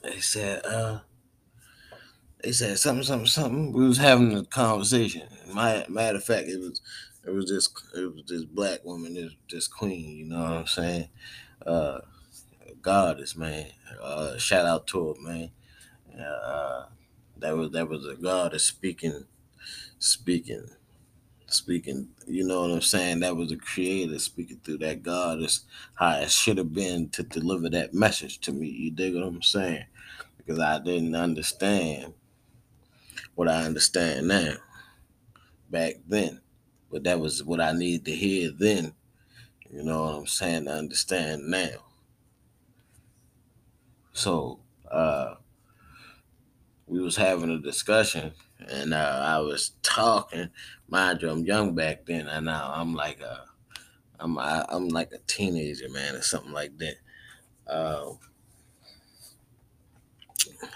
They 0.02 0.20
said, 0.20 0.66
uh, 0.66 1.00
they 2.42 2.52
said 2.52 2.80
something, 2.80 3.04
something, 3.04 3.28
something. 3.28 3.74
We 3.74 3.86
was 3.88 3.98
having 3.98 4.36
a 4.36 4.46
conversation. 4.46 5.28
My 5.54 5.86
matter 5.90 6.18
of 6.18 6.24
fact, 6.24 6.48
it 6.48 6.60
was 6.60 6.82
it 7.26 7.32
was 7.32 7.48
this 7.48 7.70
it 7.96 8.14
was 8.14 8.24
this 8.28 8.46
black 8.46 8.84
woman, 8.86 9.14
this 9.14 9.34
this 9.50 9.68
queen, 9.68 10.18
you 10.18 10.26
know 10.26 10.42
what 10.42 10.52
I'm 10.52 10.68
saying? 10.68 11.10
Uh 11.66 12.00
goddess, 12.82 13.36
man. 13.36 13.68
Uh 14.02 14.38
shout 14.38 14.66
out 14.66 14.88
to 14.88 15.10
her, 15.14 15.22
man. 15.22 15.52
Uh 16.20 16.86
that 17.38 17.58
was 17.58 17.72
that 17.72 17.90
was 17.90 18.06
a 18.06 18.16
goddess 18.16 18.64
speaking 18.66 19.26
speaking 20.00 20.68
speaking, 21.54 22.10
you 22.28 22.46
know 22.46 22.62
what 22.62 22.72
I'm 22.72 22.82
saying? 22.82 23.22
That 23.22 23.36
was 23.36 23.52
a 23.52 23.58
creator 23.58 24.20
speaking 24.20 24.60
through 24.64 24.80
that 24.80 25.04
God 25.04 25.42
is 25.42 25.62
how 25.96 26.18
it 26.18 26.32
should 26.32 26.58
have 26.58 26.74
been 26.74 27.10
to 27.10 27.24
deliver 27.24 27.70
that 27.70 27.94
message 27.94 28.40
to 28.42 28.52
me. 28.52 28.68
You 28.68 28.92
dig 28.92 29.16
what 29.16 29.24
I'm 29.24 29.42
saying? 29.42 29.86
Because 30.38 30.60
I 30.60 30.80
didn't 30.80 31.16
understand 31.16 32.14
what 33.36 33.48
I 33.48 33.64
understand 33.64 34.28
now 34.28 34.56
back 35.70 35.96
then. 36.08 36.42
But 36.92 37.04
that 37.06 37.20
was 37.20 37.44
what 37.44 37.62
I 37.62 37.72
needed 37.72 38.06
to 38.06 38.12
hear 38.12 38.52
then. 38.52 38.94
You 39.72 39.84
know 39.84 40.04
what 40.04 40.16
I'm 40.16 40.28
saying? 40.28 40.66
To 40.66 40.72
understand 40.72 41.48
now. 41.48 41.70
So 44.14 44.60
uh 44.92 45.36
we 46.86 47.02
was 47.02 47.16
having 47.16 47.50
a 47.50 47.58
discussion 47.60 48.34
and 48.70 48.94
uh, 48.94 49.22
I 49.24 49.40
was 49.40 49.72
talking. 49.82 50.50
Mind 50.94 51.24
you, 51.24 51.32
I'm 51.32 51.44
young 51.44 51.74
back 51.74 52.06
then, 52.06 52.28
and 52.28 52.46
now 52.46 52.72
I'm 52.72 52.94
like 52.94 53.20
a, 53.20 53.46
I'm 54.20 54.38
I, 54.38 54.64
I'm 54.70 54.90
like 54.90 55.12
a 55.12 55.18
teenager, 55.26 55.90
man, 55.90 56.14
or 56.14 56.22
something 56.22 56.52
like 56.52 56.78
that. 56.78 56.98
Uh, 57.66 58.12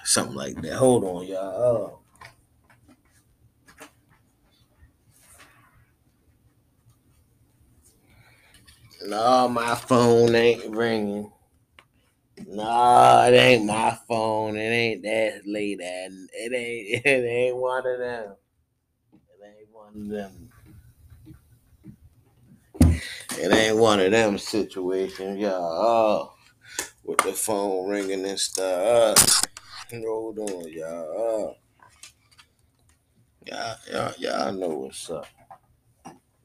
something 0.03 0.35
like 0.35 0.59
that. 0.63 0.73
Hold 0.73 1.03
on, 1.03 1.27
y'all. 1.27 1.99
No, 9.05 9.47
my 9.47 9.75
phone 9.75 10.33
ain't 10.33 10.75
ringing. 10.75 11.31
No, 12.47 13.25
it 13.27 13.35
ain't 13.35 13.65
my 13.65 13.95
phone. 14.07 14.57
It 14.57 14.61
ain't 14.61 15.03
that 15.03 15.41
late. 15.45 15.79
It 15.79 16.53
ain't. 16.53 17.05
It 17.05 17.07
ain't 17.07 17.57
one 17.57 17.85
of 17.85 17.99
them. 17.99 18.35
One 19.93 20.03
of 20.03 20.09
them. 20.09 20.49
It 23.39 23.53
ain't 23.53 23.77
one 23.77 23.99
of 23.99 24.11
them 24.11 24.37
situations, 24.37 25.39
y'all. 25.39 26.33
With 27.03 27.19
the 27.19 27.31
phone 27.31 27.87
ringing 27.87 28.25
and 28.25 28.39
stuff. 28.39 29.43
Hold 29.91 30.39
on, 30.39 30.67
y'all. 30.69 31.55
Y'all, 33.45 33.75
y'all, 33.89 34.13
y'all 34.17 34.51
know 34.51 34.69
what's 34.69 35.09
up. 35.09 35.25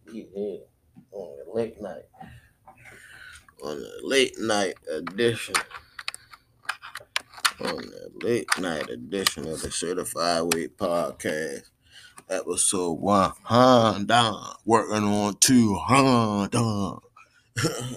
On 0.08 0.14
the 0.14 1.44
late 1.52 1.80
night. 1.80 2.04
On 3.62 3.76
the 3.76 4.00
late 4.04 4.38
night 4.38 4.74
edition. 4.88 5.56
On 7.60 7.76
the 7.76 8.10
late 8.22 8.48
night 8.58 8.88
edition 8.88 9.48
of 9.48 9.62
the 9.62 9.70
Certified 9.70 10.54
Way 10.54 10.68
Podcast. 10.68 11.71
Episode 12.32 12.92
one. 12.94 13.32
Hun 13.42 14.06
down. 14.06 14.54
Working 14.64 15.04
on 15.04 15.36
two. 15.38 15.74
Hun 15.74 16.48
down. 16.48 17.00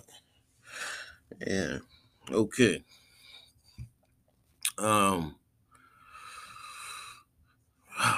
yeah. 1.47 1.77
Okay. 2.29 2.83
Um 4.77 5.35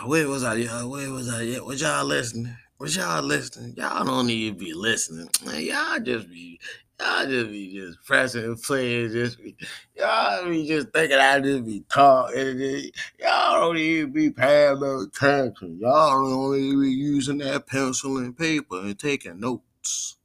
where 0.05 0.27
was 0.27 0.43
I? 0.43 0.55
Y'all? 0.55 0.89
Where 0.89 1.11
was 1.11 1.29
I? 1.29 1.43
Yeah, 1.43 1.59
was 1.59 1.81
y'all 1.81 2.03
listening? 2.03 2.57
Was 2.79 2.95
y'all 2.95 3.21
listening? 3.21 3.75
Y'all 3.77 4.03
don't 4.03 4.25
need 4.25 4.57
to 4.57 4.65
be 4.65 4.73
listening. 4.73 5.29
Y'all 5.43 5.99
just 5.99 6.27
be 6.29 6.59
y'all 6.99 7.25
just 7.25 7.51
be 7.51 7.73
just 7.73 8.03
pressing 8.05 8.43
and 8.43 8.61
playing. 8.61 9.11
Just 9.11 9.41
be, 9.41 9.55
y'all 9.95 10.49
be 10.49 10.67
just 10.67 10.89
thinking 10.91 11.17
I 11.17 11.39
just 11.39 11.65
be 11.65 11.83
talking. 11.89 12.91
Y'all 13.19 13.61
don't 13.61 13.77
even 13.77 14.11
be 14.11 14.29
paying 14.31 14.79
no 14.79 15.01
attention. 15.01 15.77
Y'all 15.79 16.23
don't 16.23 16.57
even 16.57 16.81
be 16.81 16.91
using 16.91 17.39
that 17.39 17.67
pencil 17.67 18.17
and 18.17 18.37
paper 18.37 18.79
and 18.79 18.97
taking 18.97 19.39
notes. 19.39 20.17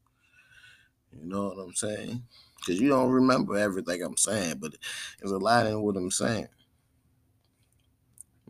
You 1.12 1.28
know 1.28 1.48
what 1.48 1.58
I'm 1.58 1.74
saying? 1.74 2.22
Because 2.56 2.80
you 2.80 2.88
don't 2.88 3.10
remember 3.10 3.56
everything 3.56 4.02
I'm 4.02 4.16
saying, 4.16 4.56
but 4.60 4.74
there's 5.20 5.32
a 5.32 5.38
lot 5.38 5.66
in 5.66 5.80
what 5.82 5.96
I'm 5.96 6.10
saying. 6.10 6.48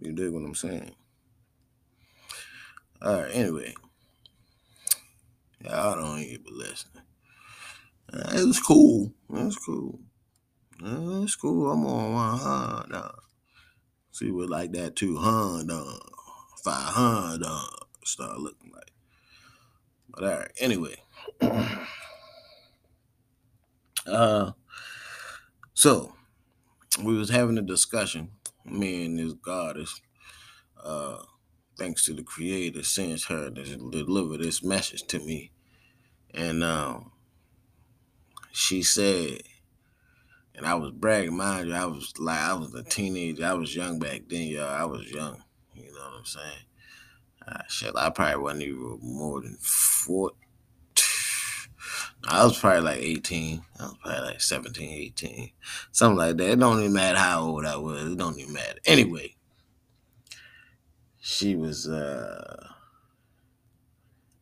You 0.01 0.13
dig 0.13 0.33
what 0.33 0.45
I'm 0.45 0.55
saying? 0.55 0.93
All 3.01 3.23
right, 3.23 3.31
anyway. 3.35 3.75
Y'all 5.65 5.95
don't 5.95 6.19
even 6.21 6.45
listening. 6.51 7.02
Uh, 8.13 8.31
it 8.35 8.47
was 8.47 8.61
cool. 8.61 9.15
Was 9.29 9.57
cool. 9.57 9.99
Uh, 10.85 11.23
it's 11.23 11.37
cool. 11.37 11.71
I'm 11.71 11.87
on 11.87 12.13
one 12.15 12.39
hundred. 12.39 13.13
See 14.11 14.31
what 14.31 14.51
like 14.51 14.73
that 14.73 14.97
two 14.97 15.17
hundred, 15.17 15.83
five 16.63 16.93
hundred 16.95 17.47
start 18.05 18.39
looking 18.39 18.71
like. 18.73 18.93
But 20.11 20.25
all 20.25 20.31
right, 20.31 20.51
anyway. 20.59 20.97
uh, 24.07 24.53
so 25.73 26.13
we 27.03 27.17
was 27.17 27.31
having 27.31 27.59
a 27.59 27.63
discussion. 27.63 28.33
Me 28.65 29.07
and 29.07 29.19
this 29.19 29.33
goddess, 29.33 30.01
uh, 30.85 31.19
thanks 31.79 32.05
to 32.05 32.13
the 32.13 32.23
creator, 32.23 32.83
sends 32.83 33.25
her 33.27 33.51
to 33.51 33.91
deliver 33.91 34.37
this 34.37 34.63
message 34.63 35.05
to 35.05 35.19
me. 35.19 35.51
And 36.35 36.63
um, 36.63 37.13
she 38.53 38.83
said, 38.83 39.43
and 40.55 40.67
I 40.67 40.75
was 40.75 40.93
bragging, 40.93 41.37
mind 41.37 41.69
you, 41.69 41.75
I 41.75 41.87
was 41.87 42.13
like, 42.19 42.39
I 42.39 42.55
was 42.55 42.75
a 42.75 42.83
teenager. 42.83 43.45
I 43.45 43.55
was 43.55 43.75
young 43.75 43.99
back 43.99 44.23
then, 44.29 44.49
y'all. 44.49 44.69
I 44.69 44.85
was 44.85 45.11
young. 45.11 45.43
You 45.75 45.93
know 45.93 46.01
what 46.01 46.19
I'm 46.19 46.25
saying? 46.25 46.67
Uh, 47.49 47.63
shit, 47.69 47.97
I 47.97 48.11
probably 48.11 48.43
wasn't 48.43 48.63
even 48.63 48.99
more 49.03 49.41
than 49.41 49.57
four. 49.61 50.33
I 52.29 52.45
was 52.45 52.59
probably 52.59 52.83
like 52.83 52.99
18. 52.99 53.65
I 53.81 53.83
was 53.83 53.97
probably 54.01 54.21
like 54.21 54.41
17, 54.41 54.89
18. 54.91 55.51
Something 55.91 56.19
like 56.19 56.37
that. 56.37 56.51
It 56.53 56.61
don't 56.61 56.79
even 56.79 56.93
matter 56.93 57.19
how 57.19 57.43
old 57.43 57.65
I 57.67 57.77
was. 57.77 58.13
It 58.13 58.19
don't 58.19 58.39
even 58.39 58.53
matter. 58.53 58.79
Anyway, 58.85 59.35
she 61.21 61.57
was 61.57 61.89
uh 61.89 62.69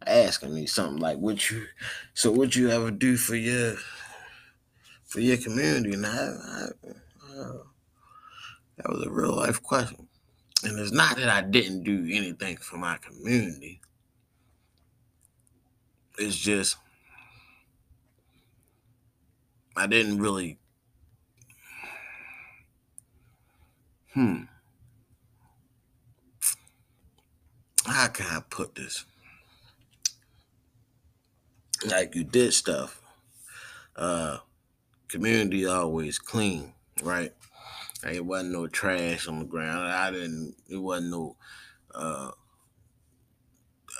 asking 0.07 0.55
me 0.55 0.67
something 0.67 0.99
like, 0.99 1.19
"What 1.19 1.51
you? 1.51 1.67
So 2.13 2.31
what 2.31 2.55
you 2.55 2.71
ever 2.71 2.91
do 2.91 3.17
for 3.17 3.37
your 3.37 3.77
for 5.11 5.21
your 5.21 5.37
community?" 5.37 5.93
And 5.93 6.07
I, 6.07 6.17
I 6.17 6.67
uh, 7.39 7.59
that 8.77 8.89
was 8.89 9.05
a 9.07 9.11
real 9.11 9.37
life 9.37 9.63
question. 9.63 10.09
And 10.65 10.79
it's 10.79 10.93
not 10.93 11.17
that 11.17 11.29
I 11.29 11.43
didn't 11.43 11.85
do 11.85 12.09
anything 12.11 12.57
for 12.57 12.79
my 12.79 12.97
community. 12.99 13.81
It's 16.19 16.37
just 16.37 16.77
I 19.77 19.87
didn't 19.87 20.19
really. 20.19 20.59
Hmm. 24.13 24.43
How 27.87 28.09
can 28.09 28.27
I 28.27 28.41
put 28.51 28.75
this? 28.75 29.05
Like 31.87 32.15
you 32.15 32.25
did 32.25 32.53
stuff. 32.53 33.01
Uh, 33.97 34.39
community 35.11 35.67
always 35.67 36.19
clean, 36.19 36.73
right? 37.03 37.33
It 38.11 38.25
wasn't 38.25 38.53
no 38.53 38.67
trash 38.67 39.29
on 39.29 39.41
the 39.41 39.45
ground. 39.45 39.89
I 39.89 40.11
didn't. 40.11 40.55
It 40.69 40.77
wasn't 40.77 41.11
no. 41.11 41.37
Uh, 41.95 42.31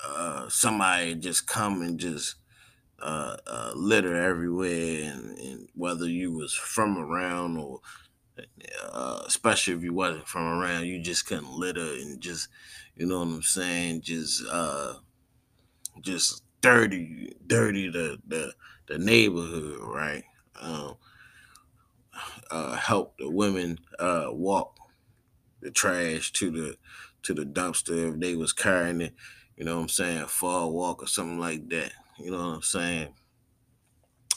uh, 0.07 0.49
somebody 0.49 1.15
just 1.15 1.47
come 1.47 1.83
and 1.83 1.99
just 1.99 2.37
uh, 3.01 3.37
uh, 3.47 3.73
litter 3.75 4.17
everywhere, 4.17 5.13
and, 5.13 5.39
and, 5.39 5.69
whether 5.75 6.07
you 6.07 6.33
was 6.33 6.55
from 6.55 6.99
around 6.99 7.57
or 7.57 7.81
uh, 8.93 9.23
especially 9.27 9.75
if 9.75 9.83
you 9.83 9.93
wasn't 9.93 10.27
from 10.27 10.43
around, 10.43 10.87
you 10.87 11.03
just 11.03 11.27
couldn't 11.27 11.53
litter 11.53 11.81
and 11.81 12.21
just, 12.21 12.49
you 12.95 13.07
know 13.07 13.19
what 13.19 13.29
I'm 13.29 13.43
saying, 13.43 14.03
just 14.03 14.43
uh, 14.51 14.95
just 16.01 16.43
dirty, 16.61 17.35
dirty 17.47 17.91
the 17.91 18.19
the, 18.27 18.53
the 18.89 18.99
neighborhood, 18.99 19.79
right? 19.81 20.25
Um, 20.61 20.97
uh, 22.51 22.75
help 22.75 23.17
the 23.19 23.31
women 23.31 23.79
uh, 23.99 24.27
walk 24.31 24.77
the 25.61 25.71
trash 25.71 26.33
to 26.33 26.51
the 26.51 26.77
to 27.23 27.35
the 27.35 27.45
dumpster 27.45 28.13
if 28.13 28.21
they 28.21 28.35
was 28.35 28.53
carrying 28.53 29.01
it, 29.03 29.15
you 29.57 29.65
know 29.65 29.77
what 29.77 29.83
I'm 29.83 29.89
saying, 29.89 30.27
fall 30.27 30.73
walk 30.73 31.03
or 31.03 31.07
something 31.07 31.39
like 31.39 31.69
that. 31.69 31.93
You 32.19 32.31
know 32.31 32.39
what 32.39 32.55
I'm 32.57 32.63
saying? 32.63 33.09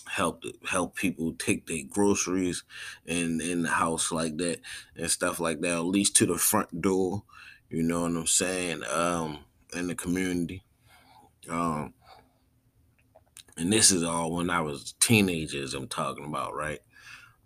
Help 0.10 0.44
help 0.70 0.96
people 0.96 1.34
take 1.34 1.66
their 1.66 1.84
groceries 1.90 2.64
in 3.06 3.42
in 3.42 3.64
the 3.64 3.70
house 3.70 4.12
like 4.12 4.38
that 4.38 4.60
and 4.96 5.10
stuff 5.10 5.40
like 5.40 5.62
that, 5.62 5.78
at 5.78 5.86
least 5.86 6.16
to 6.18 6.26
the 6.26 6.38
front 6.38 6.82
door. 6.82 7.24
You 7.70 7.84
know 7.84 8.02
what 8.02 8.12
I'm 8.12 8.28
saying? 8.28 8.84
Um, 8.92 9.40
in 9.74 9.88
the 9.88 9.96
community. 9.96 10.64
Um, 11.50 11.94
and 13.58 13.72
this 13.72 13.92
is 13.92 14.04
all 14.04 14.34
when 14.36 14.50
I 14.50 14.62
was 14.62 14.94
teenagers. 15.00 15.74
I'm 15.74 15.88
talking 15.88 16.26
about, 16.26 16.56
right? 16.56 16.80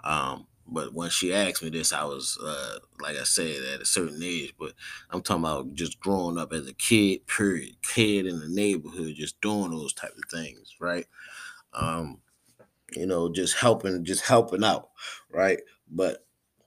Um, 0.03 0.47
but 0.67 0.93
when 0.93 1.09
she 1.09 1.33
asked 1.33 1.63
me 1.63 1.69
this, 1.69 1.93
I 1.93 2.03
was 2.05 2.37
uh, 2.43 2.79
like 3.01 3.17
I 3.17 3.23
said 3.23 3.63
at 3.73 3.81
a 3.81 3.85
certain 3.85 4.21
age. 4.23 4.53
But 4.59 4.73
I'm 5.11 5.21
talking 5.21 5.43
about 5.43 5.73
just 5.73 5.99
growing 5.99 6.37
up 6.37 6.53
as 6.53 6.67
a 6.67 6.73
kid, 6.73 7.27
period, 7.27 7.75
kid 7.81 8.25
in 8.25 8.39
the 8.39 8.49
neighborhood, 8.49 9.15
just 9.15 9.39
doing 9.41 9.71
those 9.71 9.93
type 9.93 10.13
of 10.17 10.29
things, 10.29 10.75
right? 10.79 11.05
Um, 11.73 12.19
you 12.95 13.05
know, 13.05 13.31
just 13.31 13.57
helping, 13.57 14.05
just 14.05 14.25
helping 14.25 14.63
out, 14.63 14.89
right? 15.31 15.59
But 15.89 16.25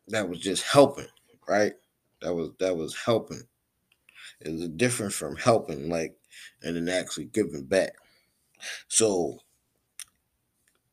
that 0.08 0.28
was 0.28 0.40
just 0.40 0.64
helping, 0.64 1.08
right? 1.48 1.74
That 2.22 2.34
was 2.34 2.50
that 2.60 2.76
was 2.76 2.96
helping. 2.96 3.42
It 4.40 4.52
was 4.52 4.68
different 4.70 5.12
from 5.12 5.36
helping, 5.36 5.88
like, 5.88 6.16
and 6.62 6.76
then 6.76 6.88
actually 6.88 7.26
giving 7.26 7.64
back. 7.64 7.92
So 8.88 9.40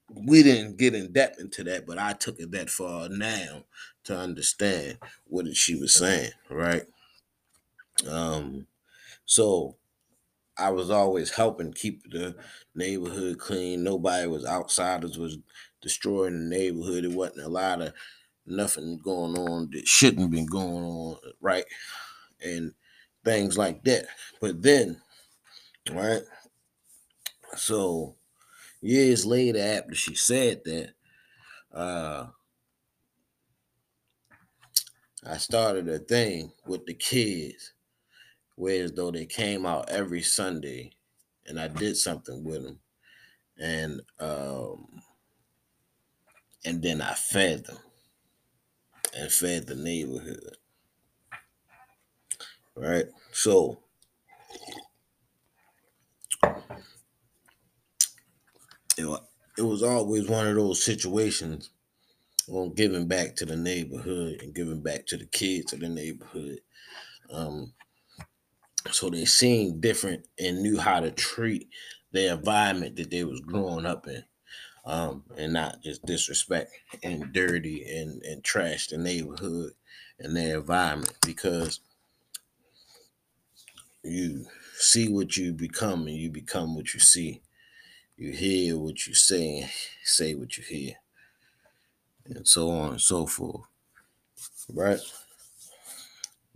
we 0.09 0.43
didn't 0.43 0.77
get 0.77 0.95
in 0.95 1.11
depth 1.11 1.39
into 1.39 1.63
that, 1.65 1.85
but 1.85 1.97
I 1.97 2.13
took 2.13 2.39
it 2.39 2.51
that 2.51 2.69
far 2.69 3.09
now 3.09 3.65
to 4.05 4.17
understand 4.17 4.99
what 5.25 5.53
she 5.55 5.75
was 5.75 5.93
saying, 5.93 6.31
right? 6.49 6.83
Um, 8.09 8.67
so 9.25 9.75
I 10.57 10.71
was 10.71 10.89
always 10.89 11.31
helping 11.31 11.73
keep 11.73 12.11
the 12.11 12.35
neighborhood 12.75 13.39
clean. 13.39 13.83
Nobody 13.83 14.27
was 14.27 14.45
outsiders 14.45 15.17
was 15.17 15.37
destroying 15.81 16.49
the 16.49 16.57
neighborhood. 16.57 17.05
It 17.05 17.11
wasn't 17.11 17.45
a 17.45 17.49
lot 17.49 17.81
of 17.81 17.93
nothing 18.45 18.99
going 19.03 19.37
on 19.37 19.69
that 19.71 19.87
shouldn't 19.87 20.31
been 20.31 20.45
going 20.47 20.83
on, 20.83 21.17
right? 21.41 21.65
And 22.43 22.73
things 23.25 23.57
like 23.57 23.83
that. 23.83 24.07
But 24.41 24.61
then, 24.63 25.01
right? 25.91 26.21
So 27.57 28.15
years 28.81 29.25
later, 29.25 29.59
after 29.59 29.95
she 29.95 30.15
said 30.15 30.63
that, 30.65 30.93
uh, 31.73 32.27
I 35.25 35.37
started 35.37 35.87
a 35.89 35.99
thing 35.99 36.51
with 36.65 36.85
the 36.85 36.93
kids, 36.93 37.73
whereas 38.55 38.93
though 38.93 39.11
they 39.11 39.25
came 39.25 39.65
out 39.65 39.89
every 39.89 40.21
Sunday, 40.21 40.91
and 41.45 41.59
I 41.59 41.67
did 41.67 41.97
something 41.97 42.43
with 42.43 42.63
them, 42.63 42.79
and 43.57 44.01
um, 44.19 45.01
and 46.65 46.81
then 46.81 47.01
I 47.01 47.13
fed 47.13 47.65
them 47.65 47.79
and 49.15 49.31
fed 49.31 49.67
the 49.67 49.75
neighborhood. 49.75 50.57
Right, 52.75 53.07
so 53.33 53.83
it, 58.97 59.21
it 59.57 59.61
was 59.61 59.83
always 59.83 60.27
one 60.27 60.47
of 60.47 60.55
those 60.55 60.83
situations 60.83 61.71
on 62.49 62.73
giving 62.73 63.07
back 63.07 63.35
to 63.35 63.45
the 63.45 63.57
neighborhood 63.57 64.41
and 64.41 64.55
giving 64.55 64.81
back 64.81 65.05
to 65.07 65.17
the 65.17 65.25
kids 65.25 65.73
of 65.73 65.79
the 65.79 65.89
neighborhood. 65.89 66.59
Um, 67.31 67.73
so 68.91 69.09
they 69.09 69.25
seen 69.25 69.81
different 69.81 70.27
and 70.39 70.61
knew 70.61 70.77
how 70.77 70.99
to 71.01 71.11
treat 71.11 71.69
the 72.11 72.33
environment 72.33 72.95
that 72.95 73.11
they 73.11 73.23
was 73.23 73.41
growing 73.41 73.85
up 73.85 74.07
in. 74.07 74.23
Um, 74.85 75.25
and 75.35 75.51
not 75.51 75.81
just 75.81 76.05
disrespect 76.05 76.71
and 77.03 77.33
dirty 77.33 77.83
and, 77.83 78.23
and 78.23 78.41
trash 78.41 78.87
the 78.87 78.97
neighborhood 78.97 79.73
and 80.17 80.33
their 80.33 80.59
environment 80.59 81.13
because 81.25 81.81
you 84.01 84.45
see 84.77 85.11
what 85.11 85.35
you 85.35 85.51
become 85.51 86.07
and 86.07 86.15
you 86.15 86.29
become 86.29 86.73
what 86.73 86.93
you 86.93 87.01
see. 87.01 87.41
You 88.17 88.31
hear 88.31 88.75
what 88.77 89.05
you 89.05 89.13
say, 89.13 89.69
say 90.03 90.33
what 90.33 90.57
you 90.57 90.63
hear, 90.63 90.93
and 92.25 92.47
so 92.47 92.71
on 92.71 92.93
and 92.93 93.01
so 93.01 93.27
forth. 93.27 93.61
Right? 94.73 94.99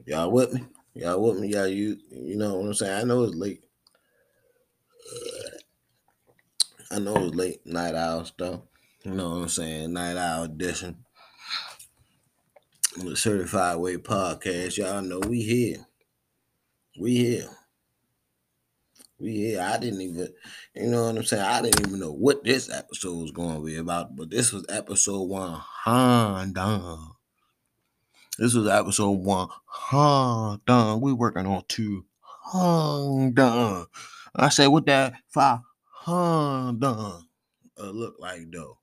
Y'all 0.08 0.32
with 0.32 0.54
me? 0.54 0.66
Y'all 0.96 1.22
with 1.22 1.40
me? 1.40 1.50
Y'all 1.50 1.68
you 1.68 1.98
you 2.10 2.36
know 2.36 2.56
what 2.56 2.66
I'm 2.66 2.74
saying? 2.74 3.02
I 3.02 3.04
know 3.04 3.24
it's 3.24 3.36
late. 3.36 3.64
I 6.90 6.98
know 6.98 7.16
it's 7.18 7.36
late 7.36 7.64
night 7.64 7.94
owl 7.94 8.26
stuff. 8.26 8.62
You 9.04 9.12
know 9.12 9.30
what 9.30 9.42
I'm 9.44 9.50
saying? 9.50 9.94
Night 9.94 10.18
owl 10.18 10.46
edition. 10.46 11.06
The 12.98 13.16
certified 13.16 13.78
way 13.78 13.98
podcast. 13.98 14.78
Y'all 14.78 15.04
know 15.04 15.20
we 15.20 15.44
here. 15.44 15.86
We 17.00 17.18
here. 17.18 17.50
Here. 19.22 19.62
I 19.62 19.78
didn't 19.78 20.02
even, 20.02 20.34
you 20.76 20.88
know 20.88 21.06
what 21.06 21.18
I'm 21.18 21.24
saying? 21.24 21.44
I 21.44 21.62
didn't 21.62 21.88
even 21.88 22.00
know 22.00 22.12
what 22.12 22.44
this 22.44 22.70
episode 22.70 23.22
was 23.22 23.32
going 23.32 23.56
to 23.56 23.66
be 23.66 23.78
about, 23.78 24.16
but 24.16 24.30
this 24.30 24.52
was 24.52 24.66
episode 24.70 25.24
one 25.24 25.60
hundred. 25.60 26.98
This 28.38 28.54
was 28.54 28.68
episode 28.68 29.12
one 29.12 29.50
hundred. 29.66 30.98
We 30.98 31.14
working 31.14 31.46
on 31.46 31.64
two 31.68 32.06
hundred. 32.24 33.88
I 34.36 34.50
said, 34.50 34.68
what 34.68 34.86
that 34.88 35.14
five 35.30 35.60
hundred 35.84 36.86
uh, 36.86 37.22
look 37.78 38.16
like 38.20 38.50
though? 38.52 38.78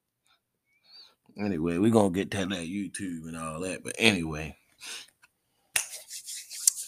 Anyway, 1.39 1.79
we 1.79 1.91
gonna 1.91 2.11
get 2.11 2.31
to 2.33 2.39
that 2.39 2.67
YouTube 2.67 3.27
and 3.27 3.37
all 3.37 3.61
that. 3.61 3.83
But 3.83 3.95
anyway, 3.99 4.57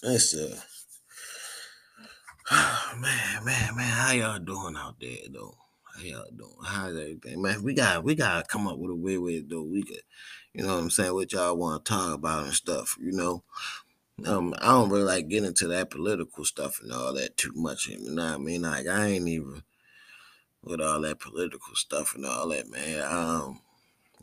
let's 0.03 0.35
uh 0.35 0.61
man, 2.99 3.45
man, 3.45 3.77
man, 3.77 3.87
how 3.87 4.13
y'all 4.13 4.39
doing 4.41 4.75
out 4.77 4.97
there 5.01 5.19
though? 5.33 5.55
How 5.85 6.03
y'all 6.03 6.31
doing? 6.37 6.57
How's 6.65 6.97
everything? 6.97 7.41
Man, 7.41 7.63
we 7.63 7.75
got 7.75 8.03
we 8.03 8.17
gotta 8.17 8.45
come 8.45 8.67
up 8.67 8.77
with 8.77 8.91
a 8.91 8.95
way 8.95 9.19
way 9.19 9.41
though 9.41 9.63
we 9.63 9.85
could, 9.85 10.03
you 10.53 10.65
know 10.65 10.75
what 10.75 10.83
I'm 10.83 10.91
saying, 10.91 11.15
what 11.15 11.33
y'all 11.33 11.57
wanna 11.57 11.79
talk 11.79 12.13
about 12.13 12.47
and 12.47 12.55
stuff, 12.55 12.97
you 13.01 13.13
know. 13.13 13.45
Um, 14.27 14.53
I 14.59 14.67
don't 14.67 14.91
really 14.91 15.05
like 15.05 15.29
getting 15.29 15.47
into 15.47 15.69
that 15.69 15.91
political 15.91 16.45
stuff 16.45 16.81
and 16.83 16.93
all 16.93 17.15
that 17.15 17.37
too 17.37 17.53
much. 17.55 17.87
You 17.87 17.99
know 18.11 18.25
what 18.25 18.35
I 18.35 18.39
mean? 18.39 18.63
Like 18.63 18.89
I 18.89 19.07
ain't 19.07 19.29
even 19.29 19.63
with 20.65 20.81
all 20.81 21.01
that 21.03 21.21
political 21.21 21.77
stuff 21.77 22.17
and 22.17 22.27
all 22.27 22.49
that, 22.49 22.69
man. 22.69 23.01
Um, 23.09 23.61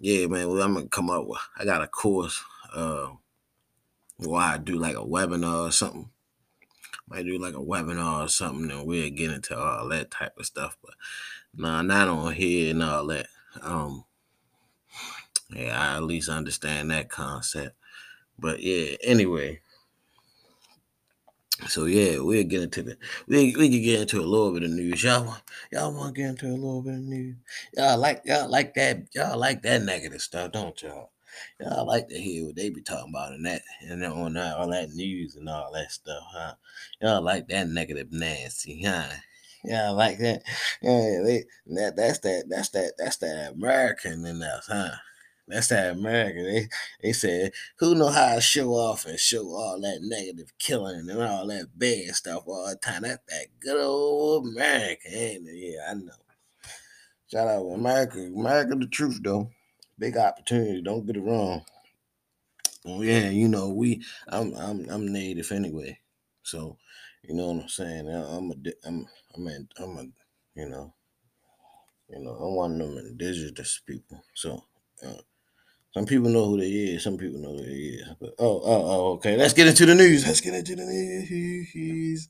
yeah, 0.02 0.28
man. 0.28 0.50
Well, 0.50 0.62
I'm 0.62 0.74
gonna 0.74 0.88
come 0.90 1.10
up 1.10 1.26
with. 1.28 1.40
I 1.58 1.64
got 1.64 1.82
a 1.82 1.88
course. 1.88 2.44
Uh, 2.76 3.08
where 4.18 4.42
I 4.42 4.58
do 4.58 4.76
like 4.76 4.96
a 4.96 5.06
webinar 5.06 5.70
or 5.70 5.72
something. 5.72 6.10
Might 7.08 7.26
do 7.26 7.38
like 7.40 7.54
a 7.54 7.58
webinar 7.58 8.26
or 8.26 8.28
something, 8.28 8.70
and 8.70 8.86
we'll 8.86 9.10
get 9.10 9.32
into 9.32 9.58
all 9.58 9.88
that 9.90 10.12
type 10.12 10.34
of 10.38 10.46
stuff. 10.46 10.78
But 10.84 10.94
nah, 11.56 11.82
not 11.82 12.10
on 12.10 12.34
here 12.34 12.72
and 12.72 12.84
all 12.84 13.08
that. 13.08 13.28
Um, 13.62 14.04
yeah, 15.50 15.80
I 15.80 15.96
at 15.96 16.04
least 16.04 16.30
understand 16.30 16.92
that 16.92 17.10
concept. 17.10 17.76
But 18.38 18.62
yeah, 18.62 18.98
anyway. 19.02 19.62
So 21.68 21.86
yeah, 21.86 22.20
we'll 22.20 22.44
get 22.44 22.62
into 22.62 22.84
the 22.84 22.98
we 23.28 23.56
we 23.56 23.70
can 23.70 23.82
get 23.82 24.02
into 24.02 24.20
a 24.20 24.22
little 24.22 24.54
bit 24.54 24.64
of 24.64 24.70
news. 24.72 25.04
Y'all 25.04 25.26
want 25.26 25.42
y'all 25.72 25.94
want 25.94 26.14
to 26.14 26.22
get 26.22 26.30
into 26.30 26.48
a 26.48 26.50
little 26.50 26.84
bit 26.84 26.94
of 26.94 27.00
news. 27.00 27.36
Y'all 27.76 27.98
like 27.98 28.22
y'all 28.26 28.50
like 28.50 28.76
that 28.76 29.08
y'all 29.16 29.40
like 29.40 29.64
that 29.64 29.82
negative 29.82 30.22
stuff, 30.22 30.52
don't 30.52 30.80
y'all? 30.84 31.12
Y'all 31.60 31.86
like 31.86 32.08
to 32.10 32.20
hear 32.20 32.46
what 32.46 32.56
they 32.56 32.70
be 32.70 32.82
talking 32.82 33.10
about 33.10 33.34
in 33.34 33.44
that 33.44 33.62
and 33.82 34.02
then 34.02 34.12
on 34.12 34.34
that, 34.34 34.56
all 34.58 34.70
that 34.70 34.92
news 34.92 35.36
and 35.36 35.50
all 35.50 35.72
that 35.74 35.92
stuff, 35.92 36.24
huh? 36.32 36.54
Y'all 37.02 37.22
like 37.22 37.48
that 37.48 37.68
negative 37.70 38.12
nasty, 38.12 38.84
huh? 38.84 39.10
Yeah, 39.64 39.90
like 39.90 40.20
that. 40.20 40.44
Yeah, 40.82 41.22
they, 41.24 41.44
that 41.68 41.96
that's 41.98 42.20
that 42.20 42.46
that's 42.50 42.70
that 42.70 42.94
that's 42.98 43.18
that 43.18 43.54
American 43.54 44.26
in 44.26 44.42
us, 44.42 44.68
huh? 44.68 44.92
That's 45.48 45.68
that 45.68 45.94
American. 45.94 46.44
They 46.44 46.68
they 47.02 47.14
said, 47.14 47.52
who 47.80 47.96
know 47.96 48.10
how 48.10 48.36
to 48.36 48.42
show 48.42 48.70
off 48.72 49.06
and 49.06 49.20
show 49.20 49.46
all 49.50 49.80
that 49.82 50.00
negative 50.02 50.52
killing 50.60 51.10
and 51.10 51.22
all 51.22 51.48
that 51.48 51.68
bad 51.78 52.16
stuff 52.16 52.44
all 52.48 52.70
the 52.70 52.76
time. 52.76 53.04
That's 53.04 53.20
that 53.30 53.48
good 53.60 53.84
old 53.84 54.48
American, 54.48 55.14
ain't 55.14 55.48
it? 55.48 55.56
Yeah, 55.56 55.92
I 55.92 55.94
know. 55.96 56.12
Shout 57.32 57.48
out 57.48 57.66
America. 57.66 58.20
America 58.20 58.76
the 58.76 58.88
truth 58.88 59.20
though. 59.22 59.50
Big 60.00 60.18
opportunity, 60.18 60.82
don't 60.82 61.06
get 61.06 61.18
it 61.18 61.22
wrong. 61.22 61.64
Well, 62.86 63.04
yeah, 63.04 63.30
you 63.30 63.48
know, 63.48 63.70
we 63.70 64.04
I'm 64.30 64.54
I'm 64.56 64.90
I'm 64.90 65.14
native 65.14 65.52
anyway. 65.52 66.00
So, 66.44 66.78
you 67.24 67.36
know 67.36 67.48
what 67.48 67.64
I'm 67.64 67.70
saying? 67.70 68.10
I'm 68.10 68.52
a 68.52 68.56
I'm 68.88 69.08
I'm 69.36 69.48
a, 69.48 69.84
I'm 69.84 69.98
a 69.98 70.04
you 70.56 70.70
know, 70.70 70.94
you 72.10 72.20
know, 72.24 72.32
I'm 72.32 72.56
one 72.56 72.82
of 72.82 72.88
them 72.90 72.98
indigenous 73.00 73.82
people. 73.86 74.24
So, 74.36 74.64
uh, 75.06 75.14
some 75.94 76.06
people 76.06 76.30
know 76.30 76.46
who 76.46 76.60
they 76.60 76.70
is. 76.70 77.04
Some 77.04 77.18
people 77.18 77.40
know 77.40 77.54
who 77.58 77.66
they 77.66 77.72
is. 77.72 78.08
But 78.20 78.36
oh, 78.40 78.62
oh, 78.64 78.84
oh, 78.92 79.12
okay. 79.14 79.38
Let's 79.38 79.54
get 79.54 79.68
into 79.68 79.86
the 79.86 79.96
news. 79.96 80.26
Let's 80.28 80.42
get 80.42 80.56
into 80.56 80.76
the 80.76 80.86
news. 80.86 82.30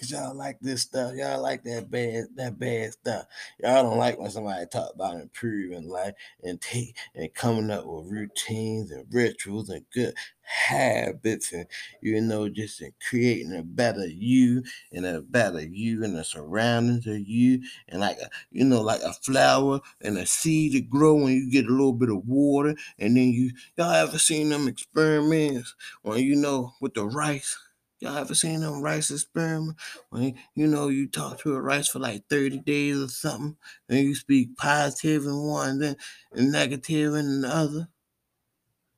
Cause 0.00 0.12
y'all 0.12 0.34
like 0.34 0.58
this 0.62 0.80
stuff. 0.80 1.12
Y'all 1.14 1.42
like 1.42 1.62
that 1.64 1.90
bad, 1.90 2.28
that 2.36 2.58
bad 2.58 2.92
stuff. 2.92 3.26
Y'all 3.62 3.82
don't 3.82 3.98
like 3.98 4.18
when 4.18 4.30
somebody 4.30 4.64
talk 4.64 4.94
about 4.94 5.20
improving 5.20 5.90
life 5.90 6.14
and 6.42 6.58
take 6.58 6.96
and 7.14 7.34
coming 7.34 7.70
up 7.70 7.84
with 7.84 8.10
routines 8.10 8.90
and 8.92 9.04
rituals 9.12 9.68
and 9.68 9.84
good 9.92 10.14
habits 10.42 11.52
and 11.52 11.66
you 12.00 12.18
know 12.20 12.48
just 12.48 12.80
in 12.80 12.92
creating 13.08 13.54
a 13.54 13.62
better 13.62 14.06
you 14.06 14.62
and 14.90 15.06
a 15.06 15.20
better 15.20 15.60
you 15.60 16.02
and 16.02 16.16
the 16.16 16.24
surroundings 16.24 17.06
of 17.06 17.20
you 17.20 17.62
and 17.88 18.00
like 18.00 18.18
a 18.18 18.28
you 18.50 18.64
know 18.64 18.80
like 18.80 19.02
a 19.02 19.12
flower 19.12 19.80
and 20.00 20.18
a 20.18 20.26
seed 20.26 20.72
to 20.72 20.80
grow 20.80 21.14
when 21.14 21.34
you 21.34 21.50
get 21.50 21.66
a 21.66 21.70
little 21.70 21.92
bit 21.92 22.10
of 22.10 22.26
water 22.26 22.74
and 22.98 23.16
then 23.16 23.28
you 23.28 23.52
y'all 23.76 23.92
ever 23.92 24.18
seen 24.18 24.48
them 24.48 24.66
experiments 24.66 25.74
when 26.02 26.18
you 26.18 26.34
know 26.34 26.72
with 26.80 26.94
the 26.94 27.04
rice 27.04 27.56
Y'all 28.00 28.16
ever 28.16 28.34
seen 28.34 28.60
them 28.60 28.80
rice 28.80 29.10
experiment? 29.10 29.76
When 30.08 30.34
you 30.54 30.66
know 30.66 30.88
you 30.88 31.06
talk 31.06 31.38
to 31.40 31.54
a 31.54 31.60
rice 31.60 31.88
for 31.88 31.98
like 31.98 32.24
30 32.30 32.60
days 32.60 32.98
or 32.98 33.08
something, 33.08 33.56
and 33.90 33.98
you 33.98 34.14
speak 34.14 34.56
positive 34.56 35.26
in 35.26 35.36
one, 35.36 35.78
then 35.78 35.96
and 36.32 36.50
negative 36.50 37.14
in 37.14 37.42
the 37.42 37.48
other. 37.48 37.88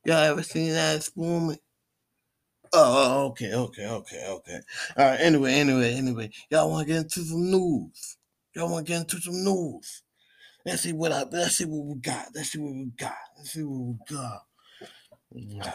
Y'all 0.05 0.17
ever 0.17 0.43
seen 0.43 0.71
that 0.71 0.95
experiment? 0.95 1.59
Oh, 2.71 3.27
okay, 3.27 3.53
okay, 3.53 3.85
okay, 3.85 4.25
okay. 4.27 4.59
All 4.97 5.05
right. 5.05 5.19
Anyway, 5.19 5.53
anyway, 5.53 5.93
anyway, 5.93 6.29
y'all 6.49 6.71
want 6.71 6.87
to 6.87 6.93
get 6.93 7.03
into 7.03 7.21
some 7.23 7.51
news? 7.51 8.17
Y'all 8.55 8.71
want 8.71 8.87
to 8.87 8.91
get 8.93 9.01
into 9.01 9.19
some 9.19 9.43
news? 9.43 10.01
Let's 10.65 10.81
see 10.81 10.93
what 10.93 11.11
I. 11.11 11.23
Let's 11.29 11.57
see 11.57 11.65
what 11.65 11.85
we 11.85 11.95
got. 11.99 12.27
Let's 12.33 12.51
see 12.51 12.59
what 12.59 12.73
we 12.73 12.85
got. 12.97 13.13
Let's 13.37 13.51
see 13.51 13.63
what 13.63 13.97
we 15.31 15.59
got. 15.59 15.73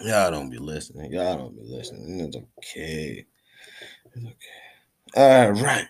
Y'all 0.00 0.30
don't 0.30 0.50
be 0.50 0.58
listening. 0.58 1.12
Y'all 1.12 1.36
don't 1.36 1.56
be 1.56 1.62
listening. 1.64 2.20
It's 2.20 2.36
okay. 2.36 3.26
It's 4.14 4.26
okay. 4.26 5.16
All 5.16 5.50
right. 5.52 5.88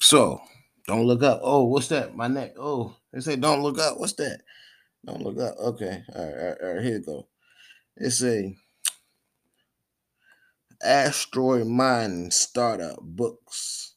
So 0.00 0.40
don't 0.86 1.06
look 1.06 1.22
up. 1.22 1.40
Oh, 1.42 1.64
what's 1.64 1.88
that? 1.88 2.14
My 2.14 2.28
neck. 2.28 2.54
Oh, 2.58 2.94
they 3.12 3.20
say 3.20 3.36
don't 3.36 3.62
look 3.62 3.78
up. 3.78 3.98
What's 3.98 4.14
that? 4.14 4.40
Don't 5.04 5.22
look 5.22 5.38
up. 5.38 5.56
Okay. 5.58 6.02
All 6.14 6.24
right. 6.24 6.34
All 6.34 6.46
right. 6.48 6.56
All 6.62 6.74
right. 6.74 6.84
Here 6.84 6.98
you 6.98 7.04
go. 7.04 7.26
It's 7.96 8.22
a 8.22 8.54
asteroid 10.82 11.66
mining 11.66 12.30
startup 12.30 12.98
books 13.00 13.94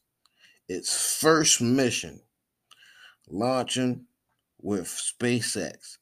its 0.70 1.20
first 1.20 1.60
mission 1.60 2.20
launching 3.28 4.06
with 4.60 4.86
SpaceX. 4.86 5.98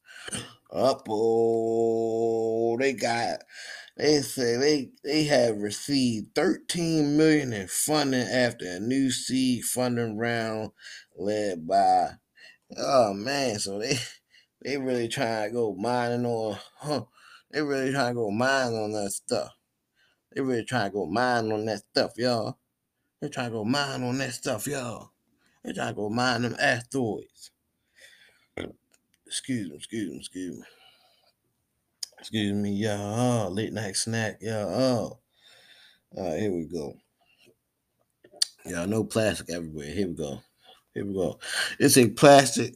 Up, 0.70 1.06
oh, 1.08 2.76
they 2.78 2.92
got. 2.92 3.40
They 3.96 4.20
say 4.20 4.56
they 4.56 4.90
they 5.02 5.24
have 5.24 5.58
received 5.58 6.34
13 6.34 7.16
million 7.16 7.52
in 7.52 7.68
funding 7.68 8.28
after 8.28 8.66
a 8.66 8.80
new 8.80 9.10
seed 9.10 9.64
funding 9.64 10.18
round 10.18 10.72
led 11.16 11.66
by. 11.66 12.10
Oh 12.76 13.14
man, 13.14 13.58
so 13.58 13.78
they 13.78 13.98
they 14.62 14.76
really 14.76 15.08
trying 15.08 15.48
to 15.48 15.54
go 15.54 15.74
mining 15.74 16.26
on, 16.26 16.58
huh? 16.76 17.04
They 17.50 17.62
really 17.62 17.92
trying 17.92 18.14
to 18.14 18.20
go 18.20 18.30
mining 18.30 18.78
on 18.78 18.92
that 18.92 19.10
stuff. 19.12 19.52
They 20.34 20.42
really 20.42 20.64
trying 20.64 20.90
to 20.90 20.94
go 20.94 21.06
mine 21.06 21.50
on 21.50 21.64
that 21.66 21.80
stuff, 21.80 22.18
y'all. 22.18 22.58
They 23.20 23.28
trying 23.28 23.50
to 23.50 23.56
go 23.58 23.64
mine 23.64 24.02
on 24.02 24.18
that 24.18 24.34
stuff, 24.34 24.66
y'all. 24.66 25.10
They 25.64 25.72
trying 25.72 25.88
to 25.88 25.94
go 25.94 26.10
mine 26.10 26.42
them 26.42 26.56
asteroids. 26.60 27.50
Excuse 29.28 29.68
me, 29.68 29.76
excuse 29.76 30.10
me, 30.10 30.16
excuse 30.16 30.58
me. 30.58 30.64
Excuse 32.18 32.54
me, 32.54 32.72
y'all. 32.72 33.50
Late 33.50 33.74
night 33.74 33.94
snack, 33.94 34.38
y'all. 34.40 35.20
All 36.16 36.30
right, 36.30 36.40
here 36.40 36.50
we 36.50 36.64
go. 36.64 36.94
Y'all 38.64 38.86
know 38.86 39.04
plastic 39.04 39.50
everywhere. 39.50 39.92
Here 39.92 40.08
we 40.08 40.14
go. 40.14 40.40
Here 40.94 41.04
we 41.04 41.12
go. 41.12 41.38
It's 41.78 41.98
a 41.98 42.08
plastic 42.08 42.74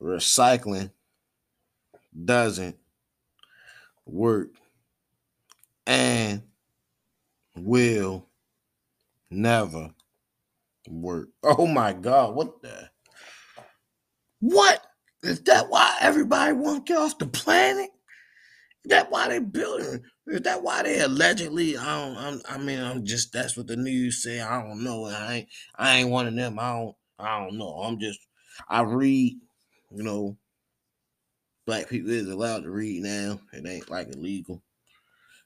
recycling 0.00 0.90
doesn't 2.24 2.76
work 4.06 4.48
and 5.86 6.42
will 7.54 8.26
never 9.30 9.90
work. 10.88 11.28
Oh 11.42 11.66
my 11.66 11.92
God, 11.92 12.34
what 12.34 12.62
the? 12.62 12.88
What? 14.40 14.89
Is 15.22 15.42
that 15.42 15.68
why 15.68 15.96
everybody 16.00 16.52
wants 16.54 16.80
to 16.80 16.92
get 16.92 16.98
off 16.98 17.18
the 17.18 17.26
planet? 17.26 17.90
Is 18.84 18.90
that 18.90 19.10
why 19.10 19.28
they 19.28 19.38
building? 19.38 20.02
Is 20.26 20.40
that 20.42 20.62
why 20.62 20.82
they 20.82 21.00
allegedly? 21.00 21.76
I 21.76 21.84
don't. 21.84 22.16
I'm, 22.16 22.40
I 22.48 22.58
mean, 22.58 22.80
I'm 22.80 23.04
just. 23.04 23.32
That's 23.32 23.56
what 23.56 23.66
the 23.66 23.76
news 23.76 24.22
say. 24.22 24.40
I 24.40 24.62
don't 24.62 24.82
know. 24.82 25.06
I 25.06 25.34
ain't. 25.34 25.48
I 25.76 25.96
ain't 25.98 26.10
one 26.10 26.26
of 26.26 26.34
them. 26.34 26.58
I 26.58 26.72
don't. 26.72 26.96
I 27.18 27.40
don't 27.40 27.58
know. 27.58 27.82
I'm 27.82 27.98
just. 27.98 28.20
I 28.68 28.82
read. 28.82 29.36
You 29.94 30.02
know. 30.02 30.36
Black 31.66 31.88
people 31.88 32.10
is 32.10 32.28
allowed 32.28 32.64
to 32.64 32.70
read 32.70 33.02
now. 33.02 33.38
It 33.52 33.66
ain't 33.66 33.90
like 33.90 34.08
illegal. 34.08 34.62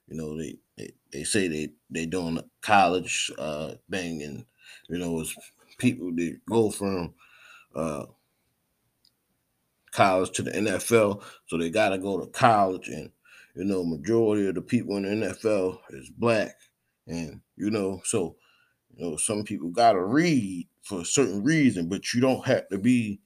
You 0.09 0.17
know 0.17 0.39
they 0.39 0.57
they, 0.77 0.91
they 1.13 1.25
say 1.25 1.49
they 1.49 1.71
they 1.91 2.07
doing 2.07 2.39
a 2.39 2.45
college 2.63 3.31
uh 3.39 3.73
thing 3.91 4.23
and 4.23 4.45
you 4.89 4.99
know 4.99 5.21
it's 5.21 5.35
people 5.79 6.13
that 6.15 6.39
go 6.49 6.71
from 6.71 7.15
uh 7.75 8.05
college 9.95 10.31
to 10.33 10.43
the 10.43 10.51
NFL, 10.51 11.23
so 11.47 11.57
they 11.57 11.71
got 11.71 11.91
to 11.91 11.99
go 11.99 12.21
to 12.21 12.27
college, 12.27 12.89
and 12.89 13.11
you 13.55 13.65
know, 13.65 13.85
majority 13.85 14.49
of 14.49 14.57
the 14.57 14.63
people 14.63 14.97
in 14.97 15.05
the 15.05 15.27
NFL 15.27 15.79
is 15.91 16.11
black, 16.11 16.55
and 17.07 17.41
you 17.57 17.71
know, 17.71 18.01
so 18.05 18.37
you 18.97 19.05
know, 19.05 19.17
some 19.17 19.45
people 19.45 19.71
got 19.71 19.93
to 19.93 20.03
read 20.03 20.69
for 20.83 21.01
a 21.01 21.05
certain 21.05 21.43
reason, 21.43 21.89
but 21.89 22.13
you 22.13 22.21
don't 22.21 22.47
have 22.47 22.69
to 22.69 22.79
be 22.79 23.21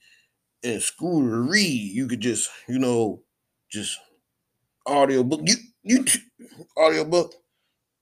in 0.63 0.81
school 0.81 1.23
to 1.23 1.51
read. 1.51 1.93
You 1.93 2.07
could 2.07 2.21
just, 2.21 2.51
you 2.69 2.79
know, 2.79 3.23
just 3.71 3.99
audio 4.87 5.23
book, 5.23 5.41
you 5.45 5.55
you 5.83 6.05
audio 6.77 7.05
book, 7.05 7.35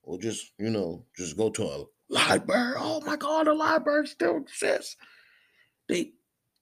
or 0.03 0.17
just 0.17 0.51
you 0.57 0.69
know, 0.69 1.05
just 1.15 1.37
go 1.37 1.49
to 1.49 1.63
a 1.63 1.85
library. 2.09 2.75
Oh 2.77 3.01
my 3.01 3.15
God, 3.15 3.47
the 3.47 3.53
library 3.53 4.07
still 4.07 4.37
exists. 4.37 4.95
They 5.87 6.11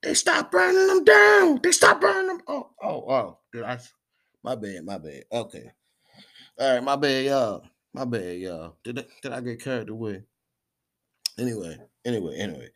they 0.06 0.14
stopped 0.14 0.52
burning 0.52 0.88
them 0.88 1.04
down. 1.04 1.60
They 1.64 1.72
stopped 1.72 2.00
burning 2.00 2.28
them. 2.28 2.42
Oh, 2.48 2.70
oh, 2.82 3.10
oh. 3.10 3.40
Did 3.52 3.64
I? 3.64 3.80
My 4.44 4.54
bad, 4.56 4.86
my 4.86 5.00
bad. 5.00 5.24
Okay. 5.32 5.72
All 6.60 6.76
right, 6.76 6.84
my 6.84 6.96
bad, 6.96 7.26
y'all. 7.26 7.64
My 7.92 8.06
bad, 8.06 8.38
y'all. 8.38 8.78
Did 8.84 9.00
I, 9.00 9.06
did 9.24 9.32
I 9.32 9.42
get 9.42 9.64
carried 9.64 9.90
away? 9.90 10.22
Anyway, 11.40 11.78
anyway, 12.06 12.38
anyway. 12.38 12.70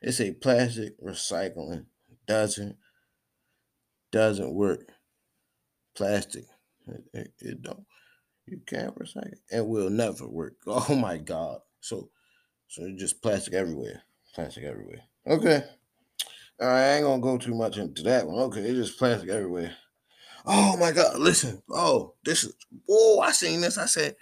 It's 0.00 0.20
a 0.20 0.30
plastic 0.30 0.98
recycling. 1.02 1.86
Doesn't 2.28 2.76
doesn't 4.12 4.54
work. 4.54 4.92
Plastic. 5.96 6.44
It, 6.86 7.04
it, 7.12 7.32
it 7.40 7.62
don't. 7.62 7.84
You 8.46 8.60
can't 8.64 8.96
recycle. 8.96 9.34
It 9.50 9.66
will 9.66 9.90
never 9.90 10.28
work. 10.28 10.54
Oh 10.68 10.94
my 10.94 11.16
God. 11.16 11.58
So 11.80 12.10
so 12.68 12.88
just 12.96 13.20
plastic 13.20 13.54
everywhere. 13.54 14.02
Plastic 14.34 14.62
everywhere. 14.62 15.02
Okay. 15.26 15.64
All 16.58 16.68
right, 16.68 16.92
I 16.92 16.94
ain't 16.96 17.04
gonna 17.04 17.20
go 17.20 17.36
too 17.36 17.54
much 17.54 17.76
into 17.76 18.02
that 18.04 18.26
one. 18.26 18.38
Okay, 18.44 18.60
it's 18.60 18.88
just 18.88 18.98
plastic 18.98 19.28
everywhere. 19.28 19.76
Oh 20.46 20.76
my 20.78 20.92
god, 20.92 21.18
listen. 21.18 21.62
Oh, 21.70 22.14
this 22.24 22.44
is 22.44 22.54
oh, 22.88 23.20
I 23.20 23.32
seen 23.32 23.60
this. 23.60 23.76
I 23.76 23.86
said, 23.86 24.16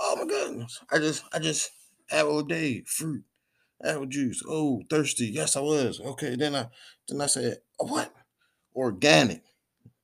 oh 0.00 0.16
my 0.16 0.26
goodness. 0.26 0.80
I 0.90 0.98
just 0.98 1.24
I 1.32 1.38
just 1.38 1.70
apple 2.10 2.42
day, 2.42 2.82
fruit, 2.86 3.22
apple 3.84 4.06
juice. 4.06 4.42
Oh, 4.48 4.82
thirsty. 4.90 5.26
Yes, 5.26 5.54
I 5.56 5.60
was. 5.60 6.00
Okay, 6.00 6.34
then 6.34 6.56
I 6.56 6.68
then 7.08 7.20
I 7.20 7.26
said, 7.26 7.58
what? 7.78 8.12
Organic. 8.74 9.42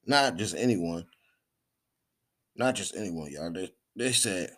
Not 0.07 0.37
just 0.37 0.55
anyone. 0.55 1.07
Not 2.55 2.77
just 2.77 2.95
anyone, 2.97 3.33
y'all. 3.33 3.53
They 3.53 3.73
they 3.97 4.13
said 4.13 4.51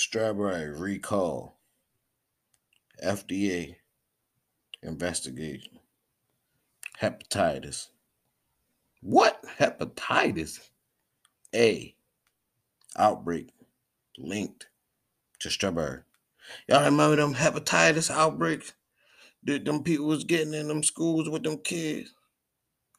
Strawberry 0.00 0.70
recall. 0.70 1.58
FDA 3.04 3.76
investigation. 4.82 5.78
Hepatitis. 7.02 7.88
What? 9.02 9.44
Hepatitis? 9.58 10.70
A. 11.54 11.94
Outbreak 12.96 13.52
linked 14.16 14.68
to 15.40 15.50
strawberry. 15.50 16.00
Y'all 16.66 16.82
remember 16.82 17.16
them 17.16 17.34
hepatitis 17.34 18.10
outbreaks 18.10 18.72
that 19.44 19.66
them 19.66 19.82
people 19.82 20.06
was 20.06 20.24
getting 20.24 20.54
in 20.54 20.68
them 20.68 20.82
schools 20.82 21.28
with 21.28 21.42
them 21.42 21.58
kids? 21.58 22.14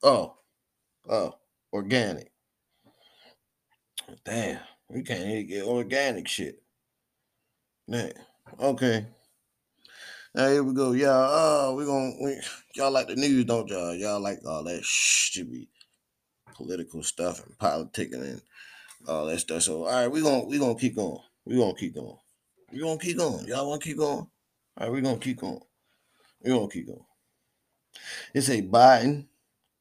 Oh, 0.04 0.36
oh, 1.10 1.34
organic. 1.74 2.32
Damn, 4.24 4.60
we 4.88 5.02
can't 5.02 5.22
even 5.22 5.47
get 5.47 5.66
organic 5.66 6.28
shit. 6.28 6.61
Man, 7.92 8.14
okay. 8.58 9.06
Now 10.34 10.48
here 10.48 10.64
we 10.64 10.74
go, 10.74 10.94
y'all. 10.94 11.28
Oh, 11.30 11.76
we 11.76 11.84
gonna 11.84 12.14
we, 12.22 12.39
y'all 12.74 12.89
like 12.89 13.10
the 13.10 13.18
news, 13.18 13.44
don't 13.44 13.68
y'all? 13.68 13.94
Y'all 13.94 14.22
like 14.22 14.39
all 14.48 14.64
that 14.64 14.82
be 15.36 15.68
political 16.54 17.04
stuff 17.04 17.46
and 17.46 17.58
politicking 17.58 18.24
and 18.24 18.42
all 19.10 19.26
that 19.26 19.39
stuff. 19.39 19.64
So 19.64 19.84
all 19.84 19.92
right, 19.92 20.08
we 20.08 20.22
gonna 20.22 20.46
we 20.46 20.58
gonna 20.58 20.76
keep 20.76 20.96
going. 20.96 21.20
We 21.44 21.58
gonna 21.58 21.74
keep 21.74 21.94
going. 21.94 22.16
We 22.72 22.80
gonna 22.80 22.98
keep 22.98 23.18
going. 23.18 23.46
Y'all 23.46 23.68
wanna 23.68 23.82
keep 23.82 23.98
going? 23.98 24.20
All 24.20 24.30
right, 24.80 24.89
we 24.89 25.02
gonna 25.02 25.18
keep 25.18 25.42
going. 25.42 25.60
We 26.42 26.52
gonna 26.52 26.70
keep 26.70 26.88
going. 26.88 27.06
It's 28.34 28.48
a 28.48 28.62
Biden 28.62 29.26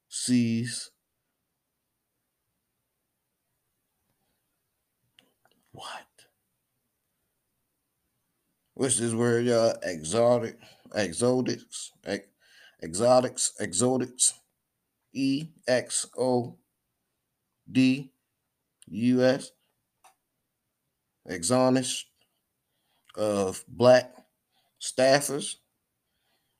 sees 0.09 0.91
what? 5.71 6.10
What's 8.81 8.99
this 8.99 9.13
word, 9.13 9.45
y'all? 9.45 9.75
Exotic, 9.83 10.59
exotics, 10.97 11.93
ex, 12.03 12.27
exotics, 12.83 13.53
exotics. 13.61 14.33
E 15.13 15.49
X 15.69 16.07
O 16.17 16.57
D 17.71 18.11
U 18.87 19.23
S. 19.23 19.51
Exonest 21.29 22.05
of 23.17 23.67
black 23.69 24.15
staffers 24.81 25.57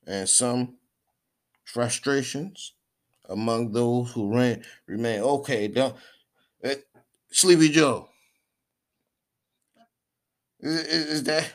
and 0.05 0.29
some 0.29 0.75
frustrations 1.63 2.75
among 3.29 3.71
those 3.71 4.11
who 4.11 4.31
ran, 4.31 4.63
remain 4.85 5.21
okay. 5.21 5.67
Don't, 5.67 5.95
eh, 6.63 6.75
Sleepy 7.31 7.69
Joe. 7.69 8.09
Is, 10.59 10.81
is, 10.81 11.05
is 11.07 11.23
that 11.23 11.51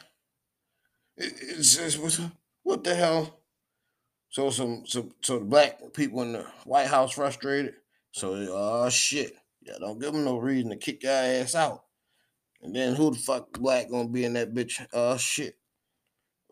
it's 1.17 1.99
what, 1.99 2.21
what 2.63 2.85
the 2.85 2.95
hell? 2.95 3.41
So 4.31 4.51
some 4.51 4.85
some 4.87 5.13
so 5.23 5.39
the 5.39 5.45
black 5.45 5.81
people 5.95 6.23
in 6.23 6.33
the 6.33 6.47
White 6.65 6.89
House 6.89 7.13
frustrated. 7.13 7.75
So 8.13 8.35
oh 8.51 8.89
shit, 8.91 9.33
yeah, 9.63 9.75
don't 9.79 9.99
give 9.99 10.13
them 10.13 10.25
no 10.25 10.39
reason 10.39 10.71
to 10.71 10.77
kick 10.77 11.03
your 11.03 11.13
ass 11.13 11.55
out. 11.55 11.85
And 12.63 12.75
then 12.75 12.95
who 12.95 13.13
the 13.13 13.19
fuck 13.19 13.53
black 13.53 13.91
gonna 13.91 14.09
be 14.09 14.25
in 14.25 14.35
that 14.35 14.55
bitch? 14.55 14.85
Oh 14.93 15.17
shit. 15.17 15.57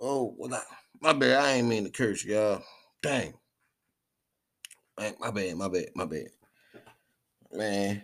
Oh 0.00 0.34
well, 0.38 0.54
I, 0.54 0.62
my 1.00 1.12
bad. 1.12 1.44
I 1.44 1.52
ain't 1.52 1.68
mean 1.68 1.84
to 1.84 1.90
curse 1.90 2.24
y'all. 2.24 2.62
Dang. 3.02 3.34
My 5.18 5.30
bad. 5.30 5.56
My 5.56 5.68
bad. 5.68 5.88
My 5.94 6.04
bad. 6.04 6.28
Man, 7.52 8.02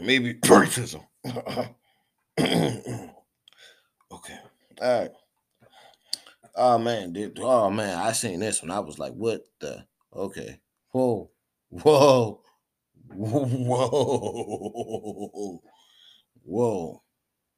maybe 0.00 0.34
racism. 0.34 1.04
All 4.80 5.00
right. 5.00 5.10
Oh 6.56 6.78
man, 6.78 7.12
dude. 7.12 7.38
Oh 7.40 7.70
man, 7.70 7.98
I 7.98 8.12
seen 8.12 8.40
this 8.40 8.62
one. 8.62 8.70
I 8.70 8.80
was 8.80 8.98
like, 8.98 9.12
what 9.12 9.42
the? 9.60 9.84
Okay. 10.14 10.58
Whoa. 10.92 11.30
Whoa. 11.68 12.40
Whoa. 13.14 13.70
Whoa. 16.44 17.02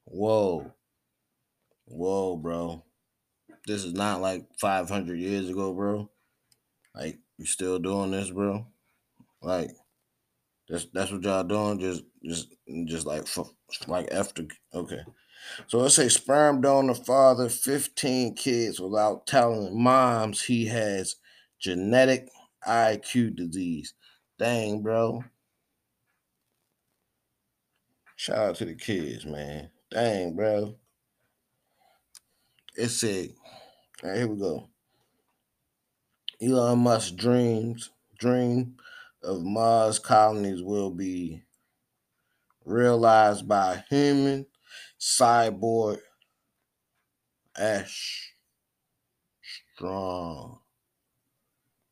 Whoa. 0.05 0.73
Whoa, 1.87 2.37
bro. 2.37 2.85
This 3.67 3.85
is 3.85 3.93
not 3.93 4.21
like 4.21 4.47
500 4.61 5.19
years 5.19 5.49
ago, 5.49 5.73
bro. 5.73 6.11
Like, 6.95 7.19
you 7.39 7.47
still 7.47 7.79
doing 7.79 8.11
this, 8.11 8.31
bro? 8.31 8.67
Like, 9.41 9.71
that's 10.69 10.87
that's 10.93 11.13
what 11.13 11.23
y'all 11.23 11.45
doing. 11.45 11.79
Just 11.79 12.03
just 12.25 12.49
just 12.87 13.07
like 13.07 13.27
like 13.87 14.11
after 14.13 14.45
okay. 14.75 15.01
So 15.67 15.79
let's 15.79 15.95
say 15.95 16.09
sperm 16.09 16.61
donor 16.61 16.95
father 16.95 17.49
15 17.49 18.35
kids 18.35 18.81
without 18.81 19.27
telling 19.27 19.81
moms 19.81 20.43
he 20.43 20.67
has 20.67 21.17
genetic 21.59 22.29
IQ 22.67 23.37
disease. 23.37 23.95
Dang, 24.39 24.83
bro. 24.83 25.25
Shout 28.17 28.39
out 28.39 28.57
to 28.57 28.65
the 28.65 28.75
kids, 28.75 29.27
man. 29.27 29.71
Dang, 29.91 30.35
bro. 30.35 30.77
It 32.77 32.89
said, 32.89 33.31
all 34.03 34.11
right, 34.11 34.19
here 34.19 34.29
we 34.29 34.39
go. 34.39 34.69
Elon 36.41 36.81
Musk 36.81 37.17
dreams 37.17 37.91
dream 38.23 38.77
of 39.25 39.43
Mars 39.43 39.99
colonies 39.99 40.63
will 40.63 40.91
be 40.91 41.43
realized 42.65 43.49
by 43.49 43.83
human 43.91 44.47
cyborg 45.03 45.99
Ash 47.59 48.33
Strong 49.75 50.61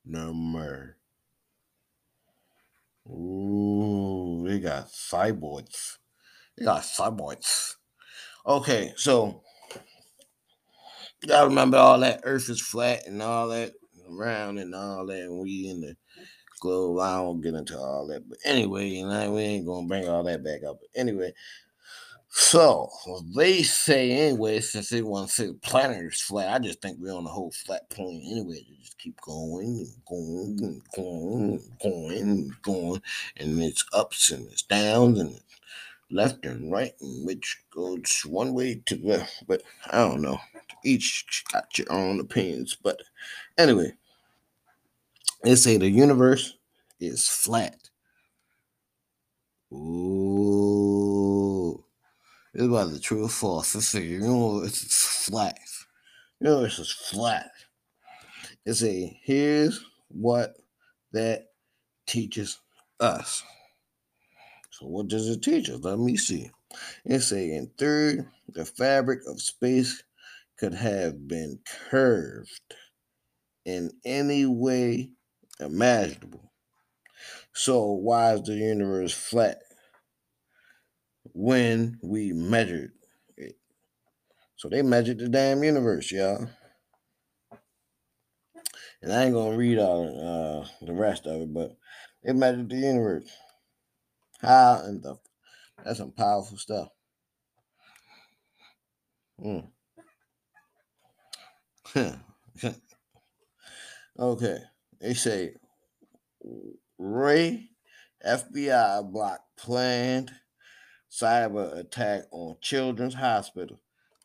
number. 0.04 0.96
Ooh, 3.08 4.44
they 4.46 4.60
got 4.60 4.88
cyborgs. 4.88 5.96
They 6.56 6.64
got 6.64 6.82
cyborgs. 6.82 7.74
Okay, 8.46 8.92
so 8.96 9.42
you 11.20 11.28
gotta 11.28 11.48
remember 11.48 11.78
all 11.78 11.98
that 11.98 12.20
Earth 12.22 12.48
is 12.48 12.60
flat 12.60 13.08
and 13.08 13.20
all 13.20 13.48
that 13.48 13.72
around 14.08 14.58
and 14.58 14.72
all 14.72 15.06
that, 15.06 15.22
and 15.22 15.40
we 15.40 15.68
in 15.68 15.80
the 15.80 15.96
globe. 16.60 17.00
I 17.00 17.16
don't 17.16 17.40
get 17.40 17.54
into 17.54 17.76
all 17.76 18.06
that, 18.06 18.28
but 18.28 18.38
anyway, 18.44 18.86
you 18.88 19.08
know, 19.08 19.32
we 19.32 19.40
ain't 19.42 19.66
gonna 19.66 19.88
bring 19.88 20.08
all 20.08 20.22
that 20.22 20.44
back 20.44 20.62
up. 20.62 20.78
But 20.80 21.00
anyway, 21.00 21.32
so 22.30 22.88
they 23.34 23.62
say 23.62 24.12
anyway, 24.12 24.60
since 24.60 24.88
they 24.88 25.02
want 25.02 25.28
to 25.28 25.34
say 25.34 25.46
the 25.48 25.54
planet 25.54 26.04
is 26.04 26.20
flat, 26.20 26.54
I 26.54 26.58
just 26.60 26.80
think 26.80 26.98
we're 27.00 27.12
on 27.12 27.24
the 27.24 27.30
whole 27.30 27.50
flat 27.50 27.90
plane 27.90 28.22
anyway. 28.30 28.64
They 28.68 28.76
just 28.80 28.98
keep 28.98 29.20
going 29.20 29.66
and 29.66 30.04
going 30.06 30.58
and 30.62 30.82
going 30.94 31.50
and 31.50 31.80
going 31.82 32.18
and 32.20 32.62
going, 32.62 33.02
and 33.36 33.60
it's 33.60 33.84
ups 33.92 34.30
and 34.30 34.46
it's 34.50 34.62
downs 34.62 35.18
and 35.18 35.40
left 36.10 36.44
and 36.44 36.70
right, 36.70 36.92
and 37.00 37.26
which 37.26 37.58
goes 37.74 38.22
one 38.24 38.54
way 38.54 38.80
to 38.86 38.96
the 38.96 39.28
but 39.48 39.62
I 39.90 39.98
don't 39.98 40.22
know. 40.22 40.38
Each 40.84 41.44
got 41.52 41.78
your 41.78 41.92
own 41.92 42.20
opinions, 42.20 42.76
but 42.80 43.02
anyway, 43.58 43.92
they 45.42 45.56
say 45.56 45.76
the 45.76 45.90
universe 45.90 46.56
is 47.00 47.28
flat. 47.28 47.76
Ooh, 49.72 50.19
it's 52.60 52.68
about 52.68 52.92
the 52.92 53.00
true 53.00 53.24
or 53.24 53.28
false. 53.28 53.74
Let's 53.74 53.86
say 53.86 54.00
the 54.00 54.06
universe 54.06 54.82
is 54.82 54.94
flat. 54.94 55.58
The 56.40 56.50
universe 56.50 56.78
is 56.78 56.92
flat. 56.92 57.50
It's 58.66 58.84
a 58.84 59.18
here's 59.24 59.82
what 60.08 60.56
that 61.12 61.46
teaches 62.06 62.58
us. 63.00 63.42
So 64.72 64.86
what 64.86 65.08
does 65.08 65.26
it 65.28 65.42
teach 65.42 65.70
us? 65.70 65.80
Let 65.80 65.98
me 65.98 66.18
see. 66.18 66.50
It's 67.06 67.32
a 67.32 67.56
in 67.56 67.70
third, 67.78 68.28
the 68.48 68.66
fabric 68.66 69.20
of 69.26 69.40
space 69.40 70.02
could 70.58 70.74
have 70.74 71.26
been 71.26 71.58
curved 71.88 72.74
in 73.64 73.90
any 74.04 74.44
way 74.44 75.12
imaginable. 75.60 76.52
So 77.54 77.92
why 77.92 78.34
is 78.34 78.42
the 78.42 78.52
universe 78.52 79.14
flat 79.14 79.62
when 81.32 81.98
we 82.02 82.32
measured 82.32 82.92
it? 83.36 83.56
So 84.56 84.68
they 84.68 84.82
measured 84.82 85.18
the 85.18 85.28
damn 85.28 85.62
universe, 85.62 86.10
y'all. 86.10 86.48
And 89.02 89.12
I 89.12 89.24
ain't 89.24 89.34
gonna 89.34 89.56
read 89.56 89.78
all 89.78 90.04
uh, 90.06 90.84
the 90.84 90.92
rest 90.92 91.26
of 91.26 91.40
it, 91.40 91.54
but 91.54 91.76
they 92.22 92.32
measured 92.32 92.68
the 92.68 92.76
universe. 92.76 93.30
How 94.40 94.82
and 94.84 95.02
the 95.02 95.16
that's 95.84 95.98
some 95.98 96.12
powerful 96.12 96.58
stuff. 96.58 96.88
Mm. 99.42 99.68
okay. 104.18 104.58
They 105.00 105.14
say 105.14 105.54
Wray 106.98 107.70
FBI 108.26 109.10
block 109.10 109.40
planned 109.56 110.30
cyber 111.20 111.76
attack 111.76 112.24
on 112.30 112.56
Children's 112.60 113.14
Hospital. 113.14 113.78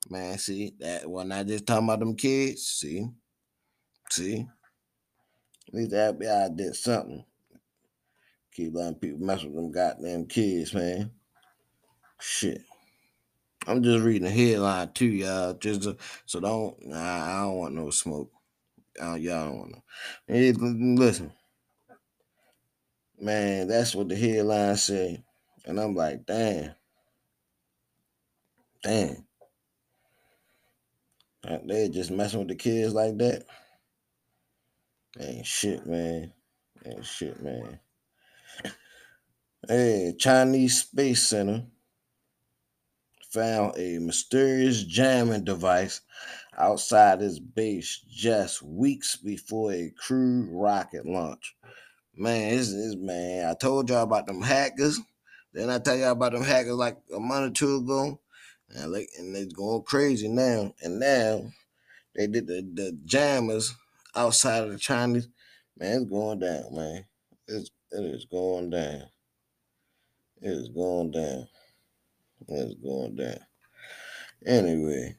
Man, 0.09 0.37
see 0.37 0.73
that 0.79 1.09
when 1.09 1.31
I 1.31 1.43
just 1.43 1.65
talking 1.65 1.85
about 1.85 1.99
them 1.99 2.15
kids. 2.15 2.63
See, 2.63 3.07
see, 4.09 4.45
at 5.67 5.73
least 5.73 5.91
the 5.91 6.15
FBI 6.17 6.55
did 6.55 6.75
something. 6.75 7.25
Keep 8.53 8.75
letting 8.75 8.95
people 8.95 9.19
mess 9.19 9.43
with 9.43 9.55
them 9.55 9.71
goddamn 9.71 10.27
kids, 10.27 10.73
man. 10.73 11.11
Shit. 12.19 12.61
I'm 13.67 13.81
just 13.81 14.05
reading 14.05 14.23
the 14.23 14.29
headline 14.29 14.93
too, 14.93 15.07
y'all. 15.07 15.53
Just 15.55 15.83
to, 15.83 15.97
so 16.25 16.39
don't. 16.39 16.75
Nah, 16.85 17.25
I 17.25 17.41
don't 17.41 17.57
want 17.57 17.75
no 17.75 17.89
smoke. 17.89 18.31
Y'all 18.97 19.17
don't 19.17 19.57
want 19.57 19.71
no. 19.71 19.83
Hey, 20.27 20.51
listen, 20.53 21.33
man. 23.19 23.67
That's 23.67 23.95
what 23.95 24.07
the 24.07 24.15
headline 24.15 24.75
said, 24.77 25.23
and 25.65 25.79
I'm 25.79 25.95
like, 25.95 26.25
damn, 26.25 26.75
damn. 28.85 29.25
They 31.65 31.89
just 31.89 32.11
messing 32.11 32.39
with 32.39 32.49
the 32.49 32.55
kids 32.55 32.93
like 32.93 33.17
that. 33.17 33.45
Ain't 35.19 35.45
shit, 35.45 35.85
man. 35.85 36.31
Ain't 36.85 37.05
shit, 37.05 37.41
man. 37.41 37.79
Hey, 39.67 40.13
Chinese 40.19 40.81
Space 40.81 41.27
Center 41.27 41.65
found 43.31 43.73
a 43.77 43.97
mysterious 43.97 44.83
jamming 44.83 45.43
device 45.43 46.01
outside 46.57 47.21
its 47.21 47.39
base 47.39 48.01
just 48.07 48.61
weeks 48.61 49.15
before 49.15 49.73
a 49.73 49.91
crewed 49.97 50.49
rocket 50.51 51.05
launch. 51.05 51.55
Man, 52.15 52.55
this 52.55 52.69
is 52.69 52.95
man. 52.95 53.49
I 53.49 53.55
told 53.55 53.89
y'all 53.89 54.03
about 54.03 54.27
them 54.27 54.41
hackers. 54.41 54.99
Then 55.53 55.69
I 55.69 55.79
tell 55.79 55.95
y'all 55.95 56.11
about 56.11 56.33
them 56.33 56.43
hackers 56.43 56.75
like 56.75 56.97
a 57.15 57.19
month 57.19 57.51
or 57.51 57.53
two 57.53 57.77
ago. 57.77 58.19
And 58.69 58.91
like 58.91 59.09
and 59.17 59.35
it's 59.35 59.53
going 59.53 59.83
crazy 59.83 60.27
now. 60.27 60.73
And 60.81 60.99
now 60.99 61.43
they 62.15 62.27
did 62.27 62.47
the, 62.47 62.67
the 62.73 62.97
jammers 63.05 63.75
outside 64.15 64.63
of 64.63 64.71
the 64.71 64.77
Chinese. 64.79 65.27
Man, 65.77 66.01
it's 66.01 66.09
going 66.09 66.39
down, 66.39 66.73
man. 66.73 67.05
It's 67.47 67.69
it 67.91 68.03
is 68.03 68.25
going 68.25 68.69
down. 68.69 69.03
It 70.41 70.51
is 70.51 70.69
going 70.69 71.11
down. 71.11 71.47
It's 72.47 72.75
going 72.75 73.15
down. 73.15 73.37
Anyway, 74.45 75.15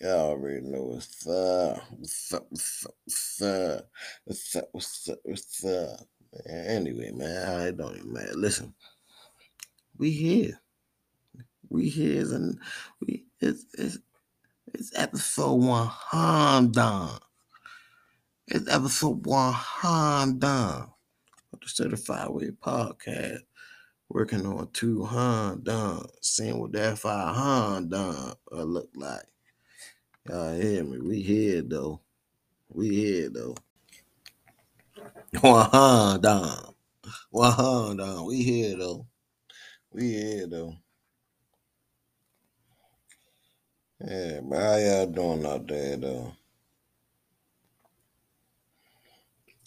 y'all 0.00 0.30
already 0.30 0.60
know 0.60 0.82
what's 0.82 1.26
up. 1.26 1.82
What's 1.90 2.32
up? 2.32 2.46
What's 2.50 2.86
up? 2.86 2.94
What's 3.04 3.42
up? 3.42 3.88
What's 4.24 4.56
up? 4.56 4.68
What's 4.72 5.08
up? 5.08 5.18
What's 5.24 5.64
up? 5.64 6.00
Man, 6.46 6.66
anyway, 6.66 7.10
man, 7.12 7.48
I 7.48 7.70
don't 7.70 7.96
even 7.96 8.12
matter. 8.12 8.34
Listen, 8.34 8.74
we 9.96 10.10
here. 10.10 10.60
We 11.68 11.88
here, 11.88 12.22
and 12.34 12.58
we 13.00 13.24
it's 13.40 13.66
it's 13.74 13.98
it's 14.72 14.92
episode 14.96 15.54
one 15.54 15.86
hundred. 15.86 17.18
It's 18.48 18.72
episode 18.72 19.26
one 19.26 19.52
hundred 19.52 20.44
of 20.44 21.60
the 21.60 21.68
Certified 21.68 22.28
Way 22.30 22.50
Podcast 22.50 23.40
working 24.08 24.46
on 24.46 24.68
200 24.72 25.64
done, 25.64 26.06
seeing 26.20 26.58
what 26.60 26.72
that 26.72 26.98
500 26.98 27.90
done 27.90 28.32
uh, 28.52 28.62
look 28.62 28.88
like. 28.94 29.24
Y'all 30.28 30.54
hear 30.54 30.84
me? 30.84 30.98
We 30.98 31.22
here 31.22 31.62
though. 31.62 32.00
We 32.68 32.88
here 32.90 33.30
though. 33.30 33.56
100 35.40 36.22
done. 36.22 36.74
100 37.30 37.98
done. 37.98 38.24
We 38.26 38.42
here 38.42 38.76
though. 38.76 39.06
We 39.92 40.12
here 40.12 40.46
though. 40.46 40.76
Yeah, 44.08 44.38
but 44.40 44.60
how 44.60 44.76
y'all 44.76 45.06
doing 45.06 45.44
out 45.44 45.66
there 45.66 45.96
though? 45.96 46.32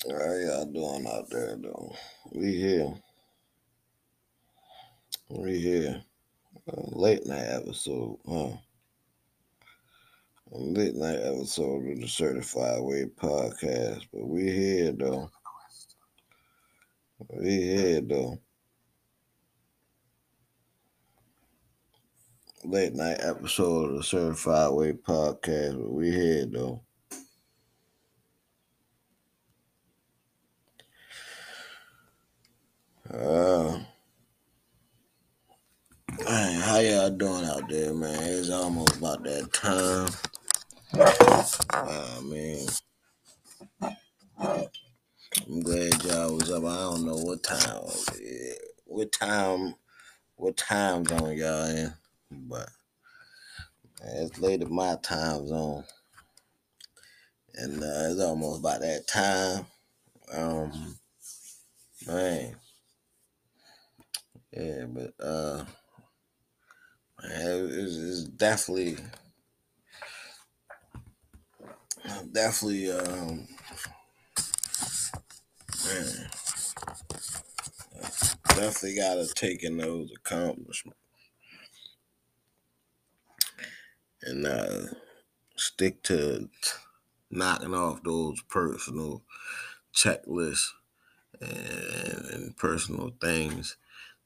How 0.10 0.34
y'all 0.34 0.66
doing 0.66 1.06
out 1.08 1.30
there 1.30 1.58
though? 1.58 1.94
We 2.32 2.56
here. 2.56 2.94
We 5.30 5.60
here. 5.60 6.02
Uh, 6.72 6.84
late 6.96 7.26
night 7.26 7.48
episode, 7.50 8.18
huh? 8.26 8.52
Late 10.52 10.96
night 10.96 11.20
episode 11.20 11.92
of 11.92 12.00
the 12.00 12.08
Certified 12.08 12.82
Way 12.82 13.08
podcast, 13.22 14.08
but 14.14 14.26
we 14.26 14.44
here 14.44 14.94
though. 14.94 15.30
We 17.30 17.58
here 17.58 18.00
though. 18.00 18.40
Late 22.66 22.93
night 22.93 23.20
episode 23.22 23.91
of 23.91 23.95
the 23.95 24.03
Certified 24.03 24.74
Way 24.74 24.91
podcast, 24.91 25.82
but 25.82 25.93
we 25.93 26.12
here 26.12 26.45
though. 26.45 26.82
Uh, 33.10 33.80
man, 36.26 36.62
how 36.62 36.80
y'all 36.80 37.10
doing 37.12 37.45
out 37.45 37.70
there, 37.70 37.93
man? 37.93 38.22
It's 38.22 38.49
almost 38.49 38.97
about 38.97 39.24
that 39.24 39.53
time. 39.53 40.10
I 41.72 42.22
mean, 42.26 42.68
I'm 43.89 45.62
glad 45.62 46.03
y'all 46.03 46.36
was 46.36 46.51
up. 46.51 46.66
I 46.66 46.76
don't 46.76 47.05
know 47.05 47.16
what 47.16 47.41
time, 47.41 47.84
what 48.84 49.12
time, 49.14 49.76
what 50.36 50.57
time 50.57 51.05
zone 51.05 51.38
y'all 51.38 51.66
in, 51.70 51.93
but 52.32 52.69
it's 54.03 54.39
late 54.39 54.61
at 54.61 54.69
my 54.69 54.95
time 55.01 55.47
zone, 55.47 55.84
and 57.55 57.84
uh, 57.84 58.09
it's 58.11 58.21
almost 58.21 58.59
about 58.59 58.82
that 58.82 59.07
time. 59.07 59.65
Um, 60.32 60.97
man, 62.07 62.55
yeah, 64.51 64.86
but 64.88 65.13
uh, 65.19 65.65
it's, 67.23 67.97
it's 67.97 68.23
definitely, 68.25 68.97
definitely, 72.32 72.91
um, 72.91 73.47
man, 75.86 76.30
definitely 78.49 78.95
gotta 78.95 79.27
take 79.36 79.63
in 79.63 79.77
those 79.77 80.11
accomplishments 80.15 80.99
and 84.24 84.45
uh, 84.45 84.93
stick 85.55 86.03
to 86.03 86.49
knocking 87.32 87.74
off 87.74 88.03
those 88.03 88.41
personal 88.43 89.24
checklists 89.93 90.70
and, 91.41 92.26
and 92.34 92.57
personal 92.57 93.11
things 93.22 93.78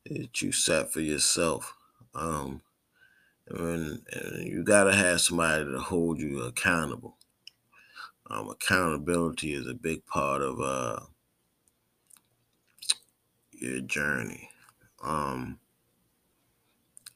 that 0.05 0.41
you 0.41 0.51
set 0.51 0.91
for 0.91 1.01
yourself. 1.01 1.75
Um, 2.15 2.61
and, 3.47 4.01
and 4.11 4.47
you 4.47 4.63
gotta 4.63 4.95
have 4.95 5.21
somebody 5.21 5.65
to 5.65 5.79
hold 5.79 6.19
you 6.19 6.41
accountable. 6.41 7.17
Um, 8.29 8.49
accountability 8.49 9.53
is 9.53 9.67
a 9.67 9.73
big 9.73 10.05
part 10.05 10.41
of 10.41 10.59
uh, 10.59 11.01
your 13.51 13.81
journey. 13.81 14.49
Um, 15.03 15.59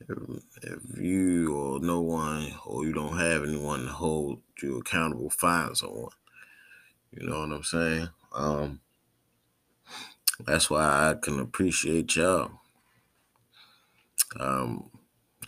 if, 0.02 1.00
you 1.00 1.56
or 1.56 1.80
no 1.80 2.02
one 2.02 2.54
or 2.66 2.86
you 2.86 2.93
don't 2.93 3.18
have 3.18 3.43
anyone 3.43 3.86
to 3.86 3.91
hold 3.91 4.41
you 4.62 4.78
accountable, 4.78 5.30
find 5.30 5.78
someone. 5.78 6.12
You 7.12 7.28
know 7.28 7.39
what 7.39 7.52
I'm 7.52 7.64
saying? 7.64 8.10
Um, 8.34 8.82
that's 10.45 10.70
why 10.70 11.10
I 11.10 11.16
can 11.22 11.39
appreciate 11.39 12.16
y'all. 12.16 12.52
Um, 14.39 14.89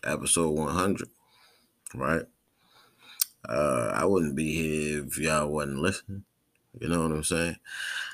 episode 0.04 0.52
100, 0.52 1.10
right? 1.96 2.24
Uh, 3.48 3.92
I 3.94 4.06
wouldn't 4.06 4.36
be 4.36 4.54
here 4.54 5.06
if 5.06 5.18
y'all 5.18 5.48
wasn't 5.48 5.80
listening. 5.80 6.24
You 6.80 6.88
know 6.88 7.02
what 7.02 7.12
I'm 7.12 7.24
saying? 7.24 7.56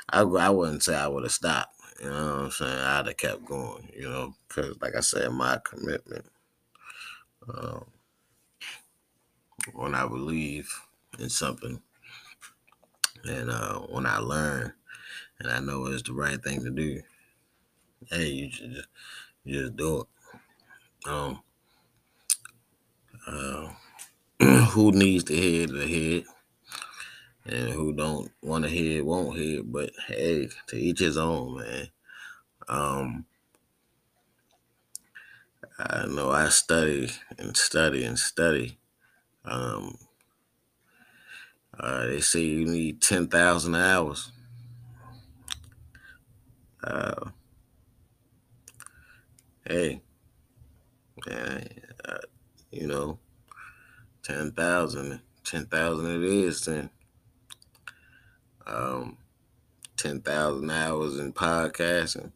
I 0.09 0.21
I 0.21 0.49
wouldn't 0.49 0.83
say 0.83 0.95
I 0.95 1.07
would 1.07 1.23
have 1.23 1.31
stopped. 1.31 1.74
You 2.01 2.09
know 2.09 2.25
what 2.25 2.43
I'm 2.45 2.51
saying? 2.51 2.79
I'd 2.79 3.07
have 3.07 3.17
kept 3.17 3.45
going. 3.45 3.89
You 3.95 4.09
know, 4.09 4.33
because 4.47 4.79
like 4.81 4.95
I 4.95 5.01
said, 5.01 5.31
my 5.31 5.59
commitment. 5.63 6.25
Um, 7.47 7.85
when 9.73 9.95
I 9.95 10.07
believe 10.07 10.69
in 11.19 11.29
something, 11.29 11.81
and 13.25 13.49
uh, 13.49 13.79
when 13.79 14.05
I 14.05 14.17
learn, 14.19 14.73
and 15.39 15.51
I 15.51 15.59
know 15.59 15.87
it's 15.87 16.03
the 16.03 16.13
right 16.13 16.41
thing 16.41 16.63
to 16.63 16.71
do, 16.71 17.01
hey, 18.09 18.27
you 18.27 18.49
just 18.49 18.87
you 19.43 19.61
just 19.61 19.75
do 19.77 20.01
it. 20.01 21.09
Um, 21.09 21.41
uh, 23.27 23.69
who 24.69 24.91
needs 24.91 25.25
to 25.25 25.35
hear 25.35 25.67
the 25.67 25.87
head, 25.87 26.25
and 27.45 27.69
who 27.69 27.93
don't 27.93 28.31
want 28.41 28.63
to 28.63 28.69
hear 28.69 28.99
it 28.99 29.05
won't 29.05 29.37
hear 29.37 29.59
it. 29.59 29.71
But 29.71 29.91
hey, 30.07 30.49
to 30.67 30.75
each 30.75 30.99
his 30.99 31.17
own, 31.17 31.57
man. 31.59 31.87
Um, 32.67 33.25
I 35.77 36.05
know 36.07 36.31
I 36.31 36.49
study 36.49 37.11
and 37.37 37.55
study 37.55 38.03
and 38.03 38.17
study. 38.17 38.77
Um, 39.43 39.97
uh, 41.77 42.05
they 42.07 42.21
say 42.21 42.41
you 42.41 42.65
need 42.65 43.01
ten 43.01 43.27
thousand 43.27 43.75
hours. 43.75 44.31
Uh, 46.83 47.29
hey, 49.67 50.01
man, 51.27 51.67
uh, 52.07 52.17
you 52.71 52.87
know, 52.87 53.17
10,000, 54.23 55.21
10,000 55.43 56.05
it 56.05 56.23
is 56.23 56.65
then. 56.65 56.89
Um, 58.67 59.17
10,000 59.97 60.69
hours 60.69 61.19
in 61.19 61.33
podcasting, 61.33 62.31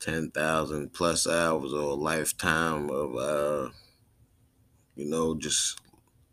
10,000 0.00 0.92
plus 0.92 1.26
hours 1.26 1.72
or 1.72 1.90
a 1.90 1.94
lifetime 1.94 2.90
of, 2.90 3.16
uh, 3.16 3.70
you 4.94 5.06
know, 5.06 5.34
just 5.34 5.80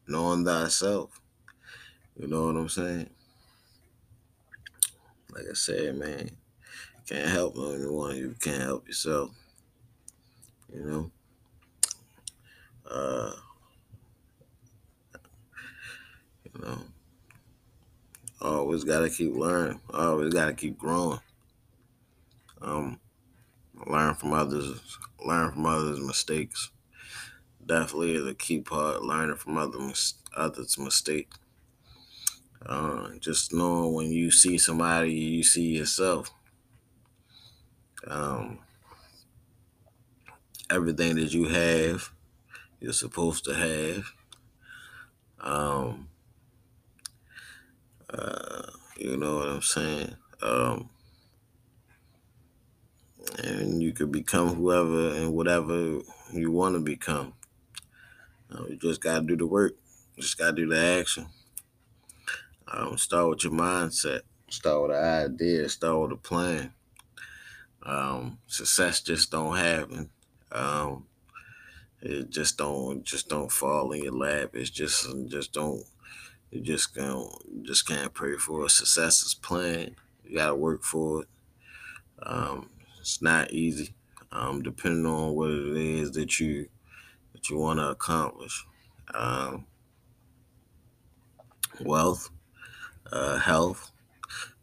knowing 0.08 0.46
thyself. 0.46 1.20
You 2.18 2.28
know 2.28 2.46
what 2.46 2.56
I'm 2.56 2.70
saying? 2.70 3.10
Like 5.32 5.46
I 5.50 5.54
said, 5.54 5.96
man, 5.98 6.30
can't 7.08 7.30
help 7.30 7.56
anyone. 7.58 8.16
You 8.16 8.36
can't 8.40 8.64
help 8.64 8.88
yourself. 8.88 9.32
You 10.74 10.86
know? 10.86 11.12
Uh, 12.90 13.34
you 16.44 16.62
know, 16.62 16.78
always 18.46 18.84
gotta 18.84 19.10
keep 19.10 19.36
learning. 19.36 19.82
Always 19.94 20.34
gotta 20.34 20.54
keep 20.54 20.78
growing. 20.78 21.20
Um, 22.62 23.00
learn 23.86 24.16
from 24.16 24.34
others. 24.34 24.98
Learn 25.24 25.52
from 25.52 25.66
others' 25.66 26.00
mistakes. 26.00 26.72
Definitely 27.66 28.16
is 28.16 28.28
a 28.28 28.36
key 28.36 28.60
part. 28.60 29.04
Learning 29.04 29.36
from 29.36 29.58
other 29.58 29.80
others' 30.36 30.78
mistakes. 30.78 31.38
Uh, 32.66 33.10
just 33.20 33.54
knowing 33.54 33.94
when 33.94 34.12
you 34.12 34.32
see 34.32 34.58
somebody, 34.58 35.14
you 35.14 35.44
see 35.44 35.78
yourself. 35.78 36.32
Um, 38.08 38.60
everything 40.70 41.16
that 41.16 41.34
you 41.34 41.48
have, 41.48 42.12
you're 42.80 42.94
supposed 42.94 43.46
to 43.46 43.54
have. 43.54 44.06
Um, 45.40 46.10
you 48.98 49.18
know 49.18 49.38
what 49.38 49.48
I'm 49.50 49.62
saying? 49.62 50.16
Um, 50.42 50.90
and 53.44 53.82
you 53.82 53.92
could 53.92 54.12
become 54.12 54.56
whoever 54.56 55.16
and 55.16 55.34
whatever 55.34 56.00
you 56.32 56.52
want 56.52 56.76
to 56.76 56.82
become. 56.82 57.34
Uh, 58.52 58.66
you 58.70 58.78
just 58.78 59.02
got 59.02 59.20
to 59.20 59.26
do 59.26 59.36
the 59.36 59.48
work. 59.48 59.76
You 60.16 60.24
just 60.24 60.38
got 60.38 60.52
to 60.52 60.56
do 60.56 60.68
the 60.68 60.80
action. 60.80 61.28
Um, 62.68 62.98
start 62.98 63.30
with 63.30 63.44
your 63.44 63.54
mindset. 63.54 64.22
Start 64.50 64.84
with 64.84 64.98
an 64.98 65.32
idea. 65.32 65.70
Start 65.70 66.02
with 66.02 66.12
a 66.12 66.22
plan. 66.22 66.74
Um, 67.84 68.40
success 68.48 69.02
just 69.02 69.32
don't 69.32 69.56
happen. 69.56 70.10
Um, 70.52 71.06
it 72.02 72.30
just 72.30 72.58
don't 72.58 73.04
just 73.04 73.30
don't 73.30 73.52
fall 73.52 73.92
in 73.92 74.04
your 74.04 74.14
lap. 74.14 74.52
It's 74.54 74.70
just 74.70 75.08
just 75.28 75.54
don't 75.54 75.84
you 76.56 76.62
just 76.62 76.96
can 76.96 77.28
just 77.64 77.86
can't 77.86 78.14
pray 78.14 78.38
for 78.38 78.66
it. 78.66 78.72
Success 78.72 79.24
is 79.24 79.34
planned. 79.34 79.96
You 80.24 80.38
gotta 80.38 80.56
work 80.56 80.84
for 80.84 81.24
it. 81.24 81.28
Um, 82.24 82.70
it's 83.02 83.22
not 83.22 83.52
easy. 83.52 83.94
Um, 84.32 84.64
depending 84.64 85.06
on 85.06 85.36
what 85.36 85.52
it 85.52 85.76
is 85.76 86.12
that 86.12 86.40
you 86.40 86.70
that 87.34 87.50
you 87.50 87.58
want 87.58 87.80
to 87.80 87.90
accomplish. 87.90 88.66
Um, 89.14 89.66
wealth, 91.82 92.30
uh, 93.12 93.38
health, 93.38 93.92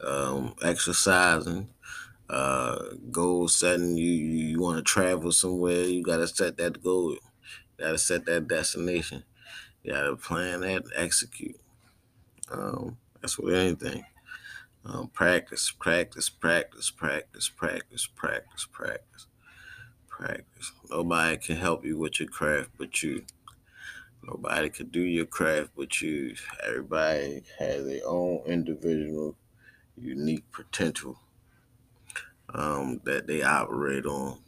um, 0.02 0.54
exercising, 0.62 1.68
uh, 2.30 2.78
goal 3.10 3.48
setting. 3.48 3.98
You 3.98 4.10
you, 4.10 4.46
you 4.46 4.60
want 4.60 4.78
to 4.78 4.82
travel 4.82 5.30
somewhere, 5.30 5.82
you 5.82 6.02
got 6.02 6.16
to 6.16 6.26
set 6.26 6.56
that 6.56 6.82
goal. 6.82 7.12
You 7.12 7.18
got 7.78 7.90
to 7.92 7.98
set 7.98 8.24
that 8.24 8.48
destination. 8.48 9.24
You 9.82 9.92
got 9.92 10.04
to 10.04 10.16
plan 10.16 10.60
that, 10.62 10.84
execute. 10.96 11.61
Um, 12.52 12.98
that's 13.20 13.38
with 13.38 13.54
anything. 13.54 14.04
Um, 14.84 15.08
practice, 15.08 15.70
practice, 15.70 16.28
practice, 16.28 16.90
practice, 16.90 17.48
practice, 17.48 18.06
practice, 18.06 18.66
practice, 18.72 19.26
practice. 20.08 20.72
Nobody 20.90 21.36
can 21.38 21.56
help 21.56 21.84
you 21.84 21.98
with 21.98 22.20
your 22.20 22.28
craft 22.28 22.70
but 22.78 23.02
you. 23.02 23.24
Nobody 24.24 24.70
can 24.70 24.88
do 24.88 25.02
your 25.02 25.26
craft 25.26 25.70
but 25.76 26.00
you. 26.02 26.34
Everybody 26.66 27.44
has 27.58 27.86
their 27.86 28.02
own 28.06 28.42
individual, 28.46 29.36
unique 29.96 30.50
potential 30.52 31.18
um, 32.54 33.00
that 33.04 33.26
they 33.26 33.42
operate 33.42 34.06
on. 34.06 34.40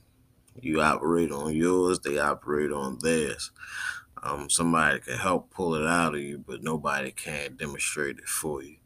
You 0.60 0.80
operate 0.82 1.32
on 1.32 1.54
yours, 1.54 2.00
they 2.00 2.18
operate 2.18 2.72
on 2.72 2.98
theirs. 3.00 3.50
Um, 4.24 4.48
somebody 4.48 5.00
can 5.00 5.18
help 5.18 5.50
pull 5.50 5.74
it 5.74 5.86
out 5.86 6.14
of 6.14 6.20
you, 6.20 6.38
but 6.38 6.62
nobody 6.62 7.10
can 7.10 7.56
demonstrate 7.56 8.18
it 8.18 8.28
for 8.28 8.62
you. 8.62 8.76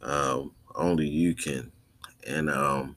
Um, 0.00 0.52
only 0.76 1.08
you 1.08 1.34
can. 1.34 1.72
And 2.24 2.48
um, 2.48 2.96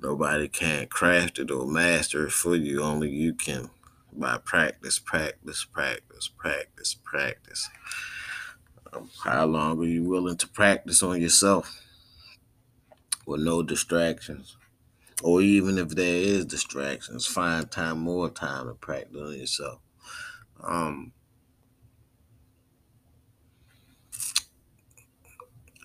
nobody 0.00 0.46
can 0.46 0.86
craft 0.86 1.40
it 1.40 1.50
or 1.50 1.66
master 1.66 2.26
it 2.26 2.32
for 2.32 2.54
you. 2.54 2.82
Only 2.82 3.10
you 3.10 3.34
can 3.34 3.68
by 4.12 4.38
practice, 4.38 5.00
practice, 5.00 5.64
practice, 5.64 6.28
practice, 6.28 6.94
practice. 7.02 7.68
Um, 8.92 9.10
how 9.24 9.46
long 9.46 9.80
are 9.80 9.84
you 9.84 10.04
willing 10.04 10.36
to 10.36 10.48
practice 10.48 11.02
on 11.02 11.20
yourself 11.20 11.80
with 13.26 13.40
no 13.40 13.64
distractions? 13.64 14.56
Or 15.22 15.42
even 15.42 15.78
if 15.78 15.88
there 15.90 16.14
is 16.14 16.44
distractions, 16.44 17.26
find 17.26 17.68
time, 17.68 17.98
more 17.98 18.28
time 18.30 18.68
to 18.68 18.74
practice 18.74 19.20
on 19.20 19.36
yourself. 19.36 19.80
Um, 20.64 21.12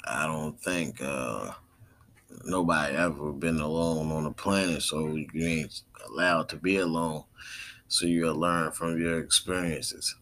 I 0.06 0.26
don't 0.26 0.60
think 0.62 1.02
uh, 1.02 1.52
nobody 2.46 2.96
ever 2.96 3.32
been 3.34 3.60
alone 3.60 4.12
on 4.12 4.24
the 4.24 4.32
planet, 4.32 4.82
so 4.82 5.16
you 5.16 5.46
ain't 5.46 5.82
allowed 6.08 6.50
to 6.50 6.56
be 6.58 6.78
alone. 6.78 7.24
So 7.88 8.06
you'll 8.06 8.36
learn 8.36 8.72
from 8.72 9.00
your 9.00 9.20
experiences. 9.20 10.16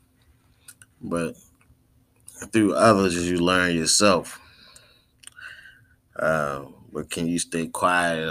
But 1.01 1.35
through 2.51 2.73
others, 2.75 3.29
you 3.29 3.37
learn 3.37 3.75
yourself. 3.75 4.39
Uh, 6.15 6.65
but 6.91 7.09
can 7.09 7.27
you 7.27 7.39
stay 7.39 7.67
quiet 7.67 8.27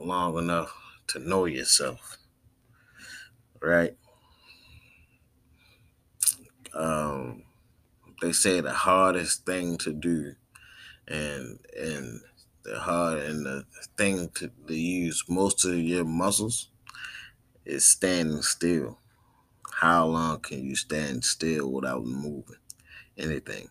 long 0.00 0.38
enough 0.38 0.72
to 1.08 1.18
know 1.18 1.44
yourself? 1.46 2.18
Right? 3.60 3.96
Um, 6.76 7.42
they 8.20 8.32
say 8.32 8.60
the 8.60 8.72
hardest 8.72 9.46
thing 9.46 9.78
to 9.78 9.92
do 9.92 10.34
and 11.08 11.58
and 11.78 12.20
the 12.64 12.78
hard 12.78 13.18
and 13.18 13.46
the 13.46 13.64
thing 13.96 14.28
to, 14.34 14.50
to 14.66 14.74
use 14.74 15.24
most 15.28 15.64
of 15.64 15.78
your 15.78 16.04
muscles 16.04 16.68
is 17.64 17.86
standing 17.86 18.42
still. 18.42 18.98
How 19.72 20.06
long 20.06 20.40
can 20.40 20.64
you 20.64 20.74
stand 20.74 21.24
still 21.24 21.70
without 21.70 22.04
moving 22.04 22.56
anything? 23.16 23.68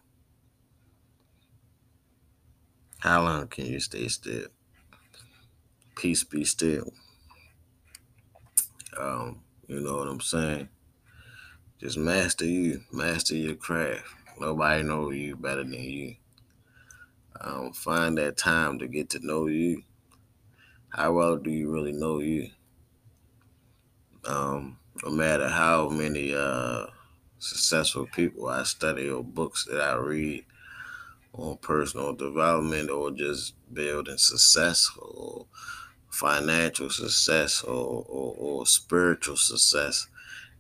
How 3.00 3.24
long 3.24 3.48
can 3.48 3.66
you 3.66 3.80
stay 3.80 4.08
still? 4.08 4.48
Peace 5.96 6.24
be 6.24 6.44
still. 6.44 6.92
Um, 8.98 9.42
you 9.68 9.82
know 9.82 9.98
what 9.98 10.08
I'm 10.08 10.22
saying? 10.22 10.70
Just 11.86 12.00
master 12.00 12.46
you, 12.46 12.82
master 12.92 13.36
your 13.36 13.54
craft. 13.54 14.08
Nobody 14.40 14.82
know 14.82 15.12
you 15.12 15.36
better 15.36 15.64
than 15.64 15.74
you. 15.74 16.16
Um, 17.40 17.74
find 17.74 18.18
that 18.18 18.38
time 18.38 18.80
to 18.80 18.88
get 18.88 19.12
to 19.12 19.20
know 19.20 19.46
you. 19.46 19.84
How 20.90 21.12
well 21.12 21.38
do 21.38 21.52
you 21.52 21.72
really 21.72 21.92
know 21.92 22.18
you? 22.22 22.50
Um, 24.28 24.80
no 25.04 25.12
matter 25.12 25.48
how 25.48 25.90
many 25.90 26.34
uh, 26.34 26.88
successful 27.38 28.08
people 28.08 28.48
I 28.48 28.64
study 28.64 29.08
or 29.08 29.24
books 29.24 29.66
that 29.66 29.80
I 29.80 29.94
read 29.94 30.44
on 31.34 31.58
personal 31.58 32.14
development 32.14 32.90
or 32.90 33.12
just 33.12 33.54
building 33.72 34.18
success 34.18 34.90
or 34.98 35.46
financial 36.10 36.90
success 36.90 37.62
or, 37.62 38.04
or, 38.10 38.36
or 38.40 38.66
spiritual 38.66 39.38
success, 39.38 40.08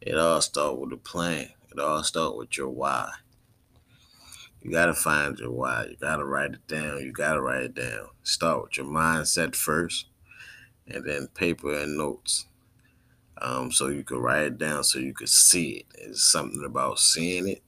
it 0.05 0.17
all 0.17 0.39
starts 0.41 0.79
with 0.79 0.93
a 0.93 0.97
plan. 0.97 1.49
It 1.71 1.79
all 1.79 2.03
starts 2.03 2.37
with 2.37 2.57
your 2.57 2.69
why. 2.69 3.11
You 4.61 4.71
got 4.71 4.85
to 4.85 4.93
find 4.93 5.37
your 5.37 5.51
why. 5.51 5.87
You 5.89 5.97
got 5.97 6.17
to 6.17 6.25
write 6.25 6.53
it 6.53 6.67
down. 6.67 7.01
You 7.01 7.11
got 7.11 7.33
to 7.33 7.41
write 7.41 7.63
it 7.63 7.75
down. 7.75 8.07
Start 8.23 8.63
with 8.63 8.77
your 8.77 8.85
mindset 8.85 9.55
first, 9.55 10.07
and 10.87 11.03
then 11.05 11.27
paper 11.33 11.73
and 11.73 11.97
notes. 11.97 12.45
Um, 13.41 13.71
so 13.71 13.87
you 13.87 14.03
could 14.03 14.21
write 14.21 14.43
it 14.43 14.57
down 14.57 14.83
so 14.83 14.99
you 14.99 15.13
could 15.13 15.29
see 15.29 15.71
it. 15.71 15.85
It's 15.95 16.23
something 16.23 16.63
about 16.63 16.99
seeing 16.99 17.49
it. 17.49 17.63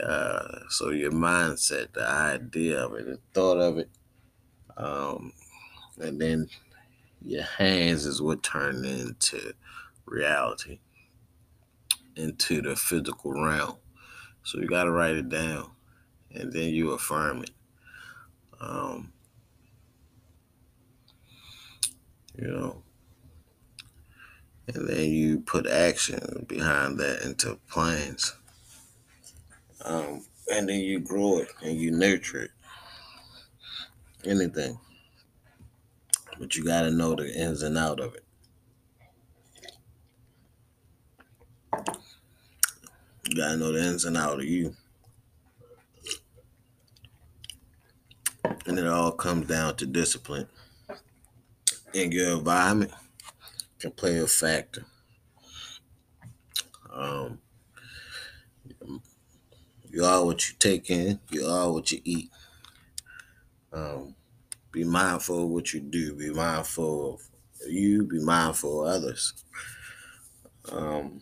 Uh, 0.00 0.60
so 0.68 0.90
your 0.90 1.12
mindset, 1.12 1.92
the 1.92 2.06
idea 2.06 2.84
of 2.84 2.94
it, 2.94 3.06
the 3.06 3.18
thought 3.32 3.58
of 3.58 3.78
it, 3.78 3.88
um, 4.76 5.32
and 5.98 6.20
then 6.20 6.48
your 7.24 7.44
hands 7.44 8.04
is 8.04 8.20
what 8.20 8.42
turn 8.42 8.84
into 8.84 9.54
reality, 10.04 10.80
into 12.16 12.62
the 12.62 12.76
physical 12.76 13.32
realm. 13.32 13.76
So 14.42 14.58
you 14.58 14.66
got 14.66 14.84
to 14.84 14.90
write 14.90 15.16
it 15.16 15.28
down 15.28 15.70
and 16.32 16.52
then 16.52 16.70
you 16.70 16.92
affirm 16.92 17.42
it. 17.42 17.50
Um, 18.60 19.12
you 22.38 22.48
know, 22.48 22.82
and 24.68 24.88
then 24.88 25.10
you 25.10 25.40
put 25.40 25.66
action 25.66 26.46
behind 26.48 26.98
that 26.98 27.22
into 27.22 27.58
plans. 27.68 28.34
Um, 29.84 30.24
and 30.52 30.68
then 30.68 30.80
you 30.80 31.00
grow 31.00 31.38
it 31.38 31.48
and 31.62 31.78
you 31.78 31.90
nurture 31.90 32.42
it. 32.42 32.50
Anything. 34.24 34.78
But 36.38 36.56
you 36.56 36.64
got 36.64 36.82
to 36.82 36.90
know 36.90 37.14
the 37.14 37.32
ins 37.32 37.62
and 37.62 37.78
out 37.78 38.00
of 38.00 38.14
it. 38.14 38.25
You 43.28 43.36
got 43.36 43.48
to 43.48 43.56
know 43.56 43.72
the 43.72 43.82
ins 43.82 44.04
and 44.04 44.16
out 44.16 44.38
of 44.38 44.44
you. 44.44 44.74
And 48.66 48.78
it 48.78 48.86
all 48.86 49.12
comes 49.12 49.48
down 49.48 49.76
to 49.76 49.86
discipline. 49.86 50.46
And 51.94 52.12
your 52.12 52.38
environment 52.38 52.92
can 53.80 53.90
play 53.90 54.18
a 54.18 54.26
factor. 54.26 54.84
Um, 56.92 57.38
you 59.90 60.04
are 60.04 60.24
what 60.24 60.48
you 60.48 60.54
take 60.58 60.90
in, 60.90 61.18
you 61.30 61.46
are 61.46 61.72
what 61.72 61.90
you 61.90 62.00
eat. 62.04 62.30
Um, 63.72 64.14
be 64.70 64.84
mindful 64.84 65.44
of 65.44 65.50
what 65.50 65.72
you 65.72 65.80
do, 65.80 66.14
be 66.14 66.30
mindful 66.30 67.14
of 67.14 67.20
you, 67.68 68.04
be 68.04 68.20
mindful 68.20 68.86
of 68.86 68.94
others. 68.94 69.32
Um, 70.70 71.20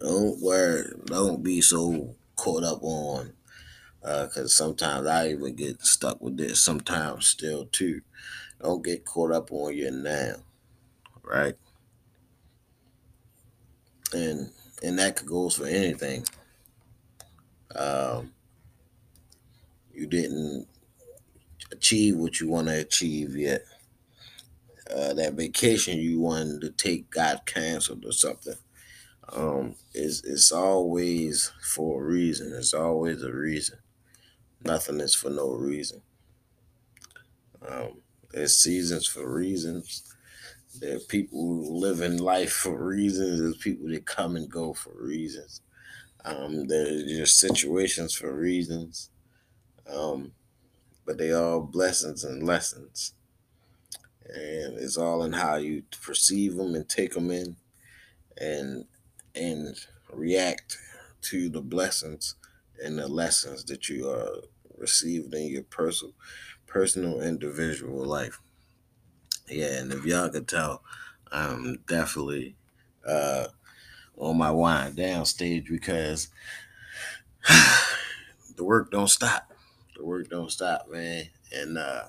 don't 0.00 0.40
worry, 0.40 0.92
don't 1.06 1.42
be 1.42 1.60
so 1.60 2.16
caught 2.36 2.64
up 2.64 2.82
on 2.82 3.32
because 4.00 4.36
uh, 4.38 4.48
sometimes 4.48 5.06
I 5.06 5.28
even 5.28 5.54
get 5.54 5.82
stuck 5.82 6.20
with 6.20 6.38
this 6.38 6.60
sometimes 6.60 7.26
still 7.26 7.66
too. 7.66 8.00
Don't 8.62 8.84
get 8.84 9.04
caught 9.04 9.32
up 9.32 9.52
on 9.52 9.76
your 9.76 9.90
now, 9.90 10.36
right? 11.22 11.54
And 14.12 14.50
and 14.82 14.98
that 14.98 15.24
goes 15.24 15.56
for 15.56 15.66
anything. 15.66 16.24
Um, 17.76 18.32
you 19.92 20.06
didn't 20.06 20.66
achieve 21.70 22.16
what 22.16 22.40
you 22.40 22.48
want 22.48 22.68
to 22.68 22.80
achieve 22.80 23.36
yet. 23.36 23.64
Uh, 24.90 25.12
that 25.14 25.34
vacation 25.34 25.98
you 25.98 26.20
wanted 26.20 26.60
to 26.62 26.70
take 26.70 27.10
got 27.10 27.46
canceled 27.46 28.04
or 28.04 28.12
something. 28.12 28.56
Um, 29.32 29.76
it's, 29.94 30.24
it's 30.24 30.50
always 30.52 31.52
for 31.62 32.02
a 32.02 32.06
reason. 32.06 32.52
It's 32.56 32.74
always 32.74 33.22
a 33.22 33.32
reason. 33.32 33.78
Nothing 34.64 35.00
is 35.00 35.14
for 35.14 35.30
no 35.30 35.52
reason. 35.52 36.02
Um, 37.66 38.02
there's 38.32 38.58
seasons 38.58 39.06
for 39.06 39.32
reasons. 39.32 40.14
There 40.78 40.96
are 40.96 41.00
people 41.00 41.38
who 41.38 41.78
live 41.78 42.00
in 42.00 42.18
life 42.18 42.52
for 42.52 42.76
reasons. 42.76 43.40
There's 43.40 43.56
people 43.56 43.88
that 43.88 44.06
come 44.06 44.36
and 44.36 44.50
go 44.50 44.72
for 44.72 44.92
reasons. 44.94 45.60
Um, 46.24 46.66
there's 46.66 47.04
just 47.04 47.38
situations 47.38 48.14
for 48.14 48.32
reasons. 48.34 49.10
Um, 49.88 50.32
but 51.06 51.18
they 51.18 51.32
all 51.32 51.60
blessings 51.60 52.24
and 52.24 52.42
lessons. 52.42 53.14
And 54.24 54.78
it's 54.78 54.96
all 54.96 55.24
in 55.24 55.32
how 55.32 55.56
you 55.56 55.82
perceive 56.02 56.56
them 56.56 56.74
and 56.74 56.88
take 56.88 57.14
them 57.14 57.30
in 57.30 57.56
and 58.40 58.84
and 59.34 59.76
react 60.12 60.78
to 61.22 61.48
the 61.48 61.60
blessings 61.60 62.34
and 62.82 62.98
the 62.98 63.08
lessons 63.08 63.64
that 63.64 63.88
you 63.88 64.08
are 64.08 64.42
received 64.78 65.34
in 65.34 65.48
your 65.48 65.62
personal 65.64 66.14
personal 66.66 67.20
individual 67.20 68.04
life. 68.04 68.40
Yeah, 69.48 69.80
and 69.80 69.92
if 69.92 70.04
y'all 70.04 70.28
could 70.28 70.48
tell, 70.48 70.82
I'm 71.30 71.78
definitely 71.86 72.56
uh 73.06 73.48
on 74.16 74.36
my 74.36 74.50
wind 74.50 74.96
down 74.96 75.24
stage 75.24 75.68
because 75.68 76.28
the 78.56 78.64
work 78.64 78.90
don't 78.90 79.08
stop. 79.08 79.52
The 79.96 80.04
work 80.04 80.28
don't 80.28 80.50
stop, 80.50 80.88
man. 80.90 81.26
And 81.52 81.78
uh 81.78 82.04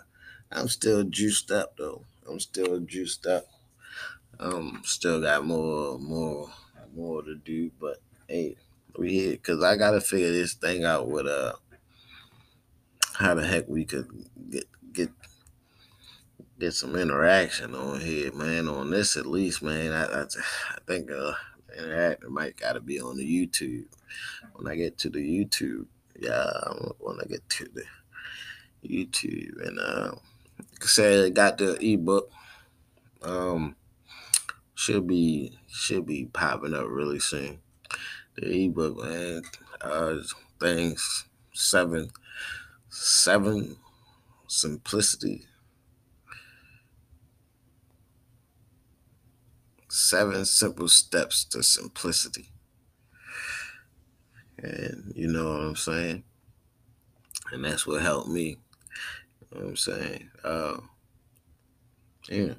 I'm 0.52 0.68
still 0.68 1.04
juiced 1.04 1.52
up 1.52 1.78
though. 1.78 2.04
I'm 2.30 2.40
still 2.40 2.80
juiced 2.80 3.26
up. 3.26 3.46
Um 4.40 4.82
still 4.86 5.22
got 5.22 5.46
more 5.46 5.98
more 6.00 6.52
more 6.96 7.24
to 7.24 7.36
do, 7.36 7.72
but 7.80 7.98
hey, 8.28 8.56
we 8.98 9.14
here 9.14 9.32
because 9.32 9.64
I 9.64 9.78
gotta 9.78 10.02
figure 10.02 10.32
this 10.32 10.54
thing 10.54 10.84
out 10.86 11.08
with 11.08 11.28
uh 11.28 11.54
how 13.14 13.36
the 13.36 13.46
heck 13.46 13.68
we 13.68 13.86
could 13.86 14.08
get 14.50 14.66
get 14.94 15.10
get 16.60 16.74
some 16.74 16.96
interaction 16.96 17.76
on 17.76 18.02
here, 18.02 18.32
man. 18.34 18.68
On 18.68 18.90
this 18.90 19.18
at 19.18 19.26
least, 19.26 19.62
man. 19.62 19.92
I 19.92 20.06
I, 20.06 20.22
I 20.24 20.78
think 20.88 21.12
uh 21.12 21.34
interaction 21.78 22.34
might 22.34 22.58
gotta 22.58 22.80
be 22.80 23.00
on 23.00 23.18
the 23.18 23.26
YouTube. 23.26 23.86
When 24.56 24.72
I 24.72 24.76
get 24.76 24.98
to 25.00 25.10
the 25.10 25.20
YouTube, 25.20 25.86
yeah, 26.20 26.52
when 27.00 27.18
I 27.22 27.26
get 27.28 27.48
to 27.50 27.66
the 27.74 27.84
YouTube 28.88 29.68
and 29.68 29.80
uh 29.80 30.12
i 30.82 30.86
said 30.86 31.26
I 31.26 31.30
got 31.30 31.58
the 31.58 31.78
ebook. 31.80 32.32
Um 33.22 33.76
should 34.82 35.06
be 35.06 35.56
should 35.68 36.08
be 36.08 36.26
popping 36.26 36.74
up 36.74 36.88
really 36.88 37.20
soon. 37.20 37.60
The 38.36 38.66
ebook, 38.66 38.98
man. 38.98 39.44
Uh 39.80 40.16
things 40.60 41.26
seven 41.54 42.10
seven 42.90 43.78
simplicity. 44.48 45.46
Seven 49.88 50.46
simple 50.46 50.88
steps 50.88 51.46
to 51.46 51.62
simplicity. 51.62 52.50
And 54.58 55.14
you 55.16 55.28
know 55.28 55.50
what 55.50 55.62
i'm 55.62 55.76
saying? 55.76 56.24
And 57.52 57.66
that's 57.66 57.86
what 57.86 58.02
helped 58.02 58.30
me. 58.30 58.58
You 59.42 59.48
know 59.52 59.62
what 59.62 59.70
i'm 59.70 59.76
saying? 59.76 60.32
Uh 60.44 60.78
yeah 62.28 62.54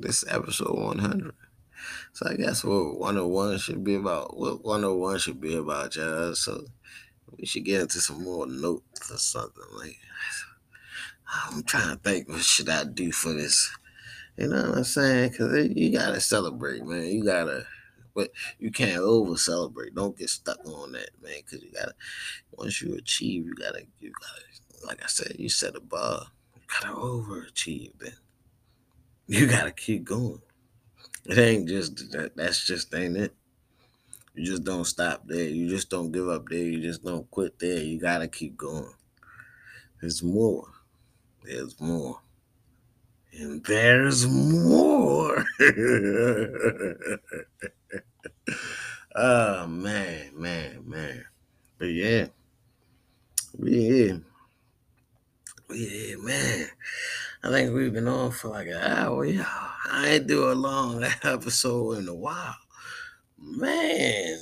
this 0.00 0.24
episode 0.28 0.76
100 0.76 1.32
so 2.12 2.28
i 2.28 2.34
guess 2.34 2.64
what 2.64 2.98
101 2.98 3.58
should 3.58 3.84
be 3.84 3.94
about 3.94 4.36
what 4.36 4.64
101 4.64 5.18
should 5.18 5.40
be 5.40 5.54
about 5.54 5.96
y'all 5.96 6.34
so 6.34 6.64
we 7.38 7.46
should 7.46 7.64
get 7.64 7.82
into 7.82 8.00
some 8.00 8.22
more 8.22 8.46
notes 8.46 9.10
or 9.10 9.18
something 9.18 9.64
like 9.78 9.96
i'm 11.52 11.62
trying 11.62 11.96
to 11.96 12.02
think 12.02 12.28
what 12.28 12.42
should 12.42 12.68
i 12.68 12.84
do 12.84 13.12
for 13.12 13.32
this 13.32 13.70
you 14.40 14.48
know 14.48 14.70
what 14.70 14.78
I'm 14.78 14.84
saying? 14.84 15.30
Because 15.30 15.68
you 15.76 15.92
gotta 15.92 16.18
celebrate, 16.18 16.82
man. 16.82 17.04
You 17.04 17.22
gotta, 17.22 17.66
but 18.14 18.30
you 18.58 18.70
can't 18.70 18.96
over 18.96 19.36
celebrate. 19.36 19.94
Don't 19.94 20.16
get 20.16 20.30
stuck 20.30 20.58
on 20.64 20.92
that, 20.92 21.10
man. 21.22 21.34
Because 21.44 21.62
you 21.62 21.70
gotta, 21.72 21.94
once 22.52 22.80
you 22.80 22.94
achieve, 22.94 23.44
you 23.44 23.54
gotta, 23.54 23.82
you 23.98 24.10
gotta, 24.18 24.86
like 24.86 25.04
I 25.04 25.08
said, 25.08 25.36
you 25.38 25.50
set 25.50 25.76
a 25.76 25.80
bar. 25.80 26.22
You 26.54 26.62
gotta 26.80 26.94
overachieve. 26.94 27.92
Then 27.98 28.14
you 29.30 29.46
gotta 29.46 29.70
keep 29.70 30.02
going. 30.04 30.42
It 31.24 31.38
ain't 31.38 31.68
just 31.68 32.10
that. 32.10 32.34
That's 32.34 32.66
just 32.66 32.92
ain't 32.92 33.16
it. 33.16 33.32
You 34.34 34.44
just 34.44 34.64
don't 34.64 34.84
stop 34.84 35.22
there. 35.24 35.48
You 35.48 35.68
just 35.68 35.88
don't 35.88 36.10
give 36.10 36.28
up 36.28 36.48
there. 36.48 36.58
You 36.58 36.80
just 36.80 37.04
don't 37.04 37.30
quit 37.30 37.56
there. 37.60 37.78
You 37.78 38.00
gotta 38.00 38.26
keep 38.26 38.56
going. 38.56 38.92
There's 40.00 40.20
more. 40.20 40.66
There's 41.44 41.80
more. 41.80 42.20
And 43.32 43.64
there's 43.64 44.26
more. 44.26 45.44
oh 49.14 49.66
man, 49.68 50.30
man, 50.34 50.82
man. 50.84 51.24
But 51.78 51.86
yeah. 51.86 52.26
We 53.56 53.74
here. 53.84 54.22
Here, 55.72 56.18
man. 56.18 56.66
I 57.44 57.50
think 57.50 57.72
we've 57.72 57.92
been 57.92 58.08
on 58.08 58.32
for 58.32 58.48
like 58.48 58.66
an 58.66 58.76
hour. 58.76 59.24
Yeah. 59.24 59.46
I 59.90 60.08
ain't 60.08 60.26
do 60.26 60.50
a 60.50 60.54
long 60.54 61.04
episode 61.22 61.98
in 61.98 62.08
a 62.08 62.14
while. 62.14 62.56
Man. 63.38 64.38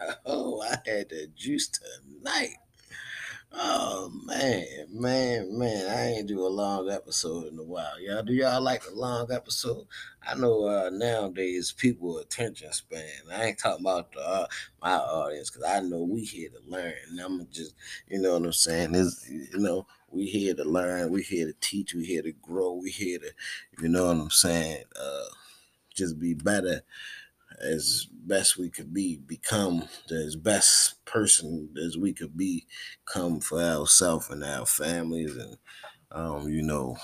Oh, 0.24 0.62
I 0.62 0.76
had 0.88 1.08
the 1.08 1.28
juice 1.34 1.68
tonight. 1.68 2.54
Oh 3.50 4.12
man, 4.26 4.86
man, 4.90 5.58
man! 5.58 5.86
I 5.90 6.06
ain't 6.10 6.28
do 6.28 6.46
a 6.46 6.48
long 6.48 6.90
episode 6.90 7.46
in 7.46 7.58
a 7.58 7.62
while. 7.62 7.98
Y'all, 8.00 8.22
do 8.22 8.34
y'all 8.34 8.60
like 8.60 8.84
a 8.86 8.94
long 8.94 9.32
episode? 9.32 9.86
I 10.22 10.34
know 10.34 10.66
uh, 10.66 10.90
nowadays 10.92 11.72
people 11.72 12.18
attention 12.18 12.72
span. 12.72 13.02
I 13.32 13.46
ain't 13.46 13.58
talking 13.58 13.84
about 13.84 14.12
the, 14.12 14.20
uh, 14.20 14.46
my 14.82 14.92
audience 14.92 15.50
because 15.50 15.66
I 15.66 15.80
know 15.80 16.02
we 16.02 16.20
here 16.24 16.50
to 16.50 16.70
learn. 16.70 16.92
And 17.08 17.18
I'm 17.20 17.48
just, 17.50 17.74
you 18.06 18.20
know 18.20 18.34
what 18.34 18.44
I'm 18.44 18.52
saying? 18.52 18.94
Is 18.94 19.26
you 19.28 19.58
know 19.58 19.86
we 20.10 20.26
here 20.26 20.54
to 20.54 20.64
learn. 20.64 21.10
We 21.10 21.22
here 21.22 21.46
to 21.46 21.54
teach. 21.60 21.94
We 21.94 22.04
here 22.04 22.22
to 22.22 22.32
grow. 22.32 22.72
We 22.72 22.90
here 22.90 23.18
to, 23.18 23.30
you 23.80 23.88
know 23.88 24.06
what 24.06 24.16
I'm 24.16 24.30
saying? 24.30 24.84
Uh, 25.00 25.26
just 25.94 26.18
be 26.18 26.34
better 26.34 26.82
as 27.60 28.06
best 28.12 28.56
we 28.56 28.70
could 28.70 28.94
be, 28.94 29.16
become 29.16 29.88
as 30.10 30.36
best 30.36 31.04
person 31.04 31.70
as 31.84 31.96
we 31.96 32.12
could 32.12 32.36
be, 32.36 32.66
come 33.04 33.40
for 33.40 33.60
ourselves 33.60 34.30
and 34.30 34.44
our 34.44 34.66
families 34.66 35.36
and 35.36 35.56
um, 36.12 36.48
you 36.48 36.62
know, 36.62 36.96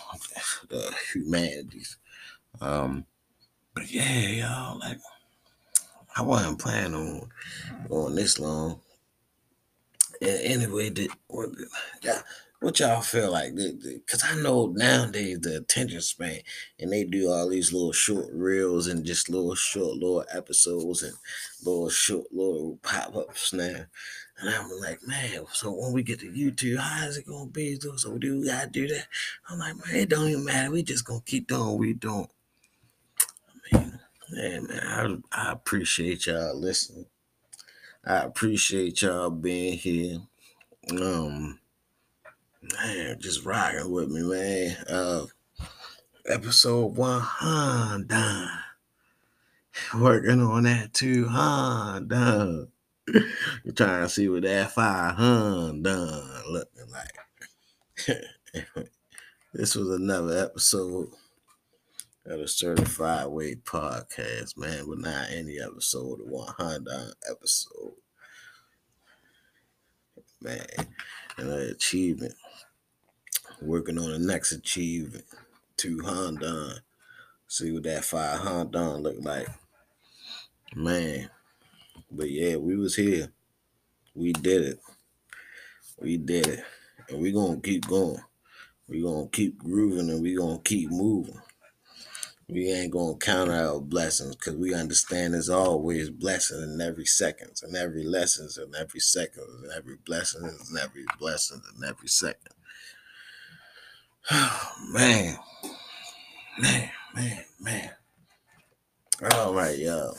the 0.69 0.95
humanities. 1.13 1.99
Um, 2.61 3.05
but 3.75 3.91
yeah, 3.91 4.21
y'all, 4.29 4.79
like 4.79 4.99
I 6.17 6.23
wasn't 6.23 6.61
planning 6.61 6.95
on 6.95 7.29
going 7.89 8.15
this 8.15 8.39
long. 8.39 8.81
And 10.23 10.41
anyway, 10.41 10.91
did 10.91 11.11
yeah, 12.03 12.21
what 12.65 12.81
y'all 12.81 13.03
feel 13.03 13.31
like? 13.31 13.55
Because 13.55 14.25
I 14.25 14.35
know 14.37 14.73
nowadays 14.75 15.41
the 15.41 15.59
attention 15.59 16.01
span, 16.01 16.41
and 16.81 16.91
they 16.91 17.05
do 17.05 17.29
all 17.29 17.51
these 17.51 17.75
little 17.75 17.93
short 17.93 18.29
reels 18.33 18.87
and 18.87 19.05
just 19.05 19.29
little 19.29 19.55
short 19.55 19.97
little 19.97 20.25
episodes 20.33 21.03
and 21.03 21.13
little 21.63 21.91
short 21.91 22.33
little 22.33 22.79
pop 22.83 23.15
ups 23.15 23.53
now. 23.53 23.85
And 24.39 24.55
I'm 24.55 24.71
like, 24.81 25.07
man, 25.07 25.45
so 25.53 25.73
when 25.73 25.93
we 25.93 26.03
get 26.03 26.21
to 26.21 26.31
YouTube, 26.31 26.79
how 26.79 27.07
is 27.07 27.19
it 27.19 27.27
gonna 27.27 27.51
be? 27.51 27.79
So 27.97 28.17
do 28.17 28.41
we 28.41 28.47
gotta 28.47 28.69
do 28.69 28.89
that? 28.89 29.09
I'm 29.49 29.59
like, 29.59 29.77
man, 29.77 29.97
it 29.97 30.09
don't 30.09 30.29
even 30.29 30.45
matter. 30.45 30.71
We 30.71 30.83
just 30.83 31.05
gonna 31.05 31.21
keep 31.25 31.49
doing 31.49 31.67
what 31.67 31.79
we 31.79 31.93
doing. 31.93 32.29
I 33.75 33.79
mean, 33.79 33.99
man, 34.31 34.69
I, 34.71 35.17
I 35.31 35.53
appreciate 35.53 36.27
y'all 36.27 36.59
listening. 36.59 37.07
I 38.07 38.17
appreciate 38.25 39.03
y'all 39.03 39.31
being 39.31 39.77
here. 39.77 40.21
Um, 40.91 41.59
man, 42.73 43.17
just 43.21 43.45
rocking 43.45 43.91
with 43.91 44.09
me, 44.09 44.23
man. 44.23 44.77
Uh, 44.89 45.27
episode 46.27 46.97
one 46.97 47.21
hundred. 47.21 48.49
Working 49.95 50.41
on 50.41 50.63
that 50.65 50.95
two 50.95 51.27
hundred. 51.27 52.69
You're 53.07 53.75
trying 53.75 54.03
to 54.03 54.09
see 54.09 54.29
what 54.29 54.43
that 54.43 54.73
five 54.73 55.17
hundred 55.17 56.43
looking 56.49 56.91
like. 56.91 57.19
this 59.55 59.75
was 59.75 59.89
another 59.91 60.39
episode 60.39 61.09
of 62.27 62.39
the 62.41 62.49
Certified 62.49 63.27
Way 63.27 63.57
podcast, 63.57 64.57
man, 64.57 64.85
but 64.89 64.99
not 64.99 65.27
any 65.31 65.59
episode, 65.61 66.21
the 66.21 66.25
100 66.25 67.13
episode. 67.31 67.93
Man, 70.41 70.67
an 71.39 71.51
achievement. 71.51 72.35
Working 73.65 73.99
on 73.99 74.11
the 74.11 74.19
next 74.19 74.53
achievement. 74.53 75.25
200. 75.79 76.81
See 77.49 77.73
what 77.73 77.85
that 77.85 78.05
500 78.05 79.01
look 79.01 79.17
like. 79.21 79.49
Man. 80.77 81.31
But 82.11 82.31
yeah, 82.31 82.57
we 82.57 82.77
was 82.77 82.95
here. 82.95 83.33
We 84.15 84.33
did 84.35 84.63
it. 84.63 84.81
We 85.99 86.19
did 86.19 86.47
it. 86.47 86.65
And 87.09 87.23
we 87.23 87.33
gonna 87.33 87.61
keep 87.61 87.87
going. 87.87 88.21
we 88.87 89.03
gonna 89.03 89.29
keep 89.29 89.59
grooving 89.59 90.11
and 90.11 90.23
we 90.23 90.37
gonna 90.37 90.59
keep 90.59 90.91
moving. 90.91 91.41
we 92.49 92.71
ain't 92.71 92.93
gonna 92.93 93.17
count 93.17 93.51
our 93.51 93.81
blessings 93.81 94.37
because 94.37 94.57
we 94.57 94.75
understand 94.75 95.33
there's 95.33 95.49
always 95.49 96.11
blessing 96.11 96.63
in 96.63 96.81
every 96.83 97.07
seconds 97.07 97.63
and 97.63 97.75
every 97.75 98.05
lessons 98.05 98.59
and 98.59 98.75
every 98.77 99.01
second 99.01 99.45
and 99.63 99.73
every 99.73 99.97
blessing 100.05 100.45
and 100.45 100.79
every 100.79 101.07
blessing 101.19 101.63
and 101.75 101.85
every 101.85 102.09
second. 102.09 102.53
Man, 104.91 105.37
man, 106.59 106.91
man, 107.15 107.45
man. 107.61 107.91
All 109.33 109.53
right, 109.53 109.79
y'all. 109.79 110.17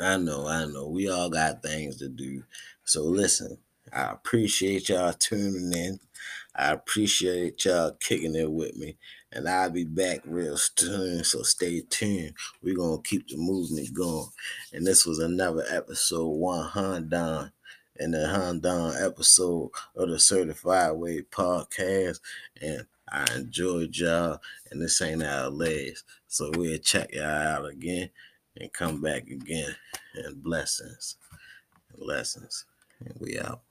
I 0.00 0.16
know, 0.16 0.46
I 0.46 0.64
know. 0.64 0.88
We 0.88 1.10
all 1.10 1.28
got 1.28 1.62
things 1.62 1.98
to 1.98 2.08
do. 2.08 2.42
So 2.84 3.02
listen, 3.02 3.58
I 3.92 4.12
appreciate 4.12 4.88
y'all 4.88 5.12
tuning 5.12 5.70
in. 5.74 6.00
I 6.56 6.72
appreciate 6.72 7.64
y'all 7.66 7.96
kicking 8.00 8.36
it 8.36 8.50
with 8.50 8.74
me. 8.76 8.96
And 9.32 9.48
I'll 9.48 9.70
be 9.70 9.84
back 9.84 10.20
real 10.24 10.56
soon. 10.56 11.24
So 11.24 11.42
stay 11.42 11.82
tuned. 11.90 12.32
We're 12.62 12.76
gonna 12.76 13.02
keep 13.02 13.28
the 13.28 13.36
movement 13.36 13.92
going. 13.92 14.28
And 14.72 14.86
this 14.86 15.04
was 15.04 15.18
another 15.18 15.64
episode 15.68 16.26
100 16.26 17.52
in 17.96 18.12
the 18.12 18.26
Honda 18.28 18.94
episode 19.00 19.70
of 19.96 20.08
the 20.08 20.18
Certified 20.18 20.92
Way 20.92 21.22
podcast. 21.22 22.20
And 22.60 22.86
I 23.10 23.26
enjoyed 23.34 23.96
y'all. 23.96 24.40
And 24.70 24.80
this 24.80 25.00
ain't 25.02 25.22
our 25.22 25.48
last. 25.50 26.04
So 26.28 26.50
we'll 26.56 26.78
check 26.78 27.12
y'all 27.12 27.24
out 27.24 27.66
again 27.66 28.10
and 28.56 28.72
come 28.72 29.00
back 29.00 29.22
again. 29.28 29.74
And 30.14 30.42
blessings. 30.42 31.16
Blessings. 31.98 32.64
And 33.04 33.14
we 33.18 33.38
out. 33.38 33.62